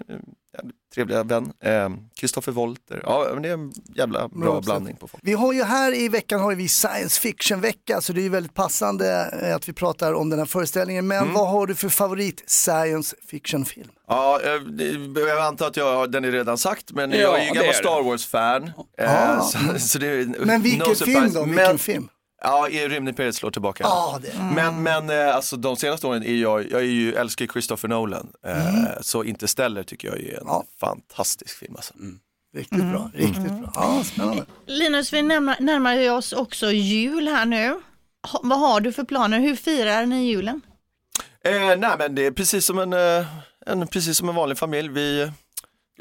trevliga 0.95 1.23
vän. 1.23 1.53
Ehm, 1.63 1.97
Kristoffer 2.15 2.51
Wolter. 2.51 3.01
Ja, 3.05 3.27
men 3.33 3.43
det 3.43 3.49
är 3.49 3.53
en 3.53 3.73
jävla 3.95 4.27
bra 4.27 4.39
Bra 4.51 4.61
blandning 4.61 4.95
på 4.95 5.07
folk. 5.07 5.23
Vi 5.25 5.33
har 5.33 5.53
ju 5.53 5.63
här 5.63 5.95
i 5.95 6.09
veckan 6.09 6.39
har 6.41 6.55
vi 6.55 6.67
science 6.67 7.21
fiction-vecka 7.21 8.01
så 8.01 8.13
det 8.13 8.21
är 8.21 8.23
ju 8.23 8.29
väldigt 8.29 8.53
passande 8.53 9.39
eh, 9.43 9.55
att 9.55 9.69
vi 9.69 9.73
pratar 9.73 10.13
om 10.13 10.29
den 10.29 10.39
här 10.39 10.45
föreställningen. 10.45 11.07
Men 11.07 11.17
Mm. 11.23 11.33
vad 11.33 11.47
har 11.49 11.67
du 11.67 11.75
för 11.75 11.89
favorit 11.89 12.43
science 12.49 13.15
fiction-film? 13.27 13.89
Ja, 14.07 14.39
eh, 14.43 15.21
jag 15.27 15.39
antar 15.39 15.67
att 15.67 15.77
jag, 15.77 16.11
den 16.11 16.25
är 16.25 16.31
redan 16.31 16.57
sagt, 16.57 16.91
men 16.91 17.11
Ja, 17.11 17.17
jag 17.17 17.39
är 17.39 17.43
ju 17.43 17.47
gammal 17.53 17.69
är 17.69 17.73
Star 17.73 18.03
Wars-fan. 18.03 18.71
Eh, 18.97 19.39
Ah. 19.39 19.41
så, 19.41 19.57
så 19.79 19.99
Men 19.99 20.61
vilken 20.61 20.79
no 20.79 20.85
film 20.85 20.95
surprise. 20.95 21.39
då? 21.39 21.43
Vilken 21.45 21.55
Men- 21.65 21.77
film? 21.77 22.09
Ja, 22.41 22.69
i 22.69 22.87
Rymdimperiet 22.87 23.35
slår 23.35 23.51
tillbaka. 23.51 23.83
Ja, 23.83 24.19
det. 24.21 24.33
Men, 24.55 24.83
men 24.83 25.09
eh, 25.09 25.35
alltså, 25.35 25.57
de 25.57 25.75
senaste 25.75 26.07
åren 26.07 26.23
är 26.23 26.35
jag, 26.35 26.71
jag 26.71 26.81
är 26.81 26.85
ju, 26.85 27.13
älskar 27.15 27.47
Christopher 27.47 27.87
Nolan. 27.89 28.29
Eh, 28.45 28.67
Mm. 28.75 28.85
Så 29.01 29.23
Interstellar 29.23 29.83
tycker 29.83 30.07
jag 30.07 30.19
är 30.19 30.39
en 30.39 30.47
fantastisk 30.79 31.57
film. 31.57 31.75
Alltså. 31.75 31.93
Riktigt 32.55 32.83
bra, 32.83 33.11
riktigt 33.13 33.43
bra. 33.59 33.71
Ja, 33.75 34.03
spännande. 34.03 34.45
Linus, 34.65 35.13
vi 35.13 35.21
närmar, 35.21 35.57
närmar 35.59 36.11
oss 36.11 36.33
också 36.33 36.71
jul 36.71 37.27
här 37.27 37.45
nu. 37.45 37.79
Ha, 38.27 38.39
vad 38.43 38.59
har 38.59 38.79
du 38.81 38.91
för 38.91 39.03
planer? 39.03 39.39
Hur 39.39 39.55
firar 39.55 40.05
ni 40.05 40.25
julen? 40.31 40.61
Eh, 41.45 41.51
nej 41.77 41.95
men 41.99 42.15
det 42.15 42.25
är 42.25 42.31
precis 42.31 42.65
som 42.65 42.79
en, 42.79 42.93
eh, 42.93 43.25
en, 43.65 43.87
precis 43.87 44.17
som 44.17 44.29
en 44.29 44.35
vanlig 44.35 44.57
familj. 44.57 44.89
Vi, 44.89 45.31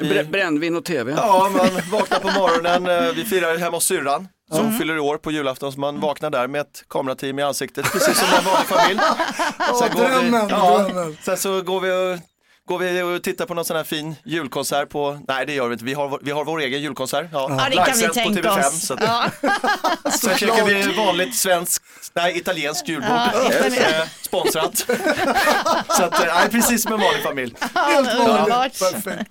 vi, 0.01 0.11
Brä- 0.11 0.31
Brännvin 0.31 0.77
och 0.77 0.85
tv. 0.85 1.13
Ja, 1.17 1.51
man 1.57 1.91
vaknar 1.91 2.19
på 2.19 2.29
morgonen, 2.41 3.15
vi 3.17 3.25
firar 3.25 3.57
hemma 3.59 3.77
hos 3.77 3.85
syrran 3.85 4.29
som 4.51 4.61
Mm. 4.67 4.79
fyller 4.79 4.99
år 4.99 5.17
på 5.17 5.31
julafton, 5.31 5.73
så 5.73 5.81
man 5.81 6.01
vaknar 6.01 6.31
där 6.31 6.49
med 6.49 6.61
ett 6.61 6.85
kamerateam 6.89 7.39
i 7.39 7.43
ansiktet, 7.43 7.93
precis 7.93 8.19
som 8.19 8.29
en 8.39 8.45
vanlig 8.45 8.67
familj. 8.69 9.01
Åh, 9.73 9.89
går 9.93 10.21
vi, 10.23 10.47
ja, 10.51 10.87
sen 11.25 11.37
så 11.37 11.63
går 11.63 11.81
vi 11.81 11.91
och 12.15 12.21
Går 12.69 12.79
vi 12.79 13.03
och 13.03 13.23
tittar 13.23 13.47
på 13.47 13.55
någon 13.55 13.65
sån 13.65 13.77
här 13.77 13.85
fin 13.85 14.15
julkonsert 14.25 14.89
på, 14.89 15.19
nej 15.29 15.47
det 15.47 15.53
gör 15.53 15.69
vi 15.69 15.73
inte, 15.73 15.85
vi 15.85 15.95
har, 15.95 16.09
vår- 16.09 16.21
vi 16.23 16.31
har 16.31 16.45
vår 16.45 16.61
egen 16.61 16.81
julkonsert. 16.83 17.27
Ja, 17.33 17.47
Ja, 17.59 17.69
det 17.71 17.77
kan 17.77 17.99
vi 17.99 18.09
tänka 18.09 18.41
TV5, 18.43 18.59
oss. 18.69 18.87
Så 18.87 18.95
att, 18.95 19.03
Ja. 19.03 19.25
Sen 20.11 20.37
käkar 20.39 20.65
vi 20.65 20.97
vanligt 20.97 21.37
svenskt, 21.37 21.83
nej 22.15 22.39
italienskt 22.39 22.89
julbord, 22.89 23.09
Ja, 23.11 23.53
eh, 23.53 24.09
sponsrat. 24.23 24.79
så 25.97 26.03
att, 26.03 26.21
eh, 26.25 26.35
nej 26.35 26.49
precis 26.51 26.83
som 26.83 26.93
en 26.93 27.01
vanlig 27.01 27.23
familj. 27.23 27.55
Ja, 27.75 27.99
underbart. 27.99 28.79
Perfekt. 28.79 29.31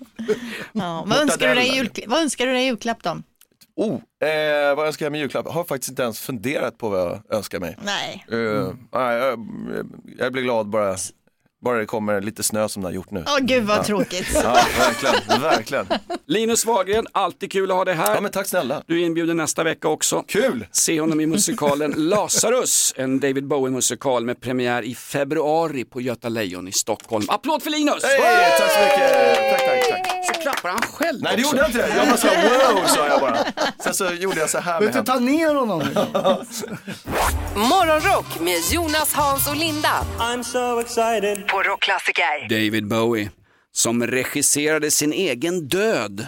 Ja, 0.72 1.04
vad, 1.06 1.18
önskar 1.18 1.48
du 1.48 1.54
dig 1.54 2.04
vad 2.06 2.20
önskar 2.20 2.46
du 2.46 2.52
dig 2.52 2.62
i 2.62 2.66
julklapp 2.66 3.02
då? 3.02 3.16
Oh, 3.78 3.94
eh, 4.28 4.74
vad 4.76 4.86
önskar 4.86 5.06
jag 5.06 5.10
mig 5.10 5.18
i 5.18 5.22
julklapp? 5.22 5.48
Har 5.48 5.64
faktiskt 5.64 5.90
inte 5.90 6.02
ens 6.02 6.20
funderat 6.20 6.78
på 6.78 6.88
vad 6.88 7.00
jag 7.00 7.36
önskar 7.36 7.60
mig. 7.60 7.76
Nej. 7.82 8.24
Eh, 8.32 8.72
nej, 8.92 9.16
jag, 9.16 9.38
jag 10.18 10.32
blir 10.32 10.42
glad 10.42 10.68
bara, 10.68 10.96
bara 11.64 11.78
det 11.78 11.86
kommer 11.86 12.20
lite 12.20 12.42
snö 12.42 12.68
som 12.68 12.82
det 12.82 12.88
har 12.88 12.92
gjort 12.92 13.10
nu. 13.10 13.24
Åh 13.26 13.38
gud 13.40 13.64
vad 13.64 13.84
tråkigt. 13.84 14.30
Ja, 14.34 14.58
verkligen, 14.78 15.42
verkligen. 15.42 15.86
Linus 16.26 16.66
Wahlgren, 16.66 17.06
alltid 17.12 17.52
kul 17.52 17.70
att 17.70 17.76
ha 17.76 17.84
dig 17.84 17.94
här. 17.94 18.14
Ja, 18.14 18.20
men 18.20 18.30
tack 18.30 18.46
snälla. 18.46 18.82
Du 18.86 19.00
är 19.00 19.06
inbjuden 19.06 19.36
nästa 19.36 19.64
vecka 19.64 19.88
också. 19.88 20.24
Kul! 20.28 20.66
Se 20.72 21.00
honom 21.00 21.20
i 21.20 21.26
musikalen 21.26 21.94
Lazarus, 21.96 22.94
en 22.96 23.20
David 23.20 23.46
Bowie-musikal 23.46 24.24
med 24.24 24.40
premiär 24.40 24.82
i 24.82 24.94
februari 24.94 25.84
på 25.84 26.00
Göta 26.00 26.28
Lejon 26.28 26.68
i 26.68 26.72
Stockholm. 26.72 27.24
Applåd 27.28 27.62
för 27.62 27.70
Linus! 27.70 28.04
Hej, 28.04 28.58
tack 28.58 28.72
så 28.72 28.80
mycket. 28.80 29.34
Tack, 29.50 29.60
tack, 29.60 29.88
tack. 29.88 29.97
Så 30.38 30.42
klappar 30.42 30.68
han 30.68 30.82
själv 30.82 31.22
Nej, 31.22 31.36
det 31.36 31.44
också. 31.44 31.56
gjorde 31.56 31.70
jag 31.78 31.86
inte. 31.86 31.96
Jag 31.96 32.08
bara 32.08 32.16
sa 32.16 32.28
wow, 32.28 32.86
sa 32.86 33.06
jag 33.08 33.20
bara. 33.20 33.38
Sen 33.78 33.94
så 33.94 34.12
gjorde 34.12 34.40
jag 34.40 34.50
så 34.50 34.58
här 34.58 34.80
med 34.80 34.94
Vet 34.94 35.06
du, 35.06 35.12
händerna. 35.12 35.18
ta 35.18 35.20
ner 35.20 35.54
honom. 35.54 35.80
Morgonrock 37.56 38.40
med 38.40 38.58
Jonas, 38.70 39.12
Hans 39.14 39.48
och 39.48 39.56
Linda. 39.56 40.04
I'm 40.18 40.42
so 40.42 40.80
excited. 40.80 41.46
På 41.48 41.62
Rockklassiker. 41.62 42.48
David 42.48 42.86
Bowie, 42.88 43.30
som 43.72 44.06
regisserade 44.06 44.90
sin 44.90 45.12
egen 45.12 45.68
död. 45.68 46.26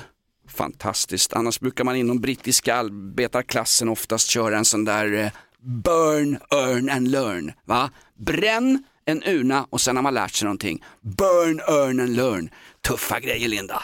Fantastiskt, 0.57 1.33
annars 1.33 1.61
brukar 1.61 1.85
man 1.85 1.97
inom 1.97 2.21
brittiska 2.21 2.75
arbetarklassen 2.77 3.89
oftast 3.89 4.29
köra 4.31 4.59
en 4.59 4.65
sån 4.65 4.85
där 4.85 5.13
eh, 5.25 5.31
burn, 5.63 6.39
earn 6.51 6.91
and 6.91 7.09
learn. 7.09 7.53
Va? 7.65 7.91
Bränn 8.19 8.85
en 9.05 9.23
urna 9.27 9.67
och 9.71 9.81
sen 9.81 9.97
har 9.97 10.03
man 10.03 10.15
lärt 10.15 10.33
sig 10.33 10.45
någonting. 10.47 10.85
Burn, 11.01 11.61
earn 11.69 12.01
and 12.01 12.17
learn. 12.17 12.51
Tuffa 12.89 13.21
grejer 13.21 13.49
Linda. 13.49 13.83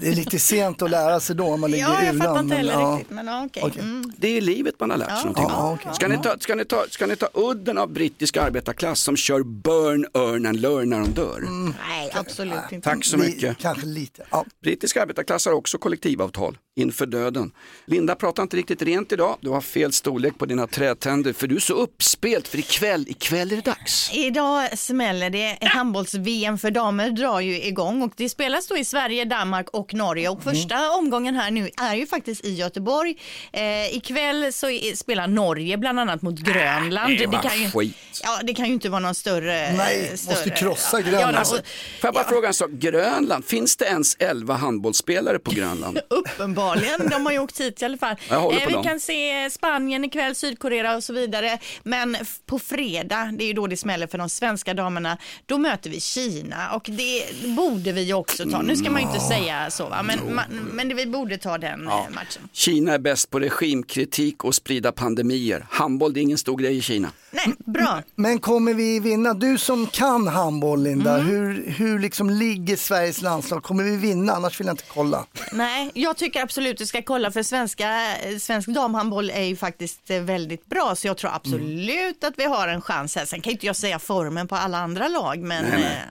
Det 0.00 0.08
är 0.08 0.12
lite 0.14 0.38
sent 0.38 0.82
att 0.82 0.90
lära 0.90 1.20
sig 1.20 1.36
då 1.36 1.44
om 1.46 1.60
man 1.60 1.70
ligger 1.70 1.84
Ja, 1.84 2.02
i 2.02 2.06
jag 2.06 2.18
fattar 2.18 2.40
inte 2.40 2.54
heller 2.54 2.72
ja. 2.72 2.96
riktigt. 2.98 3.10
Men 3.14 3.26
ja, 3.26 3.44
okej. 3.46 3.62
Okej. 3.66 3.82
Mm. 3.82 4.12
Det 4.16 4.28
är 4.28 4.40
livet 4.40 4.74
man 4.80 4.90
har 4.90 4.96
lärt 4.98 5.08
sig 5.08 5.16
Ja. 5.18 5.24
någonting. 5.24 5.44
Ja, 5.48 5.72
okej. 5.80 5.94
Ska, 5.94 6.08
ni 6.08 6.18
ta, 6.22 6.38
ska, 6.38 6.54
ni 6.54 6.64
ta, 6.64 6.84
ska 6.90 7.06
ni 7.06 7.16
ta 7.16 7.28
udden 7.34 7.78
av 7.78 7.92
brittisk 7.92 8.36
arbetarklass 8.36 9.00
som 9.00 9.16
kör 9.16 9.42
burn, 9.42 10.06
earn 10.14 10.46
and 10.46 10.60
learn 10.60 10.90
när 10.90 11.00
de 11.00 11.10
dör? 11.10 11.44
Nej, 11.88 12.10
absolut 12.14 12.72
inte. 12.72 12.90
Tack 12.90 13.04
så 13.04 13.16
mycket. 13.16 13.58
Kanske 13.58 13.86
lite. 13.86 14.26
Ja. 14.30 14.44
Brittisk 14.62 14.96
arbetarklass 14.96 15.46
har 15.46 15.52
också 15.52 15.78
kollektivavtal 15.78 16.58
inför 16.76 17.06
döden. 17.06 17.52
Linda 17.84 18.14
pratar 18.14 18.42
inte 18.42 18.56
riktigt 18.56 18.82
rent 18.82 19.12
idag. 19.12 19.36
Du 19.40 19.50
har 19.50 19.60
fel 19.60 19.92
storlek 19.92 20.38
på 20.38 20.46
dina 20.46 20.66
trätänder 20.66 21.32
för 21.32 21.46
du 21.46 21.56
är 21.56 21.60
så 21.60 21.74
uppspelt 21.74 22.48
för 22.48 22.58
ikväll, 22.58 23.04
ikväll 23.08 23.52
är 23.52 23.56
det 23.56 23.64
dags. 23.64 24.10
Idag 24.14 24.78
smäller 24.78 25.30
det. 25.30 25.58
Handbolls-VM 25.60 26.58
för 26.58 26.70
damer 26.70 27.10
drar 27.10 27.40
ju 27.40 27.62
igång 27.62 28.02
och 28.02 28.12
det 28.16 28.28
spelas 28.28 28.66
då 28.66 28.76
i 28.76 28.84
Sverige, 28.84 29.24
Danmark 29.24 29.68
och 29.70 29.94
Norge 29.94 30.28
och 30.28 30.42
första 30.42 30.90
omgången 30.90 31.34
här 31.34 31.50
nu 31.50 31.70
är 31.76 31.94
ju 31.94 32.06
faktiskt 32.06 32.44
i 32.44 32.54
Göteborg. 32.54 33.16
Eh, 33.52 33.96
ikväll 33.96 34.52
så 34.52 34.66
spelar 34.94 35.26
Norge 35.26 35.76
bland 35.76 36.00
annat 36.00 36.22
mot 36.22 36.38
Grönland. 36.38 37.18
det 37.18 37.26
var 37.26 37.42
kan 37.42 37.62
ju, 37.62 37.70
skit. 37.70 37.96
ja, 38.22 38.40
det 38.42 38.54
kan 38.54 38.66
ju 38.66 38.72
inte 38.72 38.88
vara 38.88 39.00
någon 39.00 39.14
större... 39.14 39.72
Nej, 39.76 40.12
större, 40.18 40.34
måste 40.34 40.50
krossa 40.50 41.00
ja, 41.00 41.10
Grönland. 41.10 41.34
Ja, 41.34 41.38
Alltså, 41.38 41.54
får 42.00 42.08
jag 42.08 42.14
bara 42.14 42.24
fråga 42.24 42.48
en 42.48 42.54
sak, 42.54 42.70
Grönland, 42.70 43.44
finns 43.44 43.76
det 43.76 43.84
ens 43.84 44.16
11 44.18 44.54
handbollsspelare 44.54 45.38
på 45.38 45.50
Grönland? 45.50 45.98
Uppenbarligen, 46.08 46.65
de 47.10 47.26
har 47.26 47.32
ju 47.32 47.38
åkt 47.38 47.60
hit 47.60 47.82
i 47.82 47.84
alla 47.84 47.96
fall. 47.98 48.16
På 48.28 48.54
vi 48.66 48.72
dem. 48.72 48.82
kan 48.84 49.00
se 49.00 49.50
Spanien 49.50 50.04
ikväll, 50.04 50.34
Sydkorea 50.34 50.96
och 50.96 51.04
så 51.04 51.12
vidare. 51.12 51.58
Men 51.82 52.16
på 52.46 52.58
fredag, 52.58 53.30
det 53.38 53.44
är 53.44 53.46
ju 53.46 53.52
då 53.52 53.66
det 53.66 53.76
smäller 53.76 54.06
för 54.06 54.18
de 54.18 54.28
svenska 54.28 54.74
damerna, 54.74 55.18
då 55.46 55.58
möter 55.58 55.90
vi 55.90 56.00
Kina 56.00 56.70
och 56.74 56.86
det 56.90 57.24
borde 57.56 57.92
vi 57.92 58.02
ju 58.02 58.14
också 58.14 58.50
ta. 58.50 58.62
Nu 58.62 58.76
ska 58.76 58.90
man 58.90 59.00
ju 59.02 59.06
inte 59.08 59.20
säga 59.20 59.70
så, 59.70 59.88
va? 59.88 60.02
men, 60.02 60.34
man, 60.34 60.44
men 60.72 60.88
det, 60.88 60.94
vi 60.94 61.06
borde 61.06 61.38
ta 61.38 61.58
den 61.58 61.86
eh, 61.88 61.94
matchen. 62.14 62.42
Kina 62.52 62.92
är 62.94 62.98
bäst 62.98 63.30
på 63.30 63.40
regimkritik 63.40 64.44
och 64.44 64.54
sprida 64.54 64.92
pandemier. 64.92 65.66
Handboll, 65.70 66.12
det 66.14 66.20
är 66.20 66.22
ingen 66.22 66.38
stor 66.38 66.56
grej 66.56 66.76
i 66.76 66.80
Kina. 66.82 67.08
Nej, 67.30 67.54
bra. 67.66 68.02
Men 68.14 68.38
kommer 68.38 68.74
vi 68.74 69.00
vinna? 69.00 69.34
Du 69.34 69.58
som 69.58 69.86
kan 69.86 70.28
handboll 70.28 70.82
Linda, 70.82 71.14
Mm. 71.18 71.26
hur, 71.26 71.70
hur 71.70 71.98
liksom 71.98 72.30
ligger 72.30 72.76
Sveriges 72.76 73.22
landslag? 73.22 73.62
Kommer 73.62 73.84
vi 73.84 73.96
vinna? 73.96 74.32
Annars 74.32 74.60
vill 74.60 74.66
jag 74.66 74.72
inte 74.74 74.84
kolla. 74.94 75.26
Nej, 75.52 75.90
jag 75.94 76.16
tycker 76.16 76.42
absolut 76.42 76.55
du 76.60 76.86
ska 76.86 77.02
kolla 77.02 77.30
för 77.30 77.42
svenska, 77.42 78.16
eh, 78.16 78.38
svensk 78.38 78.68
damhandboll 78.68 79.30
är 79.30 79.42
ju 79.42 79.56
faktiskt 79.56 80.10
eh, 80.10 80.20
väldigt 80.20 80.66
bra 80.66 80.94
så 80.96 81.06
jag 81.06 81.16
tror 81.16 81.30
absolut 81.34 82.24
att 82.24 82.34
vi 82.36 82.44
har 82.44 82.68
en 82.68 82.80
chans 82.80 83.16
här. 83.16 83.24
Sen 83.24 83.40
kan 83.40 83.50
inte 83.52 83.66
jag 83.66 83.76
säga 83.76 83.98
formen 83.98 84.48
på 84.48 84.54
alla 84.56 84.78
andra 84.78 85.08
lag 85.08 85.38
men 85.38 85.64
Nej, 85.64 85.80
nej. 85.80 86.02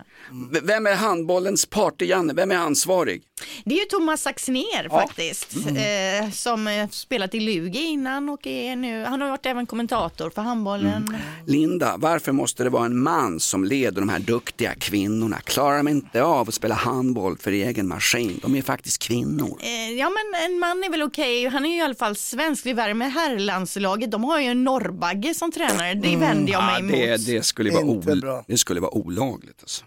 Vem 0.64 0.88
är 0.88 0.96
handbollens 0.96 1.66
party, 1.66 2.06
Janne? 2.06 2.34
Vem 2.34 2.52
är 2.52 2.56
ansvarig? 2.56 3.22
Det 3.66 3.76
är 3.76 3.80
ju 3.80 3.86
Thomas 3.86 4.22
Saxner 4.22 4.90
faktiskt, 4.90 5.56
eh, 5.56 6.32
som 6.32 6.68
eh, 6.68 6.90
spelat 6.90 7.36
i 7.36 7.40
Lugi 7.40 7.80
innan 7.84 8.30
och 8.30 8.48
är 8.48 8.76
nu, 8.76 9.04
han 9.04 9.22
har 9.22 9.30
varit 9.30 9.46
även 9.46 9.66
kommentator 9.66 10.30
för 10.30 10.42
handbollen. 10.42 11.18
Linda, 11.46 11.96
varför 11.98 12.32
måste 12.32 12.64
det 12.64 12.70
vara 12.70 12.86
en 12.86 13.04
man 13.04 13.40
som 13.40 13.64
leder 13.64 14.02
de 14.02 14.10
här 14.10 14.20
duktiga 14.20 14.76
kvinnorna? 14.76 15.40
Klarar 15.44 15.78
de 15.78 15.88
inte 15.88 16.24
av 16.24 16.48
att 16.48 16.54
spela 16.54 16.76
handboll 16.76 17.38
för 17.38 17.52
egen 17.52 17.88
maskin? 17.88 18.40
De 18.42 18.56
är 18.56 18.62
faktiskt 18.62 19.02
kvinnor. 19.02 19.60
Eh, 19.62 19.92
ja 19.92 20.10
men 20.10 20.42
en 20.52 20.60
man 20.60 20.84
är 20.84 20.90
väl 20.90 21.02
okej, 21.04 21.48
han 21.48 21.66
är 21.66 21.70
ju 21.70 21.76
i 21.78 21.82
alla 21.82 21.96
fall 21.96 22.16
svensk. 22.16 22.66
Vi 22.66 22.74
värmer 22.74 23.10
herrlandslaget, 23.10 24.12
de 24.12 24.24
har 24.24 24.40
ju 24.40 24.46
en 24.48 24.64
norrbagge 24.64 25.34
som 25.34 25.52
tränare, 25.52 25.94
det 25.94 26.16
vänder 26.16 26.52
jag 26.54 26.64
mig 26.64 26.74
Ja, 26.74 26.80
emot. 26.80 27.26
det, 27.26 27.32
det, 27.34 27.44
skulle 27.44 27.72
vara 27.72 27.84
ol- 27.84 28.44
det 28.48 28.58
skulle 28.58 28.80
vara 28.80 28.94
olagligt. 28.96 29.58
Alltså. 29.62 29.86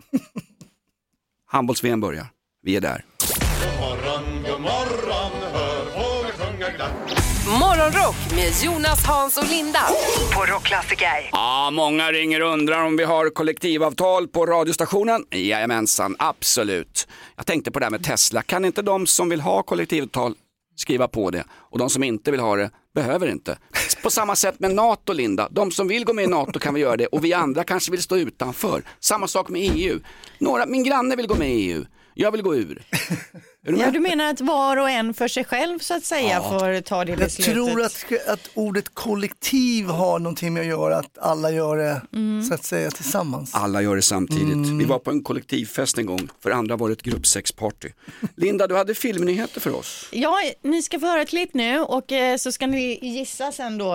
Handbolls-VM 1.51 2.01
börjar. 2.01 2.27
Vi 2.63 2.77
är 2.77 2.81
där. 2.81 3.05
morgon, 3.81 4.43
god 4.43 4.61
morgon, 4.61 5.33
hör 5.53 5.85
fåglar 5.85 6.33
sjunga 6.33 6.71
glatt. 6.71 6.93
Morgonrock 7.61 8.17
med 8.35 8.53
Jonas, 8.65 9.05
Hans 9.07 9.37
och 9.37 9.49
Linda. 9.51 9.81
På 10.35 10.45
Rockklassiker. 10.45 11.29
Ja, 11.33 11.71
många 11.73 12.13
ringer 12.13 12.43
och 12.43 12.53
undrar 12.53 12.85
om 12.85 12.97
vi 12.97 13.05
har 13.05 13.31
kollektivavtal 13.31 14.29
på 14.29 14.47
radiostationen. 14.47 15.25
Jajamensan, 15.31 16.17
absolut. 16.19 17.09
Jag 17.37 17.47
tänkte 17.47 17.71
på 17.71 17.79
det 17.79 17.85
här 17.85 17.91
med 17.91 18.05
Tesla. 18.05 18.43
Kan 18.43 18.65
inte 18.65 18.83
de 18.83 19.07
som 19.07 19.29
vill 19.29 19.41
ha 19.41 19.63
kollektivavtal 19.63 20.35
skriva 20.77 21.09
på 21.09 21.31
det 21.31 21.45
och 21.51 21.79
de 21.79 21.91
som 21.91 22.03
inte 22.05 22.31
vill 22.31 22.41
ha 22.41 22.57
det 22.57 22.71
behöver 22.95 23.27
inte. 23.27 23.59
På 24.03 24.11
samma 24.11 24.37
sätt 24.37 24.61
med 24.61 24.75
NATO, 24.75 25.13
Linda. 25.13 25.49
De 25.51 25.71
som 25.71 25.89
vill 25.89 26.05
gå 26.05 26.13
med 26.13 26.25
i 26.25 26.29
NATO 26.29 26.59
kan 26.59 26.75
vi 26.75 26.81
göra 26.81 26.97
det 26.97 27.07
och 27.07 27.25
vi 27.25 27.33
andra 27.33 27.65
kanske 27.65 27.91
vill 27.91 28.03
stå 28.03 28.17
utanför. 28.17 28.83
Samma 29.01 29.29
sak 29.29 29.49
med 29.49 29.71
EU. 29.75 29.99
Några, 30.39 30.67
min 30.67 30.85
granne 30.85 31.17
vill 31.17 31.27
gå 31.27 31.35
med 31.35 31.51
i 31.51 31.73
EU. 31.73 31.85
Jag 32.15 32.33
vill 32.33 32.43
gå 32.43 32.55
ur. 32.57 32.83
Du 33.69 33.77
Ja, 33.79 33.91
du 33.91 34.01
menar 34.01 34.31
att 34.31 34.41
var 34.41 34.77
och 34.77 34.91
en 34.91 35.15
för 35.15 35.29
sig 35.29 35.45
själv 35.45 35.79
så 35.79 35.95
att 35.95 36.05
säga 36.05 36.29
Ja. 36.29 36.59
får 36.59 36.81
ta 36.81 37.05
det 37.05 37.11
Jag 37.11 37.19
beslutet? 37.19 37.55
tror 37.55 37.83
att, 37.83 38.05
att 38.29 38.51
ordet 38.55 38.95
kollektiv 38.95 39.87
har 39.87 40.19
någonting 40.19 40.55
med 40.55 40.61
att 40.61 40.67
göra, 40.67 40.97
att 40.97 41.19
alla 41.19 41.51
gör 41.51 41.77
det 41.77 42.03
Mm. 42.13 42.43
så 42.45 42.55
att 42.55 42.65
säga 42.65 42.91
tillsammans. 42.91 43.55
Alla 43.55 43.83
gör 43.83 43.97
det 43.97 44.03
samtidigt. 44.03 44.53
Mm. 44.55 44.79
Vi 44.79 44.85
var 44.85 44.99
på 44.99 45.11
en 45.11 45.23
kollektivfest 45.25 45.99
en 45.99 46.07
gång, 46.07 46.29
för 46.43 46.51
andra 46.51 46.77
var 46.77 46.89
det 46.89 46.93
ett 46.93 47.03
gruppsexparty. 47.03 47.89
Linda, 48.37 48.67
du 48.67 48.77
hade 48.77 48.95
filmnyheter 48.95 49.61
för 49.61 49.75
oss. 49.77 50.09
Ja, 50.13 50.37
ni 50.63 50.83
ska 50.83 51.01
få 51.01 51.07
höra 51.07 51.23
ett 51.23 51.29
klipp 51.29 51.55
nu 51.55 51.81
och 51.81 52.13
eh, 52.13 52.37
så 52.37 52.53
ska 52.53 52.67
ni 52.67 52.99
gissa 53.03 53.53
sen 53.53 53.79
då 53.79 53.95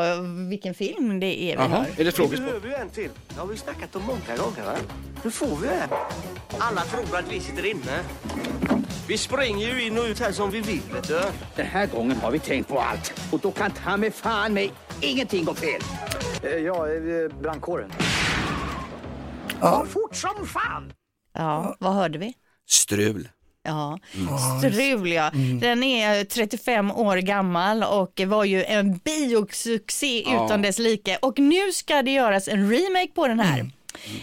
vilken 0.50 0.74
film 0.74 1.20
det 1.20 1.26
är 1.44 1.58
vi 1.58 1.64
Jaha, 1.64 1.68
hör. 1.68 1.86
är 1.98 2.04
det 2.06 2.12
frågesport? 2.12 2.46
behöver 2.48 2.68
ju 2.68 2.74
en 2.74 2.90
till. 2.90 3.10
Det 3.30 3.40
har 3.40 3.48
vi 3.48 3.58
snackat 3.58 3.96
om 3.96 4.02
många 4.04 4.38
gånger. 4.44 4.64
Va? 4.66 4.76
Nu 5.24 5.32
får 5.32 5.56
vi 5.62 5.68
det. 5.68 5.88
Alla 6.58 6.82
tror 6.82 7.18
att 7.18 7.26
vi 7.32 7.40
sitter 7.40 7.66
inne. 7.66 8.00
Vi 9.08 9.18
springer 9.18 9.68
ju 9.76 9.86
in 9.86 9.98
och 9.98 10.04
ut 10.06 10.20
här 10.20 10.32
som 10.32 10.52
vi 10.52 10.62
vill. 10.62 10.82
Vet 10.94 11.08
du. 11.08 11.22
Den 11.56 11.66
här 11.66 11.88
gången 11.88 12.18
har 12.18 12.32
vi 12.32 12.40
tänkt 12.40 12.68
på 12.70 12.80
allt 12.80 13.14
och 13.32 13.40
då 13.40 13.52
kan 13.52 13.72
ta 13.72 13.98
med 13.98 14.14
fan 14.14 14.54
mig 14.54 14.72
ingenting 15.02 15.46
gå 15.46 15.54
fel. 15.54 15.82
Ja, 16.66 16.88
brandkåren. 17.42 17.92
Ja. 19.62 19.86
Fort 19.90 20.16
som 20.16 20.48
fan! 20.48 20.94
Ja, 21.34 21.76
vad 21.80 21.94
hörde 21.94 22.18
vi? 22.18 22.34
Strul. 22.70 23.30
Ja, 23.66 24.00
Mm. 24.16 24.38
Strul 24.72 25.12
ja. 25.12 25.30
Den 25.62 25.84
är 25.84 26.24
35 26.26 26.92
år 26.92 27.18
gammal 27.18 27.84
och 27.84 28.22
var 28.28 28.44
ju 28.44 28.64
en 28.64 28.98
biosuccé 28.98 30.24
Ja. 30.28 30.46
utan 30.46 30.62
dess 30.62 30.80
like. 30.80 31.18
Och 31.22 31.40
nu 31.40 31.72
ska 31.72 32.02
det 32.02 32.12
göras 32.12 32.48
en 32.48 32.70
remake 32.72 33.12
på 33.16 33.28
den 33.28 33.40
här. 33.40 33.60
Eh, 33.60 33.66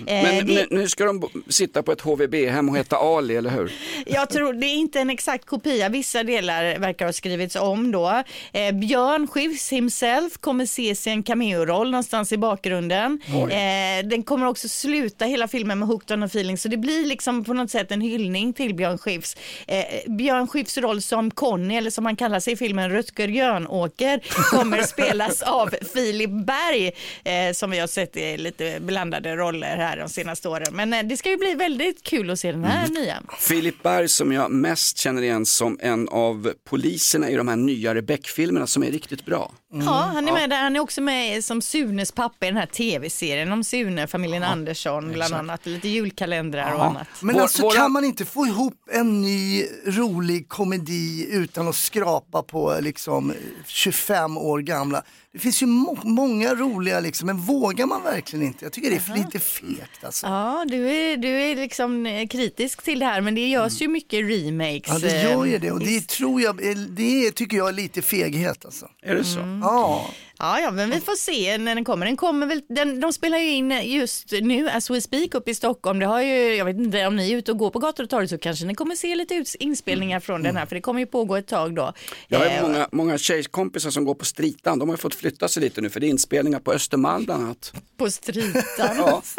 Men 0.06 0.46
det- 0.46 0.66
nu, 0.70 0.88
ska 0.88 1.04
de 1.04 1.28
sitta 1.48 1.82
på 1.82 1.92
ett 1.92 2.00
HVB-hem 2.00 2.68
och 2.68 2.76
heta 2.78 2.96
Ali, 2.96 3.36
eller 3.36 3.50
hur? 3.50 3.72
Jag 4.06 4.30
tror 4.30 4.52
det 4.52 4.66
är 4.66 4.74
inte 4.74 5.00
en 5.00 5.10
exakt 5.10 5.44
kopia, 5.46 5.88
vissa 5.88 6.22
delar 6.22 6.78
verkar 6.78 7.06
ha 7.06 7.12
skrivits 7.12 7.56
om 7.56 7.90
då. 7.92 8.22
Eh, 8.52 8.72
Björn 8.74 9.26
Skifs 9.28 9.72
himself 9.72 10.38
kommer 10.40 10.64
ses 10.64 11.06
i 11.06 11.10
en 11.10 11.22
cameo-roll 11.22 11.90
någonstans 11.90 12.32
i 12.32 12.36
bakgrunden. 12.36 13.20
Oj. 13.34 13.52
Eh, 13.52 14.06
den 14.06 14.22
kommer 14.22 14.46
också 14.46 14.68
sluta 14.68 15.24
hela 15.24 15.48
filmen 15.48 15.78
med 15.78 15.88
Hooked 15.88 16.16
on 16.16 16.22
a 16.22 16.26
feeling 16.26 16.58
så 16.58 16.68
det 16.68 16.76
blir 16.76 17.06
liksom 17.06 17.44
på 17.44 17.54
något 17.54 17.70
sätt 17.70 17.90
en 17.92 18.00
hyllning 18.00 18.52
till 18.52 18.74
Björn 18.74 18.98
Skifs. 18.98 19.36
Eh, 19.66 19.84
Björn 20.06 20.48
Skifs 20.48 20.78
roll 20.78 21.02
som 21.02 21.30
Conny, 21.30 21.76
eller 21.76 21.90
som 21.90 22.04
han 22.06 22.16
kallar 22.16 22.40
sig 22.40 22.52
i 22.52 22.56
filmen 22.56 22.90
Rutger 22.90 23.28
Jönåker, 23.28 24.20
kommer 24.50 24.82
spelas 24.82 25.42
av 25.42 25.74
Filip 25.94 26.30
Berg 26.30 26.86
eh, 27.24 27.52
som 27.52 27.70
vi 27.70 27.78
har 27.78 27.86
sett 27.86 28.16
i 28.16 28.36
lite 28.36 28.78
blandade 28.80 29.36
roller 29.36 29.69
här 29.76 29.96
de 29.96 30.08
senaste 30.08 30.48
åren. 30.48 30.66
Men 30.72 30.92
eh, 30.92 31.02
det 31.02 31.16
ska 31.16 31.30
ju 31.30 31.36
bli 31.36 31.54
väldigt 31.54 32.02
kul 32.02 32.30
att 32.30 32.40
se 32.40 32.52
den 32.52 32.64
här 32.64 32.88
nya. 32.88 33.22
Filip 33.38 33.82
Berg 33.82 34.08
som 34.08 34.32
jag 34.32 34.50
mest 34.50 34.98
känner 34.98 35.22
igen 35.22 35.46
som 35.46 35.78
en 35.80 36.08
av 36.08 36.52
poliserna 36.64 37.30
i 37.30 37.34
de 37.34 37.48
här 37.48 37.56
nyare 37.56 38.02
Beck-filmerna 38.02 38.66
som 38.66 38.82
är 38.82 38.90
riktigt 38.90 39.24
bra. 39.24 39.52
Ja, 39.72 40.10
han 40.14 40.28
är 40.28 40.32
med 40.32 40.50
där. 40.50 40.62
Han 40.62 40.76
är 40.76 40.80
också 40.80 41.00
med 41.00 41.44
som 41.44 41.62
Sunes 41.62 42.12
pappa 42.12 42.46
i 42.46 42.48
den 42.48 42.56
här 42.56 42.66
tv-serien 42.66 43.52
om 43.52 43.64
Sune, 43.64 44.06
familjen 44.06 44.42
Andersson 44.42 45.04
bland 45.04 45.16
exakt. 45.22 45.38
annat. 45.38 45.66
Lite 45.66 45.88
julkalendrar 45.88 46.74
och 46.74 46.84
annat. 46.84 47.06
Men 47.20 47.38
alltså 47.40 47.70
kan 47.70 47.92
man 47.92 48.04
inte 48.04 48.24
få 48.24 48.46
ihop 48.46 48.74
en 48.92 49.22
ny 49.22 49.64
rolig 49.86 50.48
komedi 50.48 51.26
utan 51.30 51.68
att 51.68 51.76
skrapa 51.76 52.42
på 52.42 52.76
liksom 52.80 53.32
25 53.66 54.38
år 54.38 54.58
gamla? 54.58 55.02
Det 55.32 55.38
finns 55.38 55.62
ju 55.62 55.66
må- 55.66 55.98
många 56.04 56.54
roliga 56.54 57.00
liksom, 57.00 57.26
men 57.26 57.36
vågar 57.36 57.86
man 57.86 58.02
verkligen 58.02 58.46
inte? 58.46 58.64
Jag 58.64 58.72
tycker 58.72 58.90
det 58.90 58.96
är 58.96 59.16
lite 59.24 59.38
fegt 59.38 60.04
alltså. 60.04 60.26
Ja, 60.26 60.64
du 60.68 60.90
är, 60.90 61.16
du 61.16 61.28
är 61.28 61.56
liksom 61.56 62.06
eh, 62.06 62.26
kritisk 62.26 62.82
till 62.82 62.98
det 62.98 63.06
här 63.06 63.20
men 63.20 63.34
det 63.34 63.48
görs 63.48 63.80
ju 63.82 63.88
mycket 63.88 64.20
remakes. 64.20 64.88
Ja 64.92 64.98
det 64.98 65.22
gör 65.22 65.44
ju 65.44 65.54
eh, 65.54 65.60
det 65.60 65.70
och 65.72 65.80
det 65.80 66.08
tror 66.08 66.40
jag, 66.40 66.60
det 66.88 67.30
tycker 67.32 67.56
jag 67.56 67.68
är 67.68 67.72
lite 67.72 68.02
feghet 68.02 68.64
alltså. 68.64 68.88
Är 69.02 69.14
det 69.14 69.24
så? 69.24 69.40
Ja. 69.60 70.04
Ja, 70.40 70.60
ja, 70.60 70.70
men 70.70 70.90
vi 70.90 71.00
får 71.00 71.16
se 71.16 71.58
när 71.58 71.74
den 71.74 71.84
kommer. 71.84 72.06
Den 72.06 72.16
kommer 72.16 72.46
väl, 72.46 72.62
den, 72.68 73.00
de 73.00 73.12
spelar 73.12 73.38
ju 73.38 73.50
in 73.50 73.70
just 73.82 74.32
nu, 74.32 74.68
as 74.68 74.90
we 74.90 75.00
speak, 75.00 75.34
upp 75.34 75.48
i 75.48 75.54
Stockholm. 75.54 75.98
Det 75.98 76.06
har 76.06 76.22
ju, 76.22 76.54
jag 76.54 76.64
vet 76.64 76.76
inte, 76.76 77.06
om 77.06 77.16
ni 77.16 77.32
är 77.32 77.36
ute 77.36 77.52
och 77.52 77.58
går 77.58 77.70
på 77.70 77.78
gator 77.78 78.04
och 78.04 78.10
torg 78.10 78.28
så 78.28 78.38
kanske 78.38 78.64
ni 78.66 78.74
kommer 78.74 78.94
se 78.94 79.14
lite 79.14 79.34
ut, 79.34 79.54
inspelningar 79.54 80.20
från 80.20 80.42
den 80.42 80.56
här, 80.56 80.66
för 80.66 80.74
det 80.74 80.80
kommer 80.80 81.00
ju 81.00 81.06
pågå 81.06 81.36
ett 81.36 81.46
tag 81.46 81.74
då. 81.74 81.92
Jag 82.28 82.38
har 82.38 82.46
Eh, 82.46 82.62
många, 82.62 82.88
många 82.92 83.18
tjejkompisar 83.18 83.90
som 83.90 84.04
går 84.04 84.14
på 84.14 84.24
stritan, 84.24 84.78
de 84.78 84.88
har 84.88 84.96
ju 84.96 85.00
fått 85.00 85.14
flytta 85.14 85.48
sig 85.48 85.62
lite 85.62 85.80
nu 85.80 85.90
för 85.90 86.00
det 86.00 86.06
är 86.06 86.08
inspelningar 86.08 86.60
på 86.60 86.72
Östermalm 86.72 87.24
bland 87.24 87.44
annat. 87.44 87.72
På 87.96 88.10
stritan. 88.10 88.96
Ja. 88.96 89.22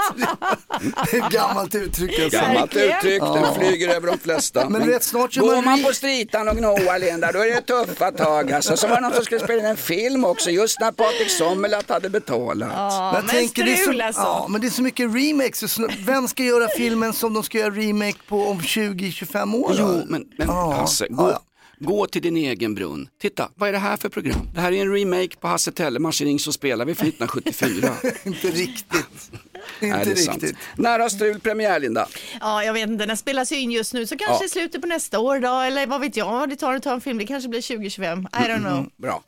Det 1.12 1.18
är 1.18 1.26
ett 1.26 1.32
gammalt 1.32 1.76
uttryck. 1.76 2.20
Alltså. 2.20 2.40
Gammalt 2.40 2.76
uttryck, 2.76 3.22
den 3.22 3.56
flyger 3.56 3.90
över 3.90 4.08
de 4.08 4.18
flesta. 4.18 4.70
Men 4.70 4.82
rätt 4.82 5.04
snart 5.04 5.36
Går 5.36 5.56
man 5.56 5.66
man 5.66 5.84
på 5.84 5.94
stritan 5.94 6.48
och 6.48 6.58
gnåar 6.58 7.00
Linda, 7.00 7.32
då 7.32 7.40
är 7.40 7.48
det 7.56 7.62
tuffa 7.62 8.12
tag 8.12 8.52
alltså. 8.52 8.78
Så 8.78 8.88
var 8.88 8.96
det 8.96 9.02
någon 9.02 9.14
som 9.14 9.26
skulle 9.26 9.40
spela 9.42 9.60
in 9.60 9.66
en 9.66 9.78
film 9.78 10.26
också, 10.26 10.50
just 10.50 10.80
när 10.80 10.91
Patrik 10.92 11.30
Sommerlath 11.30 11.92
hade 11.94 12.10
betalat. 12.10 12.70
jag 13.14 13.28
tänker 13.28 13.64
det 13.66 13.72
är 13.74 13.78
så, 13.94 14.04
alltså. 14.04 14.22
ja, 14.22 14.48
men 14.50 14.62
det 14.62 14.68
är 14.68 14.72
så 14.72 14.82
mycket 14.82 15.16
remakes. 15.16 15.78
Vem 16.06 16.28
ska 16.28 16.44
göra 16.44 16.68
filmen 16.78 17.14
som 17.14 17.34
de 17.34 17.44
ska 17.44 17.58
göra 17.58 17.70
remake 17.74 18.18
på 18.28 18.48
om 18.48 18.60
20-25 18.60 19.56
år? 19.56 19.70
då? 19.70 19.76
Jo, 19.80 20.04
men, 20.08 20.26
men 20.38 20.48
Ja. 20.48 20.74
Hasse, 20.74 21.08
gå, 21.10 21.40
gå 21.80 22.06
till 22.08 22.22
din 22.22 22.38
egen 22.38 22.76
brunn. 22.76 23.08
Titta, 23.22 23.50
vad 23.56 23.70
är 23.70 23.74
det 23.74 23.80
här 23.80 23.98
för 23.98 24.10
program? 24.10 24.50
Det 24.54 24.62
här 24.62 24.72
är 24.72 24.82
en 24.82 24.94
remake 24.94 25.36
på 25.40 25.48
Hasse 25.48 25.72
Tellemars 25.72 26.22
Ring 26.22 26.40
så 26.40 26.52
spelar 26.52 26.86
vi 26.86 26.96
från 26.96 27.08
1974. 27.08 27.90
Inte 28.24 28.48
riktigt. 28.48 29.32
Nej, 29.80 29.92
Inte 30.10 30.16
sant. 30.16 30.44
riktigt. 30.44 30.58
När 30.76 31.00
har 31.00 31.10
Strul 31.10 31.40
premiär 31.40 31.80
Linda? 31.80 32.08
Ja, 32.40 32.64
jag 32.64 32.74
vet 32.74 32.90
inte, 32.90 33.06
den 33.06 33.18
spelas 33.18 33.52
ju 33.52 33.60
in 33.60 33.72
just 33.72 33.94
nu 33.94 34.08
så 34.08 34.18
kanske 34.18 34.44
Ja. 34.44 34.46
i 34.46 34.50
slutet 34.50 34.82
på 34.82 34.88
nästa 34.88 35.20
år 35.20 35.40
då, 35.40 35.60
eller 35.60 35.88
vad 35.88 36.02
vet 36.02 36.18
jag, 36.18 36.50
det 36.50 36.56
tar 36.56 36.74
att 36.74 36.84
ta 36.84 36.94
en 36.94 37.02
film, 37.02 37.18
det 37.18 37.26
kanske 37.26 37.50
blir 37.50 37.62
2025, 37.62 38.28
I 38.34 38.36
don't 38.38 38.60
know. 38.60 38.86
Bra. 38.98 39.24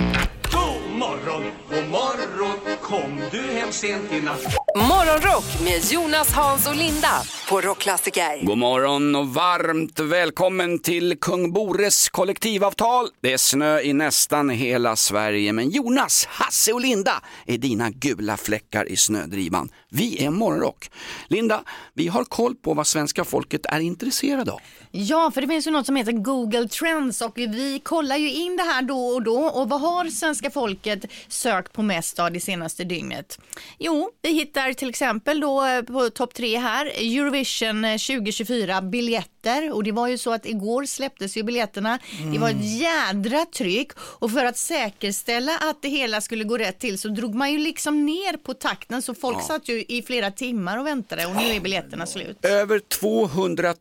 God 0.53 0.99
morgon, 0.99 1.43
god 1.69 1.89
morgon, 1.89 2.57
kom 2.81 3.21
du 3.31 3.41
hem 3.41 3.71
sent 3.71 4.11
i 4.11 4.21
natt? 4.21 4.41
Morgonrock 4.75 5.43
med 5.63 5.91
Jonas, 5.91 6.33
Hans 6.33 6.67
och 6.67 6.75
Linda 6.75 7.21
på 7.49 7.61
Rockklassiker. 7.61 8.45
God 8.45 8.57
morgon 8.57 9.15
och 9.15 9.27
varmt 9.27 9.99
välkommen 9.99 10.79
till 10.79 11.17
Kung 11.21 11.53
Bores 11.53 12.09
kollektivavtal. 12.09 13.07
Det 13.21 13.33
är 13.33 13.37
snö 13.37 13.79
i 13.79 13.93
nästan 13.93 14.49
hela 14.49 14.95
Sverige, 14.95 15.53
men 15.53 15.69
Jonas, 15.69 16.25
Hasse 16.25 16.73
och 16.73 16.81
Linda 16.81 17.21
är 17.45 17.57
dina 17.57 17.89
gula 17.89 18.37
fläckar 18.37 18.89
i 18.89 18.97
snödrivan. 18.97 19.69
Vi 19.89 20.25
är 20.25 20.29
Morgonrock. 20.29 20.91
Linda, 21.27 21.63
vi 21.93 22.07
har 22.07 22.23
koll 22.23 22.55
på 22.55 22.73
vad 22.73 22.87
svenska 22.87 23.23
folket 23.23 23.65
är 23.65 23.79
intresserade 23.79 24.51
av. 24.51 24.61
Ja, 24.91 25.31
för 25.33 25.41
det 25.41 25.47
finns 25.47 25.67
ju 25.67 25.71
något 25.71 25.85
som 25.85 25.95
heter 25.95 26.11
Google 26.11 26.67
Trends 26.67 27.21
och 27.21 27.31
vi 27.35 27.81
kollar 27.83 28.15
ju 28.17 28.31
in 28.31 28.57
det 28.57 28.63
här 28.63 28.81
då 28.81 28.97
och 28.97 29.23
då. 29.23 29.37
Och 29.37 29.69
vad 29.69 29.81
har 29.81 30.05
svenska 30.05 30.42
folket 30.49 31.05
sökt 31.27 31.73
på 31.73 31.81
mest 31.81 32.19
av 32.19 32.31
det 32.31 32.39
senaste 32.39 32.83
dygnet? 32.83 33.39
Jo, 33.79 34.09
vi 34.21 34.33
hittar 34.33 34.73
till 34.73 34.89
exempel 34.89 35.39
då 35.39 35.65
eh, 35.65 35.81
på 35.81 36.09
topp 36.09 36.33
tre 36.33 36.57
här 36.57 36.85
Eurovision 36.85 37.85
eh, 37.85 37.97
2024 37.97 38.81
biljetter 38.81 39.32
och 39.73 39.83
det 39.83 39.91
var 39.91 40.07
ju 40.07 40.17
så 40.17 40.33
att 40.33 40.45
igår 40.45 40.85
släpptes 40.85 41.37
ju 41.37 41.43
biljetterna. 41.43 41.99
Det 42.33 42.37
var 42.39 42.49
ett 42.49 42.79
jädra 42.79 43.45
tryck 43.45 43.91
och 43.97 44.31
för 44.31 44.45
att 44.45 44.57
säkerställa 44.57 45.57
att 45.57 45.81
det 45.81 45.89
hela 45.89 46.21
skulle 46.21 46.43
gå 46.43 46.57
rätt 46.57 46.79
till 46.79 46.99
så 46.99 47.07
drog 47.07 47.35
man 47.35 47.51
ju 47.51 47.57
liksom 47.57 48.05
ner 48.05 48.37
på 48.37 48.53
takten 48.53 49.01
så 49.01 49.15
folk 49.15 49.37
Ja. 49.37 49.41
satt 49.47 49.69
ju 49.69 49.83
i 49.87 50.01
flera 50.01 50.31
timmar 50.31 50.77
och 50.77 50.85
väntade 50.87 51.25
och 51.25 51.35
nu 51.35 51.41
är 51.55 51.59
biljetterna 51.59 52.05
slut. 52.05 52.45
Över 52.45 52.79
200 52.79 53.73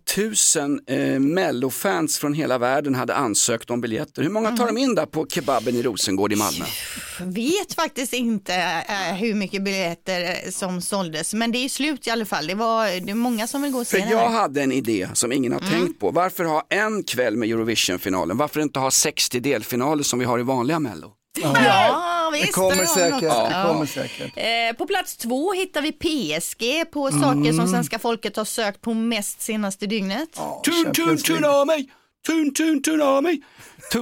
000 0.57 0.81
eh, 0.87 1.21
mellofans 1.21 2.19
från 2.19 2.35
hela 2.35 2.59
världen 2.59 2.95
hade 2.95 3.15
ansökt 3.15 3.71
om 3.71 3.81
biljetter. 3.81 4.23
Hur 4.23 4.31
många 4.31 4.57
tar 4.57 4.67
de 4.67 4.79
in 4.79 4.95
där 4.95 5.07
på 5.07 5.27
kebaben 5.27 5.77
i 5.77 5.83
Rosengård 5.83 6.33
i 6.33 6.37
Malmö? 6.37 6.65
vet 7.21 7.75
faktiskt 7.75 8.13
inte 8.13 8.55
eh, 8.89 9.15
hur 9.15 9.35
mycket 9.35 9.63
biljetter 9.63 10.23
eh, 10.23 10.51
som 10.51 10.81
såldes, 10.83 11.35
men 11.35 11.53
det 11.53 11.59
är 11.59 11.69
slut 11.69 12.07
i 12.07 12.11
alla 12.11 12.25
fall. 12.25 12.47
Det, 12.47 12.55
var, 12.55 12.87
det 13.01 13.11
är 13.11 13.15
många 13.15 13.47
som 13.47 13.63
vill 13.63 13.73
gå 13.73 13.79
och 13.79 13.87
se 13.87 14.03
För 14.03 14.11
jag 14.11 14.29
hade 14.31 14.63
en 14.63 14.73
idé 14.73 15.09
som 15.15 15.33
ingen 15.33 15.52
har 15.53 15.61
Mm. 15.61 15.73
tänkt 15.73 16.01
på. 16.01 16.11
Varför 16.11 16.45
ha 16.45 16.63
en 16.69 17.03
kväll 17.05 17.37
med 17.37 17.49
Eurovision-finalen? 17.51 18.37
Varför 18.37 18.61
inte 18.61 18.79
ha 18.79 18.91
60 18.91 19.41
delfinaler 19.41 20.03
som 20.03 20.19
vi 20.19 20.25
har 20.25 20.39
i 20.39 20.43
vanliga 20.43 20.79
Mello? 20.79 21.13
Ja, 21.43 22.31
visst. 22.33 22.47
Det 22.47 22.53
kommer 22.53 22.85
säkert. 22.85 23.23
något. 23.23 23.49
Det 23.51 23.65
kommer 23.69 23.87
säkert. 23.87 24.33
Eh, 24.37 24.77
på 24.79 24.87
plats 24.87 25.17
två 25.17 25.53
hittar 25.53 25.83
vi 25.83 25.93
PSG 25.93 26.85
på 26.93 27.11
saker 27.11 27.25
som 27.51 27.59
Mm. 27.59 27.69
svenska 27.69 27.99
folket 27.99 28.37
har 28.37 28.45
sökt 28.45 28.81
på 28.81 28.95
mest 28.95 29.41
senaste 29.43 29.87
dygnet. 29.87 30.29
Tun, 30.65 30.93
tun, 30.95 31.19
tun 31.19 31.45
av 31.45 31.67
mig! 31.67 31.91
Tun, 32.27 32.55
tun, 32.55 32.83
tun 32.83 33.01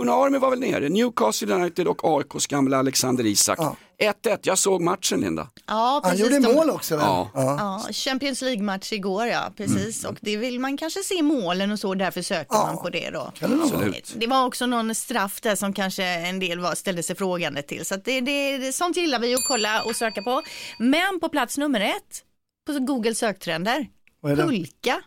Army 0.08 0.38
var 0.38 0.50
väl 0.50 0.60
nere, 0.60 0.88
Newcastle 0.88 1.54
United 1.54 1.88
och 1.88 2.00
AIKs 2.04 2.46
gamla 2.46 2.78
Alexander 2.78 3.26
Isak. 3.26 3.58
1-1, 3.58 4.38
jag 4.42 4.58
såg 4.58 4.80
matchen 4.82 5.20
Linda. 5.20 5.48
Ja, 5.66 6.00
Han 6.04 6.12
precis. 6.12 6.20
gjorde 6.32 6.38
De- 6.48 6.54
mål 6.54 6.70
också? 6.70 6.94
Ja. 6.94 7.30
Ja, 7.34 7.92
Champions 7.92 8.42
League-match 8.42 8.92
igår 8.92 9.26
ja, 9.26 9.52
precis. 9.56 10.04
Och 10.04 10.16
det 10.20 10.36
vill 10.36 10.60
man 10.60 10.76
kanske 10.76 11.02
se 11.02 11.22
målen 11.22 11.70
och 11.70 11.78
så, 11.78 11.94
därför 11.94 12.22
söker 12.22 12.54
man 12.56 12.78
på 12.78 12.90
det 12.90 13.10
då. 13.10 13.32
Absolut. 13.62 14.14
Det 14.16 14.26
var 14.26 14.46
också 14.46 14.66
någon 14.66 14.94
straff 14.94 15.40
där 15.40 15.56
som 15.56 15.72
kanske 15.72 16.04
en 16.04 16.40
del 16.40 16.60
var, 16.60 16.74
ställde 16.74 17.02
sig 17.02 17.16
frågande 17.16 17.62
till. 17.62 17.84
Så 17.86 17.94
att 17.94 18.04
det, 18.04 18.20
det, 18.20 18.72
sånt 18.72 18.96
gillar 18.96 19.18
vi 19.18 19.34
att 19.34 19.44
kolla 19.48 19.82
och 19.82 19.96
söka 19.96 20.22
på. 20.22 20.42
Men 20.78 21.20
på 21.20 21.28
plats 21.28 21.58
nummer 21.58 21.80
ett 21.80 22.22
på 22.66 22.72
Google 22.78 23.14
söktrender, 23.14 23.86
pulka. 24.22 25.00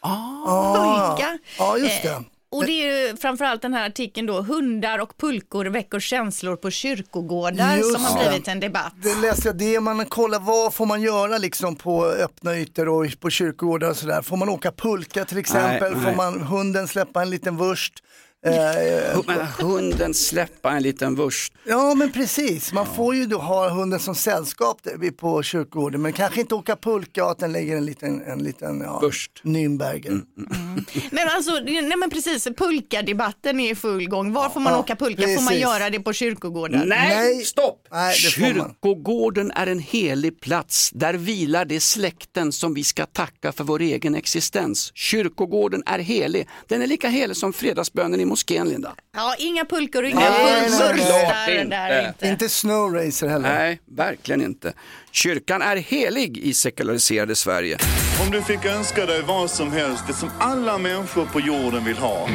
Ah, 0.00 0.76
Pulka. 1.16 1.38
Ja, 1.58 1.78
just 1.78 2.02
det. 2.02 2.24
Och 2.56 2.66
det 2.66 2.72
är 2.72 3.08
ju 3.08 3.16
framförallt 3.16 3.62
den 3.62 3.74
här 3.74 3.86
artikeln 3.86 4.26
då, 4.26 4.42
hundar 4.42 4.98
och 4.98 5.18
pulkor 5.18 5.64
väcker 5.64 6.00
känslor 6.00 6.56
på 6.56 6.70
kyrkogårdar 6.70 7.76
Just 7.76 7.92
som 7.92 8.04
har 8.04 8.24
det. 8.24 8.28
blivit 8.28 8.48
en 8.48 8.60
debatt. 8.60 8.92
Det 9.02 9.14
läste 9.14 9.48
jag, 9.48 9.58
det 9.58 9.80
man 9.80 10.06
kollar 10.06 10.40
vad 10.40 10.74
får 10.74 10.86
man 10.86 11.02
göra 11.02 11.38
liksom 11.38 11.76
på 11.76 12.04
öppna 12.06 12.56
ytor 12.56 12.88
och 12.88 13.06
på 13.20 13.30
kyrkogårdar 13.30 13.90
och 13.90 13.96
sådär. 13.96 14.22
Får 14.22 14.36
man 14.36 14.48
åka 14.48 14.72
pulka 14.72 15.24
till 15.24 15.38
exempel? 15.38 15.92
Nej, 15.92 16.00
får 16.00 16.06
nej. 16.06 16.16
man 16.16 16.40
hunden 16.40 16.88
släppa 16.88 17.22
en 17.22 17.30
liten 17.30 17.56
vurst? 17.56 18.02
Eh, 18.46 19.60
hunden 19.60 20.14
släppa 20.14 20.70
en 20.72 20.82
liten 20.82 21.14
vurst. 21.14 21.52
Ja 21.64 21.94
men 21.94 22.12
precis, 22.12 22.72
man 22.72 22.86
får 22.94 23.14
ju 23.14 23.26
då 23.26 23.38
ha 23.38 23.68
hunden 23.68 24.00
som 24.00 24.14
sällskap 24.14 24.80
på 25.16 25.42
kyrkogården 25.42 26.02
men 26.02 26.12
kanske 26.12 26.40
inte 26.40 26.54
åka 26.54 26.76
pulka 26.76 27.24
och 27.24 27.30
att 27.30 27.38
den 27.38 27.52
lägger 27.52 27.76
en 27.76 27.86
liten, 27.86 28.22
en 28.22 28.38
liten 28.42 28.80
ja, 28.80 29.02
Nürnberger. 29.42 30.08
Mm, 30.08 30.26
Men 31.10 31.28
alltså, 31.28 31.52
nej 31.64 31.96
men 31.96 32.10
precis, 32.10 32.44
pulkadebatten 32.44 33.60
är 33.60 33.72
i 33.72 33.74
full 33.74 34.08
gång. 34.08 34.32
Var 34.32 34.48
får 34.48 34.60
man 34.60 34.72
Ja, 34.72 34.78
åka 34.78 34.96
pulka? 34.96 35.22
Får 35.22 35.28
man 35.28 35.46
precis. 35.46 35.62
göra 35.62 35.90
det 35.90 36.00
på 36.00 36.12
kyrkogårdar? 36.12 36.84
Nej, 36.86 37.44
stopp! 37.44 37.88
Nej, 37.90 38.16
det 38.24 38.30
får 38.30 38.40
man. 38.40 38.52
Kyrkogården 38.54 39.50
är 39.50 39.66
en 39.66 39.78
helig 39.78 40.40
plats. 40.40 40.90
Där 40.94 41.14
vilar 41.14 41.64
de 41.64 41.80
släkten 41.80 42.52
som 42.52 42.74
vi 42.74 42.84
ska 42.84 43.06
tacka 43.06 43.52
för 43.52 43.64
vår 43.64 43.80
egen 43.80 44.14
existens. 44.14 44.92
Kyrkogården 44.94 45.82
är 45.86 45.98
helig. 45.98 46.48
Den 46.68 46.82
är 46.82 46.86
lika 46.86 47.08
helig 47.08 47.36
som 47.36 47.52
fredagsbönen 47.52 48.20
i 48.20 48.24
moskén, 48.36 48.68
Linda. 48.68 48.94
Ja, 49.14 49.34
inga 49.38 49.64
pulkor 49.64 50.02
och 50.02 50.08
inga 50.08 50.20
Klart 50.20 51.46
där 51.46 52.08
inte. 52.08 52.28
Inte 52.28 52.48
snowracer 52.48 53.28
heller. 53.28 53.54
Nej, 53.54 53.80
verkligen 53.84 54.42
inte. 54.42 54.72
Kyrkan 55.10 55.62
är 55.62 55.76
helig 55.76 56.38
i 56.38 56.54
sekulariserade 56.54 57.36
Sverige. 57.36 57.78
Om 58.24 58.30
du 58.30 58.42
fick 58.42 58.64
önska 58.64 59.06
dig 59.06 59.22
vad 59.22 59.50
som 59.50 59.72
helst, 59.72 60.04
det 60.06 60.12
som 60.12 60.30
alla 60.38 60.78
människor 60.78 61.26
på 61.26 61.40
jorden 61.40 61.84
vill 61.84 61.96
ha. 61.96 62.28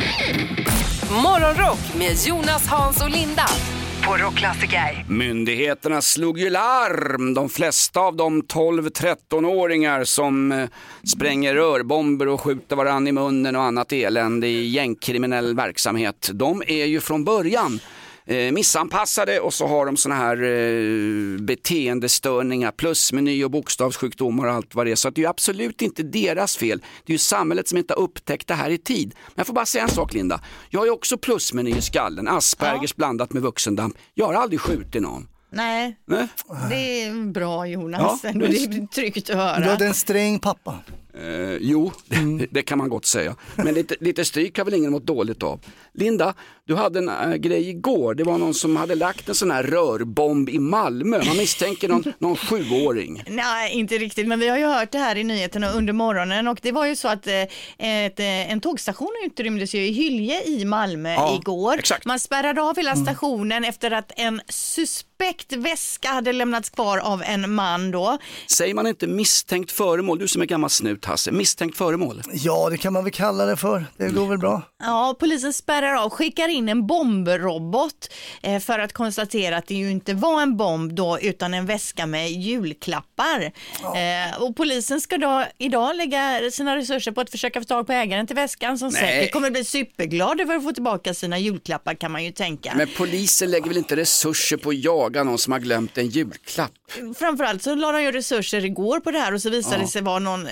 Morgonrock 1.23 1.95
med 1.97 2.17
Jonas, 2.27 2.67
Hans 2.67 3.01
och 3.01 3.09
Linda 3.09 3.45
på 4.07 4.17
Rockklassiker. 4.17 5.05
Myndigheterna 5.07 6.01
slog 6.01 6.39
ju 6.39 6.49
larm. 6.49 7.33
De 7.33 7.49
flesta 7.49 7.99
av 7.99 8.15
de 8.15 8.41
12-13-åringar 8.41 10.03
som 10.03 10.51
eh, 10.51 10.69
spränger 11.03 11.55
rörbomber 11.55 12.27
och 12.27 12.41
skjuter 12.41 12.75
varann 12.75 13.07
i 13.07 13.11
munnen 13.11 13.55
och 13.55 13.63
annat 13.63 13.91
elände 13.91 14.47
i 14.47 14.67
gängkriminell 14.67 15.55
verksamhet, 15.55 16.29
de 16.33 16.63
är 16.67 16.85
ju 16.85 17.01
från 17.01 17.23
början 17.23 17.79
eh, 18.25 18.51
missanpassade 18.51 19.39
och 19.39 19.53
så 19.53 19.67
har 19.67 19.85
de 19.85 19.97
såna 19.97 20.15
här 20.15 20.43
eh, 20.43 21.41
beteendestörningar 21.41 22.71
plus 22.71 23.13
meny 23.13 23.43
och 23.43 23.51
bokstavssjukdomar 23.51 24.45
och 24.47 24.53
allt 24.53 24.75
vad 24.75 24.85
det 24.85 24.91
är. 24.91 24.95
Så 24.95 25.07
att 25.07 25.15
det 25.15 25.19
är 25.21 25.23
ju 25.23 25.29
absolut 25.29 25.81
inte 25.81 26.03
deras 26.03 26.57
fel. 26.57 26.79
Det 27.05 27.11
är 27.11 27.15
ju 27.15 27.17
samhället 27.17 27.67
som 27.67 27.77
inte 27.77 27.93
har 27.93 28.01
upptäckt 28.01 28.47
det 28.47 28.53
här 28.53 28.69
i 28.69 28.77
tid. 28.77 29.13
Men 29.27 29.33
jag 29.35 29.47
får 29.47 29.53
bara 29.53 29.65
säga 29.65 29.83
en 29.83 29.89
sak 29.89 30.13
Linda. 30.13 30.41
Jag 30.69 30.79
har 30.79 30.85
ju 30.85 30.91
också 30.91 31.17
plusmeny 31.17 31.71
i 31.77 31.81
skallen, 31.81 32.27
Aspergers 32.27 32.95
blandat 32.95 33.33
med 33.33 33.41
vuxendamp. 33.43 33.97
Jag 34.13 34.25
har 34.25 34.33
aldrig 34.33 34.59
skjutit 34.61 35.01
någon. 35.01 35.27
Nej, 35.53 35.97
Nej. 36.07 36.27
det 36.69 37.03
är 37.03 37.31
bra 37.31 37.67
Jonas. 37.67 38.19
Ja, 38.23 38.31
det 38.33 38.45
är 38.45 38.87
tryggt 38.87 39.17
att 39.17 39.25
Du 39.25 39.33
höra. 39.35 39.65
hade 39.71 39.85
en 39.85 39.93
sträng 39.93 40.39
pappa. 40.39 40.79
Eh, 41.13 41.57
jo, 41.59 41.91
det, 42.07 42.47
det 42.51 42.61
kan 42.61 42.77
man 42.77 42.89
gott 42.89 43.05
säga. 43.05 43.35
Men 43.55 43.73
lite, 43.73 43.95
lite 43.99 44.25
stryk 44.25 44.57
har 44.57 44.65
väl 44.65 44.73
ingen 44.73 44.91
mått 44.91 45.05
dåligt 45.05 45.43
av. 45.43 45.59
Linda, 45.93 46.33
du 46.67 46.75
hade 46.75 46.99
en 46.99 47.09
äh, 47.09 47.33
grej 47.35 47.69
igår. 47.69 48.13
Det 48.15 48.23
var 48.23 48.37
någon 48.37 48.53
som 48.53 48.75
hade 48.75 48.95
lagt 48.95 49.29
en 49.29 49.35
sån 49.35 49.51
här 49.51 49.63
rörbomb 49.63 50.49
i 50.49 50.59
Malmö. 50.59 51.21
Man 51.25 51.37
misstänker 51.37 51.89
någon, 51.89 52.03
någon 52.19 52.35
sjuåring. 52.35 53.23
Nej, 53.27 53.71
inte 53.73 53.97
riktigt, 53.97 54.27
men 54.27 54.39
vi 54.39 54.47
har 54.47 54.57
ju 54.57 54.65
hört 54.65 54.91
det 54.91 54.97
här 54.97 55.15
i 55.15 55.23
nyheterna 55.23 55.71
under 55.71 55.93
morgonen 55.93 56.47
och 56.47 56.59
det 56.61 56.71
var 56.71 56.85
ju 56.85 56.95
så 56.95 57.07
att 57.07 57.27
eh, 57.27 57.41
ett, 57.77 58.19
eh, 58.19 58.51
en 58.51 58.61
tågstation 58.61 59.11
utrymdes 59.25 59.75
ju 59.75 59.85
i 59.87 59.91
Hylje 59.91 60.43
i 60.43 60.65
Malmö 60.65 61.13
Ja, 61.13 61.35
igår. 61.41 61.77
exakt. 61.79 62.05
Man 62.05 62.19
spärrade 62.19 62.61
av 62.61 62.75
hela 62.77 62.95
stationen 62.95 63.63
efter 63.65 63.91
att 63.91 64.11
en 64.15 64.41
suspekt 64.49 65.53
väska 65.53 66.09
hade 66.09 66.33
lämnats 66.33 66.69
kvar 66.69 66.97
av 66.97 67.23
en 67.25 67.53
man 67.53 67.91
då. 67.91 68.17
Säger 68.47 68.73
man 68.73 68.87
inte 68.87 69.07
misstänkt 69.07 69.71
föremål? 69.71 70.19
Du 70.19 70.27
som 70.27 70.41
är 70.41 70.45
gammal 70.45 70.69
snut 70.69 71.00
Hasse, 71.05 71.31
misstänkt 71.31 71.77
föremål? 71.77 72.21
Ja 72.33 72.69
det 72.69 72.77
kan 72.77 72.93
man 72.93 73.03
väl 73.03 73.13
kalla 73.13 73.45
det 73.45 73.57
för, 73.57 73.85
det 73.97 74.09
går 74.09 74.27
väl 74.27 74.37
bra. 74.37 74.61
Ja, 74.83 75.15
polisen 75.19 75.53
spärrar 75.53 75.95
av, 75.95 76.09
skickar 76.09 76.47
in 76.47 76.69
en 76.69 76.87
bombrobot 76.87 78.13
eh, 78.41 78.59
för 78.59 78.79
att 78.79 78.93
konstatera 78.93 79.57
att 79.57 79.67
det 79.67 79.75
ju 79.75 79.91
inte 79.91 80.13
var 80.13 80.41
en 80.41 80.57
bomb 80.57 80.93
då 80.93 81.19
utan 81.19 81.53
en 81.53 81.65
väska 81.65 82.05
med 82.05 82.31
julklappar. 82.31 83.51
Eh, 83.83 84.41
och 84.41 84.55
polisen 84.55 85.01
ska 85.01 85.17
då 85.17 85.45
idag 85.57 85.95
lägga 85.95 86.51
sina 86.51 86.75
resurser 86.75 87.11
på 87.11 87.21
att 87.21 87.29
försöka 87.29 87.59
få 87.61 87.65
tag 87.65 87.87
på 87.87 87.93
ägaren 87.93 88.27
till 88.27 88.35
väskan 88.35 88.77
som 88.77 88.89
Nej. 88.89 89.01
säkert 89.01 89.33
kommer 89.33 89.51
bli 89.51 89.65
superglad 89.65 90.41
över 90.41 90.55
att 90.55 90.63
få 90.63 90.71
tillbaka 90.71 91.13
sina 91.13 91.39
julklappar 91.39 91.93
kan 91.93 92.11
man 92.11 92.23
ju 92.23 92.31
tänka. 92.31 92.73
Men 92.75 92.87
polisen 92.97 93.51
lägger 93.51 93.67
väl 93.67 93.77
inte 93.77 93.95
resurser 93.95 94.57
på 94.57 94.69
att 94.69 94.83
jaga 94.83 95.23
någon 95.23 95.37
som 95.37 95.53
har 95.53 95.59
glömt 95.59 95.97
en 95.97 96.07
julklapp? 96.07 96.71
Framförallt 97.15 97.63
så 97.63 97.75
la 97.75 97.91
de 97.91 98.03
ju 98.03 98.11
resurser 98.11 98.65
igår 98.65 98.99
på 98.99 99.11
det 99.11 99.19
här 99.19 99.33
och 99.33 99.41
så 99.41 99.49
visade 99.49 99.75
Ja. 99.75 99.81
det 99.81 99.87
sig 99.87 100.01
vara 100.01 100.19
någon 100.19 100.47
eh, 100.47 100.51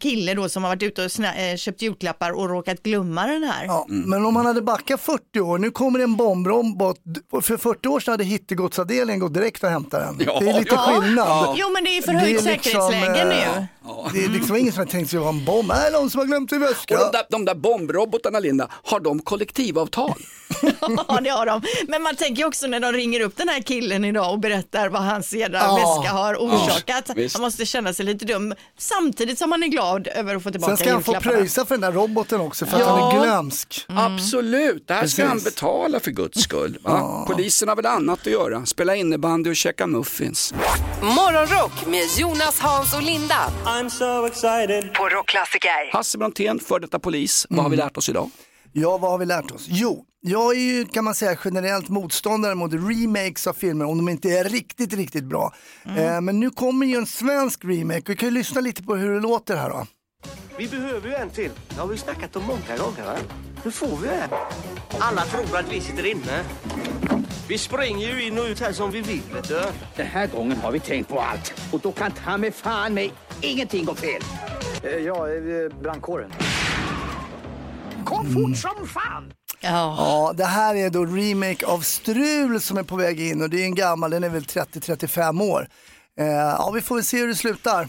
kille 0.00 0.34
då 0.34 0.48
som 0.48 0.62
har 0.62 0.70
varit 0.70 0.82
ute 0.82 1.04
och 1.04 1.08
snä- 1.10 1.50
eh, 1.52 1.56
köpt 1.56 1.82
julklappar 1.82 2.30
och 2.30 2.48
råkat 2.48 2.82
glömma 2.82 3.26
den 3.26 3.42
här. 3.44 3.64
Ja, 3.64 3.86
men 3.88 4.24
om 4.26 4.34
man 4.34 4.46
hade 4.46 4.62
backat 4.62 5.00
40 5.00 5.40
år, 5.40 5.58
nu 5.58 5.70
kommer 5.70 5.98
en 5.98 6.16
bombrobot. 6.16 6.96
För 7.42 7.56
40 7.56 7.88
år 7.88 8.00
sedan 8.00 8.12
hade 8.12 8.24
hittegodsavdelningen 8.24 9.20
gått 9.20 9.34
direkt 9.34 9.64
och 9.64 9.70
hämtat 9.70 10.00
den. 10.18 10.26
Ja, 10.26 10.40
det 10.40 10.50
är 10.50 10.58
lite 10.58 10.74
ja. 10.74 10.80
skillnad. 11.00 11.26
Ja. 11.28 11.54
Jo 11.58 11.70
men 11.72 11.84
det 11.84 11.90
är 11.90 12.00
Det 12.00 12.06
förhöjt 12.06 12.44
liksom, 12.44 12.72
säkerhetsläge 12.72 13.68
nu. 13.84 13.92
Det 14.12 14.24
är 14.24 14.28
liksom 14.28 14.56
ingen 14.56 14.72
som 14.72 14.78
har 14.78 14.86
tänkt 14.86 15.10
sig 15.10 15.16
att 15.16 15.22
ha 15.22 15.30
en 15.30 15.44
bomb. 15.44 15.68
Nej, 15.68 15.92
någon 15.92 16.10
som 16.10 16.18
har 16.18 16.26
glömt 16.26 16.50
sin 16.50 16.60
väska. 16.60 16.94
Och 16.94 17.00
de 17.12 17.16
där, 17.18 17.26
de 17.30 17.44
där 17.44 17.54
bombrobotarna 17.54 18.38
Linda, 18.38 18.68
har 18.84 19.00
de 19.00 19.18
kollektivavtal? 19.22 20.14
Ja 21.08 21.20
det 21.24 21.30
har 21.30 21.46
de. 21.46 21.62
Men 21.88 22.02
man 22.02 22.16
tänker 22.16 22.44
också 22.46 22.66
när 22.66 22.80
de 22.80 22.92
ringer 22.92 23.20
upp 23.20 23.36
den 23.36 23.48
här 23.48 23.60
killen 23.62 24.04
idag 24.04 24.32
och 24.32 24.38
berättar 24.40 24.88
vad 24.88 25.02
hans 25.02 25.32
jädra 25.32 25.58
Ja. 25.58 25.74
väska 25.74 26.12
har 26.16 26.34
orsakat. 26.34 27.10
visst. 27.16 27.34
han 27.34 27.42
måste 27.42 27.66
känna 27.66 27.94
sig 27.94 28.04
lite 28.06 28.24
dum 28.24 28.54
samtidigt 28.78 29.38
som 29.38 29.52
han 29.52 29.62
är 29.62 29.66
glad 29.68 30.06
över 30.08 30.36
att 30.36 30.42
få 30.42 30.50
tillbaka 30.50 30.76
Sen 30.76 30.84
ska 30.86 30.92
han 30.94 31.02
få 31.02 31.12
julklapparna. 31.12 31.36
pröjsa 31.38 31.66
för 31.66 31.74
den 31.74 31.80
där 31.80 31.92
roboten 31.92 32.40
också 32.40 32.66
för 32.66 32.76
att 32.76 32.82
Ja. 32.82 32.88
han 33.10 33.16
är 33.16 33.24
glömsk. 33.24 33.84
Absolut, 33.88 34.88
det 34.88 34.94
här 34.94 35.06
ska 35.06 35.22
Precis. 35.22 35.28
han 35.28 35.38
betala 35.44 36.00
för 36.00 36.10
guds 36.10 36.40
skull. 36.42 36.78
Va? 36.82 37.24
Polisen 37.28 37.68
har 37.68 37.76
väl 37.76 37.86
annat 37.86 38.20
att 38.20 38.26
göra, 38.26 38.66
spela 38.66 38.96
innebandy 38.96 39.50
och 39.50 39.56
käka 39.56 39.86
muffins. 39.86 40.54
Morgonrock 41.02 41.86
med 41.86 42.06
Jonas, 42.18 42.58
Hans 42.60 42.94
och 42.94 43.02
Linda 43.02 43.36
I'm 43.72 43.88
so 43.90 44.26
excited. 44.26 44.94
på 44.94 45.08
Rockklassiker. 45.08 45.92
Hasse 45.92 46.18
Brontén, 46.18 46.58
för 46.58 46.80
detta 46.80 46.98
polis, 46.98 47.46
vad 47.50 47.62
har 47.62 47.70
vi 47.70 47.76
lärt 47.76 47.96
oss 47.96 48.08
idag? 48.08 48.30
Ja, 48.72 48.98
vad 48.98 49.10
har 49.10 49.18
vi 49.18 49.26
lärt 49.26 49.50
oss? 49.50 49.66
Jo, 49.68 50.04
jag 50.20 50.56
är 50.56 50.60
ju 50.60 50.84
kan 50.84 51.04
man 51.04 51.14
säga 51.14 51.38
generellt 51.44 51.88
motståndare 51.88 52.54
mot 52.54 52.72
remakes 52.72 53.46
av 53.46 53.52
filmer 53.52 53.84
om 53.84 53.96
de 53.98 54.08
inte 54.08 54.28
är 54.28 54.44
riktigt, 54.44 54.92
riktigt 54.92 55.24
bra. 55.24 55.54
Eh, 55.96 56.20
men 56.20 56.40
nu 56.40 56.50
kommer 56.50 56.86
ju 56.86 56.96
en 56.96 57.06
svensk 57.06 57.64
remake. 57.64 58.02
Vi 58.06 58.16
kan 58.16 58.28
ju 58.28 58.34
lyssna 58.34 58.60
lite 58.60 58.82
på 58.82 58.94
hur 58.96 59.14
det 59.14 59.20
låter 59.20 59.56
här 59.56 59.70
då. 59.70 59.86
Vi 60.58 60.68
behöver 60.68 61.08
ju 61.08 61.14
en 61.14 61.30
till. 61.30 61.50
Det 61.68 61.80
har 61.80 61.86
vi 61.86 61.98
snackat 61.98 62.36
om 62.36 62.42
många 62.42 62.76
gånger. 62.78 63.04
Va? 63.04 63.16
Nu 63.64 63.70
får 63.70 63.96
vi 63.96 64.08
en. 64.08 64.30
Alla 64.98 65.22
tror 65.24 65.56
att 65.58 65.72
vi 65.72 65.80
sitter 65.80 66.06
inne. 66.06 66.44
Vi 67.48 67.58
springer 67.58 68.08
ju 68.14 68.26
in 68.26 68.38
och 68.38 68.44
ut 68.44 68.60
här 68.60 68.72
som 68.72 68.90
vi 68.90 69.00
vill, 69.00 69.22
vet 69.34 69.48
du. 69.48 69.60
Den 69.96 70.06
här 70.06 70.26
gången 70.26 70.56
har 70.56 70.72
vi 70.72 70.80
tänkt 70.80 71.08
på 71.08 71.20
allt. 71.20 71.54
Och 71.72 71.80
då 71.80 71.92
kan 71.92 72.12
ta 72.12 72.36
med 72.36 72.54
fan 72.54 72.94
mig 72.94 73.12
ingenting 73.42 73.84
gå 73.84 73.94
fel. 73.94 74.22
Ja, 75.06 75.26
brandkåren. 75.82 76.32
Kom 78.04 78.32
fort 78.34 78.56
som 78.56 78.88
fan! 78.88 79.32
Ja. 79.60 79.70
Ja, 79.98 80.32
det 80.36 80.44
här 80.44 80.74
är 80.74 80.90
då 80.90 81.04
remake 81.04 81.66
av 81.66 81.80
Strul 81.80 82.60
som 82.60 82.78
är 82.78 82.82
på 82.82 82.96
väg 82.96 83.20
in 83.20 83.42
och 83.42 83.50
det 83.50 83.60
är 83.60 83.64
en 83.64 83.74
gammal, 83.74 84.10
den 84.10 84.24
är 84.24 84.28
väl 84.28 84.42
30-35 84.42 85.42
år. 85.42 85.68
Eh, 86.20 86.26
ja, 86.26 86.70
vi 86.74 86.80
får 86.80 86.94
väl 86.94 87.04
se 87.04 87.18
hur 87.18 87.28
det 87.28 87.34
slutar. 87.34 87.88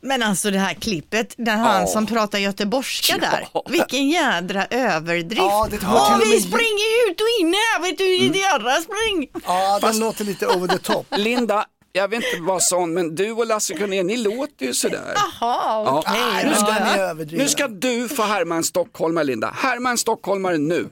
Men 0.00 0.22
alltså 0.22 0.50
det 0.50 0.58
här 0.58 0.74
klippet, 0.74 1.34
där 1.36 1.56
han 1.56 1.80
Ja. 1.80 1.86
som 1.86 2.06
pratar 2.06 2.38
göteborgska 2.38 3.18
där, 3.18 3.48
vilken 3.70 4.08
jädra 4.08 4.66
överdrift. 4.66 5.40
Ja, 5.42 5.66
det 5.70 5.76
och 5.76 6.20
vi 6.24 6.30
med- 6.30 6.42
springer 6.42 7.10
ut 7.10 7.20
och 7.20 7.26
in 7.40 7.54
här, 7.54 7.82
vet 7.82 7.98
du, 7.98 8.04
i 8.04 8.38
jädra 8.40 8.74
spring. 8.80 9.42
Ja, 9.46 9.78
den 9.82 9.98
låter 9.98 10.24
lite 10.24 10.46
over 10.46 10.68
the 10.68 10.78
top. 10.78 11.06
Linda, 11.16 11.64
jag 11.98 12.08
vet 12.08 12.24
inte 12.24 12.42
vad 12.42 12.62
sån, 12.62 12.94
men 12.94 13.14
du 13.14 13.30
och 13.32 13.46
Lasse 13.46 13.74
Kronér, 13.74 14.02
ni 14.04 14.16
låter 14.16 14.66
ju 14.66 14.74
sådär. 14.74 15.12
Jaha, 15.14 15.30
Ja. 15.40 16.02
okej. 16.08 16.44
Nu, 16.44 16.54
ska, 16.54 16.66
Ja, 16.68 16.94
ni 16.94 17.00
överdriver. 17.00 17.42
nu 17.44 17.48
ska 17.48 17.68
du 17.68 18.08
få 18.08 18.22
härma 18.22 18.54
en 18.56 18.64
stockholmare 18.64 19.24
Linda. 19.24 19.54
Härma 19.56 19.90
en 19.90 19.98
stockholmare 19.98 20.58
nu. 20.58 20.88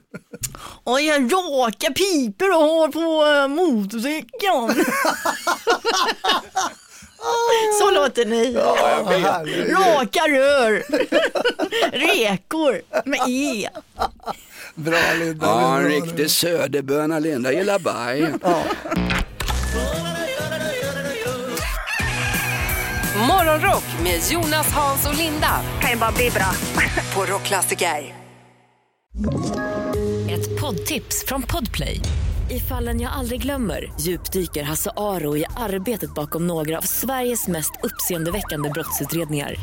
Och 0.84 1.00
jag 1.00 1.32
raka 1.32 1.86
piper 1.92 2.48
och 2.50 2.62
har 2.62 2.88
på 2.88 3.24
uh, 3.24 3.48
motorcykeln. 3.48 4.84
Så 7.80 7.90
låter 7.90 8.24
ni. 8.24 8.54
Raka 9.72 10.20
rör. 10.20 10.82
Rekor 11.92 12.82
med 13.08 13.20
E. 13.28 13.68
Bra 14.74 14.98
Linda. 15.18 15.46
Ja, 15.46 15.78
en 15.78 15.84
riktig 15.88 16.30
söderböna 16.30 17.18
Linda, 17.18 17.52
gillar 17.52 17.78
Bajen. 17.78 18.40
Morgonrock 23.16 23.84
med 24.02 24.20
Jonas, 24.30 24.72
Hans 24.72 25.06
och 25.06 25.14
Linda. 25.14 25.60
Kan 25.80 25.90
ju 25.90 25.96
bara 25.96 26.12
bli 26.12 26.30
bra. 26.30 26.50
på 27.14 27.32
Rockklassiker. 27.32 28.14
Ett 30.30 30.60
poddtips 30.60 31.24
från 31.26 31.42
Podplay. 31.42 32.00
I 32.50 32.60
fallen 32.60 33.00
jag 33.00 33.12
aldrig 33.12 33.42
glömmer 33.42 33.92
djupdyker 34.00 34.62
Hasse 34.62 34.90
Aro 34.96 35.36
i 35.36 35.44
arbetet 35.56 36.14
bakom 36.14 36.46
några 36.46 36.78
av 36.78 36.82
Sveriges 36.82 37.48
mest 37.48 37.72
uppseendeväckande 37.82 38.70
brottsutredningar. 38.70 39.54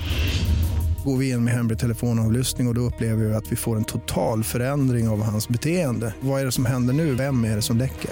Går 1.06 1.18
vi 1.18 1.30
in 1.30 1.44
med 1.44 1.54
hemlig 1.54 1.80
telefonavlyssning 1.80 2.68
och, 2.68 2.72
och 2.72 2.76
då 2.76 2.82
upplever 2.82 3.26
vi 3.26 3.34
att 3.34 3.52
vi 3.52 3.56
får 3.56 3.76
en 3.78 3.84
total 3.84 4.44
förändring 4.44 5.10
av 5.10 5.24
hans 5.24 5.50
beteende. 5.50 6.14
Vad 6.20 6.42
är 6.42 6.46
det 6.46 6.52
som 6.52 6.66
händer 6.66 6.94
nu? 6.94 7.16
Vem 7.16 7.46
är 7.46 7.56
det 7.56 7.62
som 7.62 7.78
läcker? 7.78 8.12